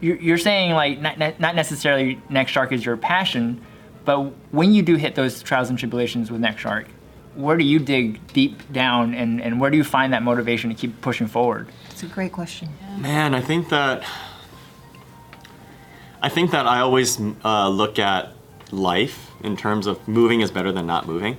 you're 0.00 0.38
saying 0.38 0.72
like 0.72 1.00
not 1.00 1.18
not 1.18 1.40
not 1.40 1.54
necessarily 1.54 2.20
Next 2.28 2.52
Shark 2.52 2.72
is 2.72 2.84
your 2.84 2.96
passion, 2.96 3.60
but 4.04 4.20
when 4.52 4.72
you 4.72 4.82
do 4.82 4.96
hit 4.96 5.14
those 5.14 5.42
trials 5.42 5.70
and 5.70 5.78
tribulations 5.78 6.30
with 6.30 6.40
Next 6.40 6.60
Shark, 6.60 6.86
where 7.34 7.56
do 7.56 7.64
you 7.64 7.78
dig 7.78 8.26
deep 8.32 8.72
down, 8.72 9.14
and 9.14 9.40
and 9.40 9.58
where 9.58 9.70
do 9.70 9.76
you 9.78 9.84
find 9.84 10.12
that 10.12 10.22
motivation 10.22 10.68
to 10.68 10.76
keep 10.76 11.00
pushing 11.00 11.26
forward? 11.26 11.68
It's 11.96 12.02
a 12.02 12.06
great 12.08 12.32
question. 12.32 12.68
Man, 12.98 13.34
I 13.34 13.40
think 13.40 13.70
that 13.70 14.04
I 16.20 16.28
think 16.28 16.50
that 16.50 16.66
I 16.66 16.80
always 16.80 17.18
uh, 17.42 17.70
look 17.70 17.98
at 17.98 18.34
life 18.70 19.30
in 19.42 19.56
terms 19.56 19.86
of 19.86 20.06
moving 20.06 20.42
is 20.42 20.50
better 20.50 20.72
than 20.72 20.86
not 20.86 21.06
moving, 21.06 21.38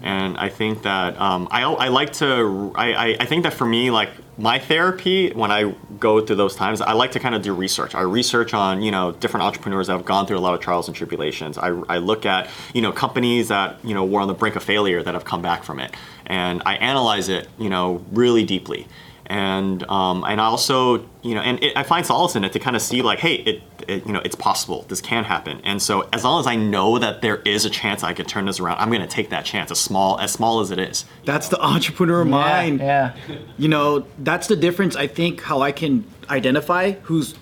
and 0.00 0.38
I 0.38 0.48
think 0.48 0.82
that 0.82 1.20
um, 1.20 1.48
I, 1.50 1.64
I 1.64 1.88
like 1.88 2.12
to 2.22 2.72
I, 2.76 2.92
I, 2.92 3.16
I 3.18 3.26
think 3.26 3.42
that 3.42 3.54
for 3.54 3.66
me 3.66 3.90
like 3.90 4.10
my 4.38 4.60
therapy 4.60 5.32
when 5.32 5.50
I 5.50 5.74
go 5.98 6.24
through 6.24 6.36
those 6.36 6.54
times 6.54 6.80
I 6.80 6.92
like 6.92 7.10
to 7.12 7.18
kind 7.18 7.34
of 7.34 7.42
do 7.42 7.52
research. 7.52 7.96
I 7.96 8.02
research 8.02 8.54
on 8.54 8.82
you 8.82 8.92
know 8.92 9.10
different 9.10 9.42
entrepreneurs 9.42 9.88
that 9.88 9.94
have 9.94 10.04
gone 10.04 10.28
through 10.28 10.38
a 10.38 10.44
lot 10.46 10.54
of 10.54 10.60
trials 10.60 10.86
and 10.86 10.96
tribulations. 10.96 11.58
I, 11.58 11.70
I 11.88 11.98
look 11.98 12.24
at 12.24 12.48
you 12.72 12.80
know 12.80 12.92
companies 12.92 13.48
that 13.48 13.84
you 13.84 13.92
know 13.92 14.04
were 14.04 14.20
on 14.20 14.28
the 14.28 14.34
brink 14.34 14.54
of 14.54 14.62
failure 14.62 15.02
that 15.02 15.14
have 15.14 15.24
come 15.24 15.42
back 15.42 15.64
from 15.64 15.80
it, 15.80 15.92
and 16.26 16.62
I 16.64 16.76
analyze 16.76 17.28
it 17.28 17.48
you 17.58 17.70
know 17.70 18.04
really 18.12 18.44
deeply 18.44 18.86
and 19.26 19.88
um, 19.90 20.24
and 20.24 20.40
I 20.40 20.44
also 20.44 21.04
you 21.22 21.34
know 21.34 21.40
and 21.40 21.62
it, 21.62 21.76
I 21.76 21.82
find 21.82 22.06
solace 22.06 22.36
in 22.36 22.44
it 22.44 22.52
to 22.52 22.58
kind 22.58 22.76
of 22.76 22.82
see 22.82 23.02
like 23.02 23.18
hey 23.18 23.34
it, 23.34 23.62
it 23.88 24.06
you 24.06 24.12
know 24.12 24.20
it's 24.24 24.36
possible 24.36 24.84
this 24.88 25.00
can 25.00 25.24
happen 25.24 25.60
and 25.64 25.82
so 25.82 26.08
as 26.12 26.24
long 26.24 26.40
as 26.40 26.46
I 26.46 26.56
know 26.56 26.98
that 26.98 27.22
there 27.22 27.36
is 27.38 27.64
a 27.64 27.70
chance 27.70 28.02
I 28.02 28.12
could 28.14 28.28
turn 28.28 28.46
this 28.46 28.60
around 28.60 28.78
I'm 28.78 28.90
gonna 28.90 29.06
take 29.06 29.30
that 29.30 29.44
chance 29.44 29.70
as 29.70 29.80
small 29.80 30.18
as 30.20 30.32
small 30.32 30.60
as 30.60 30.70
it 30.70 30.78
is 30.78 31.04
That's 31.24 31.48
the 31.48 31.60
entrepreneur 31.60 32.24
mind. 32.24 32.80
Yeah. 32.80 33.16
You 33.58 33.68
know, 33.68 34.06
that's 34.18 34.46
the 34.46 34.56
difference. 34.56 34.96
I 34.96 35.06
think 35.06 35.42
how 35.42 35.60
I 35.60 35.72
can 35.72 36.04
identify 36.30 36.92
who's 36.92 37.34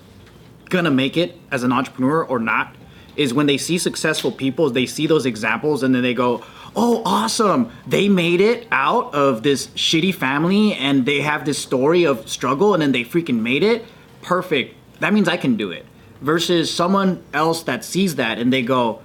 gonna 0.71 0.91
make 0.91 1.17
it 1.17 1.39
as 1.51 1.63
an 1.63 1.73
entrepreneur 1.73 2.25
or 2.25 2.39
not 2.39 2.75
is 3.17 3.33
when 3.33 3.47
they 3.47 3.57
see 3.59 3.79
successful 3.79 4.33
people, 4.33 4.71
they 4.71 4.87
see 4.87 5.07
those 5.07 5.25
examples, 5.27 5.83
and 5.83 5.95
then 5.95 6.03
they 6.03 6.15
go, 6.15 6.43
"Oh, 6.77 7.03
awesome! 7.05 7.71
They 7.87 8.09
made 8.09 8.41
it 8.41 8.67
out 8.71 9.15
of 9.15 9.43
this 9.43 9.69
shitty 9.69 10.15
family, 10.15 10.75
and 10.75 11.07
they 11.07 11.21
have 11.21 11.45
this 11.45 11.59
story 11.59 12.05
of 12.05 12.29
struggle, 12.29 12.75
and 12.75 12.83
then 12.83 12.93
they 12.93 13.05
freaking 13.05 13.41
made 13.41 13.63
it. 13.63 13.85
Perfect. 14.23 14.75
That 15.01 15.13
means 15.13 15.29
I 15.29 15.37
can 15.37 15.57
do 15.57 15.71
it." 15.71 15.87
Versus 16.21 16.73
someone 16.73 17.23
else 17.33 17.63
that 17.65 17.85
sees 17.85 18.15
that 18.17 18.39
and 18.39 18.53
they 18.53 18.63
go, 18.63 19.01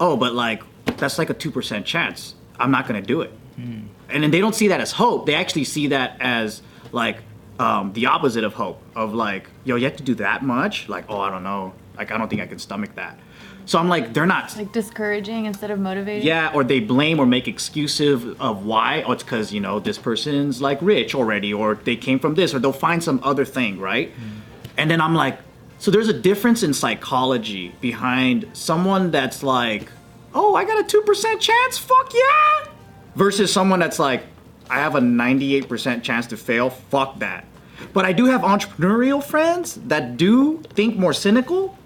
"Oh, 0.00 0.16
but 0.16 0.34
like 0.34 0.62
that's 0.96 1.18
like 1.18 1.30
a 1.30 1.34
two 1.34 1.50
percent 1.50 1.86
chance. 1.86 2.34
I'm 2.58 2.70
not 2.70 2.86
gonna 2.86 3.02
do 3.02 3.20
it." 3.20 3.32
and 4.10 4.22
then 4.22 4.30
they 4.30 4.40
don't 4.40 4.54
see 4.54 4.68
that 4.68 4.80
as 4.80 4.92
hope. 4.92 5.26
They 5.26 5.34
actually 5.34 5.64
see 5.64 5.88
that 5.88 6.16
as 6.20 6.62
like 6.92 7.18
um, 7.58 7.92
the 7.92 8.06
opposite 8.06 8.44
of 8.44 8.54
hope. 8.54 8.80
Of 8.94 9.14
like, 9.14 9.48
yo, 9.64 9.76
you 9.76 9.84
have 9.84 9.96
to 9.96 10.02
do 10.02 10.14
that 10.16 10.42
much. 10.42 10.88
Like, 10.88 11.04
oh, 11.08 11.20
I 11.20 11.30
don't 11.30 11.42
know. 11.42 11.72
Like, 11.96 12.10
I 12.10 12.18
don't 12.18 12.28
think 12.28 12.42
I 12.42 12.46
can 12.46 12.58
stomach 12.58 12.94
that. 12.96 13.18
So 13.66 13.78
I'm 13.78 13.88
like, 13.88 14.12
they're 14.12 14.26
not. 14.26 14.54
like 14.56 14.72
discouraging 14.72 15.46
instead 15.46 15.70
of 15.70 15.78
motivating. 15.78 16.26
Yeah, 16.26 16.52
or 16.54 16.64
they 16.64 16.80
blame 16.80 17.18
or 17.18 17.26
make 17.26 17.48
excuses 17.48 18.36
of 18.38 18.66
why. 18.66 19.02
Oh, 19.06 19.12
it's 19.12 19.22
because 19.22 19.52
you 19.52 19.60
know 19.60 19.80
this 19.80 19.98
person's 19.98 20.60
like 20.60 20.78
rich 20.82 21.14
already, 21.14 21.52
or 21.52 21.74
they 21.74 21.96
came 21.96 22.18
from 22.18 22.34
this, 22.34 22.54
or 22.54 22.58
they'll 22.58 22.72
find 22.72 23.02
some 23.02 23.20
other 23.22 23.44
thing, 23.44 23.78
right? 23.78 24.10
Mm. 24.10 24.40
And 24.76 24.90
then 24.90 25.00
I'm 25.00 25.14
like, 25.14 25.38
so 25.78 25.90
there's 25.90 26.08
a 26.08 26.18
difference 26.18 26.62
in 26.62 26.74
psychology 26.74 27.74
behind 27.80 28.48
someone 28.52 29.10
that's 29.10 29.42
like, 29.42 29.90
oh, 30.34 30.54
I 30.54 30.64
got 30.64 30.78
a 30.78 30.84
two 30.84 31.02
percent 31.02 31.40
chance, 31.40 31.78
fuck 31.78 32.12
yeah, 32.12 32.70
versus 33.16 33.52
someone 33.52 33.80
that's 33.80 33.98
like, 33.98 34.24
I 34.70 34.76
have 34.76 34.94
a 34.94 35.00
98% 35.00 36.02
chance 36.02 36.26
to 36.28 36.36
fail, 36.36 36.70
fuck 36.70 37.18
that. 37.18 37.44
But 37.92 38.04
I 38.04 38.12
do 38.12 38.26
have 38.26 38.42
entrepreneurial 38.42 39.22
friends 39.22 39.74
that 39.86 40.16
do 40.16 40.62
think 40.74 40.96
more 40.96 41.12
cynical, 41.12 41.76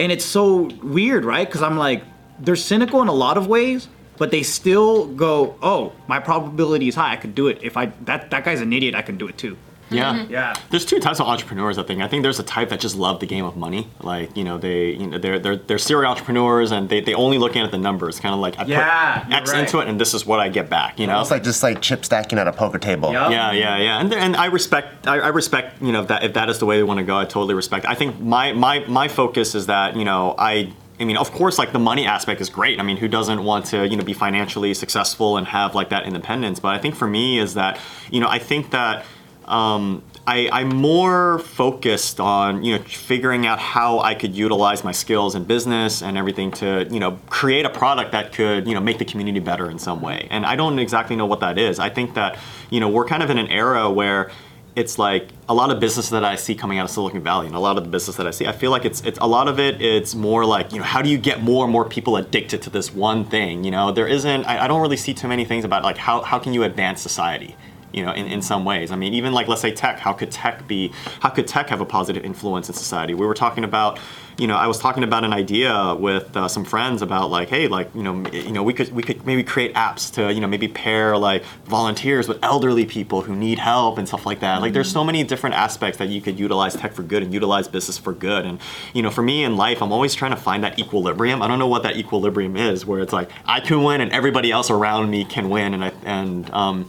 and 0.00 0.10
it's 0.10 0.24
so 0.24 0.70
weird, 0.82 1.26
right? 1.26 1.46
Because 1.46 1.62
I'm 1.62 1.76
like, 1.76 2.02
they're 2.38 2.56
cynical 2.56 3.02
in 3.02 3.08
a 3.08 3.12
lot 3.12 3.36
of 3.36 3.46
ways, 3.46 3.86
but 4.16 4.30
they 4.30 4.42
still 4.42 5.06
go, 5.06 5.56
"Oh, 5.62 5.92
my 6.08 6.18
probability 6.18 6.88
is 6.88 6.94
high. 6.94 7.12
I 7.12 7.16
could 7.16 7.34
do 7.34 7.48
it. 7.48 7.58
If 7.62 7.76
I 7.76 7.92
that 8.06 8.30
that 8.30 8.44
guy's 8.44 8.62
an 8.62 8.72
idiot, 8.72 8.94
I 8.94 9.02
can 9.02 9.18
do 9.18 9.28
it 9.28 9.36
too." 9.36 9.56
Yeah. 9.90 10.14
Mm-hmm. 10.14 10.32
Yeah. 10.32 10.54
There's 10.70 10.84
two 10.84 11.00
types 11.00 11.20
of 11.20 11.26
entrepreneurs. 11.26 11.78
I 11.78 11.82
think. 11.82 12.00
I 12.00 12.08
think 12.08 12.22
there's 12.22 12.38
a 12.38 12.42
type 12.44 12.68
that 12.70 12.80
just 12.80 12.96
love 12.96 13.20
the 13.20 13.26
game 13.26 13.44
of 13.44 13.56
money. 13.56 13.88
Like 14.00 14.36
you 14.36 14.44
know 14.44 14.58
they 14.58 14.90
you 14.90 15.06
know 15.06 15.18
they're 15.18 15.38
they're 15.38 15.56
they're 15.56 15.78
serial 15.78 16.10
entrepreneurs 16.10 16.70
and 16.70 16.88
they 16.88 17.00
they 17.00 17.14
only 17.14 17.38
looking 17.38 17.62
at 17.62 17.70
the 17.70 17.78
numbers. 17.78 18.20
Kind 18.20 18.34
of 18.34 18.40
like 18.40 18.58
I 18.58 18.64
Yeah, 18.64 19.24
put 19.24 19.32
X 19.34 19.52
right. 19.52 19.60
into 19.60 19.78
it 19.80 19.88
and 19.88 20.00
this 20.00 20.14
is 20.14 20.24
what 20.24 20.40
I 20.40 20.48
get 20.48 20.68
back. 20.70 20.98
You 20.98 21.06
know. 21.06 21.20
It's 21.20 21.30
like 21.30 21.42
just 21.42 21.62
like 21.62 21.80
chip 21.80 22.04
stacking 22.04 22.38
at 22.38 22.46
a 22.48 22.52
poker 22.52 22.78
table. 22.78 23.12
Yup. 23.12 23.30
Yeah, 23.30 23.52
yeah, 23.52 23.78
yeah, 23.78 24.00
and 24.00 24.12
and 24.14 24.36
I 24.36 24.46
respect 24.46 25.06
I, 25.06 25.18
I 25.18 25.28
respect 25.28 25.82
you 25.82 25.92
know 25.92 26.04
that 26.04 26.22
if 26.24 26.34
that 26.34 26.48
is 26.48 26.58
the 26.58 26.66
way 26.66 26.76
they 26.76 26.84
want 26.84 26.98
to 26.98 27.04
go, 27.04 27.16
I 27.18 27.24
totally 27.24 27.54
respect. 27.54 27.86
I 27.86 27.94
think 27.94 28.20
my 28.20 28.52
my 28.52 28.80
my 28.86 29.08
focus 29.08 29.54
is 29.54 29.66
that 29.66 29.96
you 29.96 30.04
know 30.04 30.34
I. 30.38 30.72
I 30.98 31.04
mean, 31.04 31.16
of 31.16 31.32
course, 31.32 31.56
like 31.58 31.72
the 31.72 31.78
money 31.78 32.04
aspect 32.04 32.42
is 32.42 32.50
great. 32.50 32.78
I 32.78 32.82
mean, 32.82 32.98
who 32.98 33.08
doesn't 33.08 33.42
want 33.42 33.64
to, 33.72 33.88
you 33.88 33.96
know, 33.96 34.04
be 34.04 34.12
financially 34.12 34.74
successful 34.74 35.38
and 35.38 35.46
have 35.46 35.74
like 35.74 35.88
that 35.88 36.04
independence? 36.04 36.60
But 36.60 36.74
I 36.74 36.78
think 36.78 36.94
for 36.94 37.06
me 37.06 37.38
is 37.38 37.54
that, 37.54 37.80
you 38.10 38.20
know, 38.20 38.28
I 38.28 38.38
think 38.38 38.70
that 38.72 39.06
um, 39.50 40.02
I, 40.26 40.48
I'm 40.52 40.68
more 40.68 41.40
focused 41.40 42.20
on 42.20 42.62
you 42.62 42.78
know 42.78 42.84
figuring 42.84 43.46
out 43.46 43.58
how 43.58 43.98
I 43.98 44.14
could 44.14 44.34
utilize 44.34 44.84
my 44.84 44.92
skills 44.92 45.34
in 45.34 45.44
business 45.44 46.02
and 46.02 46.16
everything 46.16 46.52
to 46.52 46.86
you 46.90 47.00
know 47.00 47.18
create 47.28 47.66
a 47.66 47.70
product 47.70 48.12
that 48.12 48.32
could 48.32 48.68
you 48.68 48.74
know 48.74 48.80
make 48.80 48.98
the 48.98 49.04
community 49.04 49.40
better 49.40 49.68
in 49.68 49.78
some 49.78 50.00
way. 50.00 50.28
And 50.30 50.46
I 50.46 50.56
don't 50.56 50.78
exactly 50.78 51.16
know 51.16 51.26
what 51.26 51.40
that 51.40 51.58
is. 51.58 51.78
I 51.78 51.90
think 51.90 52.14
that 52.14 52.38
you 52.70 52.78
know 52.78 52.88
we're 52.88 53.06
kind 53.06 53.22
of 53.22 53.30
in 53.30 53.38
an 53.38 53.48
era 53.48 53.90
where 53.90 54.30
it's 54.76 55.00
like 55.00 55.28
a 55.48 55.54
lot 55.54 55.72
of 55.72 55.80
business 55.80 56.10
that 56.10 56.24
I 56.24 56.36
see 56.36 56.54
coming 56.54 56.78
out 56.78 56.84
of 56.84 56.90
Silicon 56.90 57.22
Valley 57.22 57.48
and 57.48 57.56
a 57.56 57.58
lot 57.58 57.76
of 57.76 57.82
the 57.82 57.90
business 57.90 58.16
that 58.16 58.26
I 58.28 58.30
see, 58.30 58.46
I 58.46 58.52
feel 58.52 58.70
like 58.70 58.84
it's 58.84 59.00
it's 59.00 59.18
a 59.18 59.26
lot 59.26 59.48
of 59.48 59.58
it. 59.58 59.82
It's 59.82 60.14
more 60.14 60.44
like 60.44 60.72
you 60.72 60.78
know 60.78 60.84
how 60.84 61.02
do 61.02 61.08
you 61.08 61.18
get 61.18 61.42
more 61.42 61.64
and 61.64 61.72
more 61.72 61.84
people 61.84 62.16
addicted 62.16 62.62
to 62.62 62.70
this 62.70 62.94
one 62.94 63.24
thing? 63.24 63.64
You 63.64 63.72
know 63.72 63.90
there 63.90 64.06
isn't. 64.06 64.44
I, 64.44 64.64
I 64.64 64.68
don't 64.68 64.80
really 64.80 64.96
see 64.96 65.12
too 65.12 65.26
many 65.26 65.44
things 65.44 65.64
about 65.64 65.82
like 65.82 65.96
how 65.96 66.22
how 66.22 66.38
can 66.38 66.54
you 66.54 66.62
advance 66.62 67.00
society 67.00 67.56
you 67.92 68.04
know, 68.04 68.12
in, 68.12 68.26
in 68.26 68.42
some 68.42 68.64
ways. 68.64 68.90
I 68.90 68.96
mean, 68.96 69.14
even 69.14 69.32
like 69.32 69.48
let's 69.48 69.60
say 69.60 69.72
tech, 69.72 69.98
how 69.98 70.12
could 70.12 70.30
tech 70.30 70.66
be, 70.66 70.92
how 71.20 71.30
could 71.30 71.46
tech 71.46 71.68
have 71.70 71.80
a 71.80 71.86
positive 71.86 72.24
influence 72.24 72.68
in 72.68 72.74
society? 72.74 73.14
We 73.14 73.26
were 73.26 73.34
talking 73.34 73.64
about, 73.64 73.98
you 74.38 74.46
know, 74.46 74.56
I 74.56 74.66
was 74.66 74.78
talking 74.78 75.04
about 75.04 75.24
an 75.24 75.34
idea 75.34 75.94
with 75.98 76.34
uh, 76.34 76.48
some 76.48 76.64
friends 76.64 77.02
about 77.02 77.30
like, 77.30 77.50
hey, 77.50 77.68
like, 77.68 77.94
you 77.94 78.02
know, 78.02 78.24
you 78.30 78.52
know, 78.52 78.62
we 78.62 78.72
could 78.72 78.90
we 78.92 79.02
could 79.02 79.26
maybe 79.26 79.42
create 79.42 79.74
apps 79.74 80.12
to, 80.14 80.32
you 80.32 80.40
know, 80.40 80.46
maybe 80.46 80.66
pair 80.66 81.16
like 81.16 81.44
volunteers 81.64 82.26
with 82.26 82.38
elderly 82.42 82.86
people 82.86 83.20
who 83.22 83.36
need 83.36 83.58
help 83.58 83.98
and 83.98 84.08
stuff 84.08 84.24
like 84.24 84.40
that. 84.40 84.62
Like, 84.62 84.72
there's 84.72 84.90
so 84.90 85.04
many 85.04 85.24
different 85.24 85.56
aspects 85.56 85.98
that 85.98 86.08
you 86.08 86.20
could 86.20 86.38
utilize 86.38 86.74
tech 86.74 86.94
for 86.94 87.02
good 87.02 87.22
and 87.22 87.34
utilize 87.34 87.68
business 87.68 87.98
for 87.98 88.12
good. 88.14 88.46
And 88.46 88.60
you 88.94 89.02
know, 89.02 89.10
for 89.10 89.22
me 89.22 89.44
in 89.44 89.56
life, 89.56 89.82
I'm 89.82 89.92
always 89.92 90.14
trying 90.14 90.30
to 90.30 90.38
find 90.38 90.64
that 90.64 90.78
equilibrium. 90.78 91.42
I 91.42 91.48
don't 91.48 91.58
know 91.58 91.68
what 91.68 91.82
that 91.82 91.96
equilibrium 91.96 92.56
is, 92.56 92.86
where 92.86 93.00
it's 93.00 93.12
like 93.12 93.30
I 93.44 93.60
can 93.60 93.82
win 93.82 94.00
and 94.00 94.10
everybody 94.12 94.50
else 94.50 94.70
around 94.70 95.10
me 95.10 95.24
can 95.24 95.50
win, 95.50 95.74
and 95.74 95.84
I 95.84 95.92
and 96.04 96.50
um, 96.54 96.88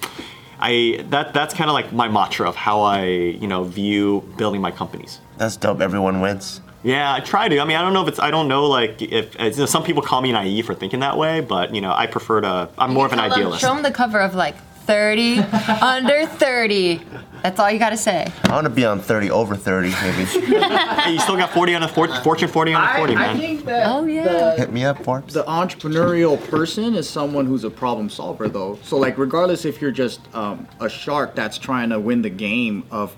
I 0.62 1.04
that 1.10 1.34
that's 1.34 1.54
kind 1.54 1.70
of 1.70 1.74
like 1.74 1.92
my 1.92 2.08
mantra 2.08 2.48
of 2.48 2.56
how 2.56 2.82
I 2.82 3.06
you 3.06 3.48
know 3.48 3.64
view 3.64 4.22
building 4.38 4.62
my 4.62 4.72
companies. 4.72 5.20
That's 5.38 5.58
dope. 5.58 5.82
Everyone 5.82 6.22
wins. 6.22 6.62
Yeah, 6.84 7.14
I 7.14 7.20
try 7.20 7.48
to. 7.48 7.60
I 7.60 7.66
mean, 7.66 7.78
I 7.78 7.82
don't 7.82 7.94
know 7.94 8.02
if 8.02 8.08
it's. 8.08 8.20
I 8.20 8.32
don't 8.32 8.48
know 8.48 8.66
like 8.66 9.02
if 9.02 9.40
uh, 9.40 9.46
you 9.46 9.56
know, 9.58 9.66
some 9.66 9.84
people 9.84 10.02
call 10.02 10.22
me 10.22 10.32
naive 10.32 10.66
for 10.66 10.74
thinking 10.74 11.00
that 11.02 11.18
way, 11.18 11.40
but 11.42 11.76
you 11.76 11.82
know, 11.82 11.92
I 11.94 12.08
prefer 12.08 12.42
to. 12.42 12.70
I'm 12.78 12.94
more 12.94 13.06
of 13.06 13.12
an 13.14 13.20
Tell 13.20 13.30
them- 13.30 13.38
idealist. 13.38 13.62
Show 13.62 13.74
them 13.74 13.84
the 13.84 13.92
cover 13.92 14.20
of 14.20 14.34
like 14.36 14.56
30, 14.86 15.38
under 15.82 16.26
30. 16.26 17.02
That's 17.44 17.60
all 17.60 17.72
you 17.72 17.80
gotta 17.80 17.98
say. 17.98 18.32
I 18.44 18.52
want 18.54 18.66
to 18.66 18.70
be 18.70 18.86
on 18.86 19.00
30 19.00 19.32
over 19.32 19.56
30, 19.56 19.90
maybe. 19.90 20.26
Hey, 21.02 21.14
you 21.14 21.20
still 21.20 21.36
got 21.38 21.50
40 21.52 21.74
on 21.76 21.82
the 21.82 21.88
for, 21.88 22.08
Fortune 22.22 22.48
40 22.48 22.74
on 22.76 22.82
the 22.88 22.98
40, 23.00 23.16
man. 23.16 23.38
think 23.40 23.66
that 23.66 23.88
Oh, 23.88 24.06
yeah. 24.06 24.56
Hit 24.56 24.72
me 24.72 24.84
up, 24.86 25.04
Forbes. 25.04 25.34
the 25.34 25.44
entrepreneurial 25.46 26.40
person 26.50 26.94
is 26.94 27.10
someone 27.10 27.48
who's 27.48 27.64
a 27.64 27.70
problem 27.72 28.08
solver 28.10 28.48
though 28.48 28.78
so 28.84 28.98
like 28.98 29.18
regardless 29.18 29.66
if 29.66 29.82
you're 29.82 29.90
just 29.92 30.20
um, 30.36 30.68
a 30.80 30.88
shark 30.88 31.34
that's 31.34 31.58
trying 31.58 31.90
to 31.90 32.00
win 32.00 32.22
the 32.22 32.30
game 32.30 32.84
of 32.92 33.16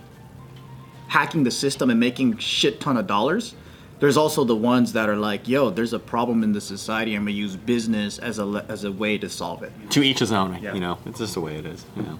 hacking 1.07 1.43
the 1.43 1.51
system 1.51 1.89
and 1.89 1.99
making 1.99 2.37
shit 2.37 2.79
ton 2.79 2.95
of 2.95 3.05
dollars 3.05 3.55
there's 4.03 4.17
also 4.17 4.43
the 4.43 4.55
ones 4.55 4.91
that 4.91 5.07
are 5.07 5.15
like 5.15 5.47
yo 5.47 5.69
there's 5.69 5.93
a 5.93 5.99
problem 5.99 6.43
in 6.43 6.51
the 6.51 6.59
society 6.59 7.15
and 7.15 7.25
we 7.25 7.31
use 7.31 7.55
business 7.55 8.19
as 8.19 8.37
a 8.37 8.65
as 8.67 8.83
a 8.83 8.91
way 8.91 9.17
to 9.17 9.29
solve 9.29 9.63
it 9.63 9.71
to 9.89 10.03
each 10.03 10.19
his 10.19 10.33
own. 10.33 10.61
Yeah. 10.61 10.73
You 10.73 10.81
know, 10.81 10.97
it's 11.05 11.19
just 11.19 11.35
the 11.35 11.39
way 11.39 11.55
it 11.55 11.65
is. 11.65 11.85
You 11.95 12.03
know. 12.03 12.19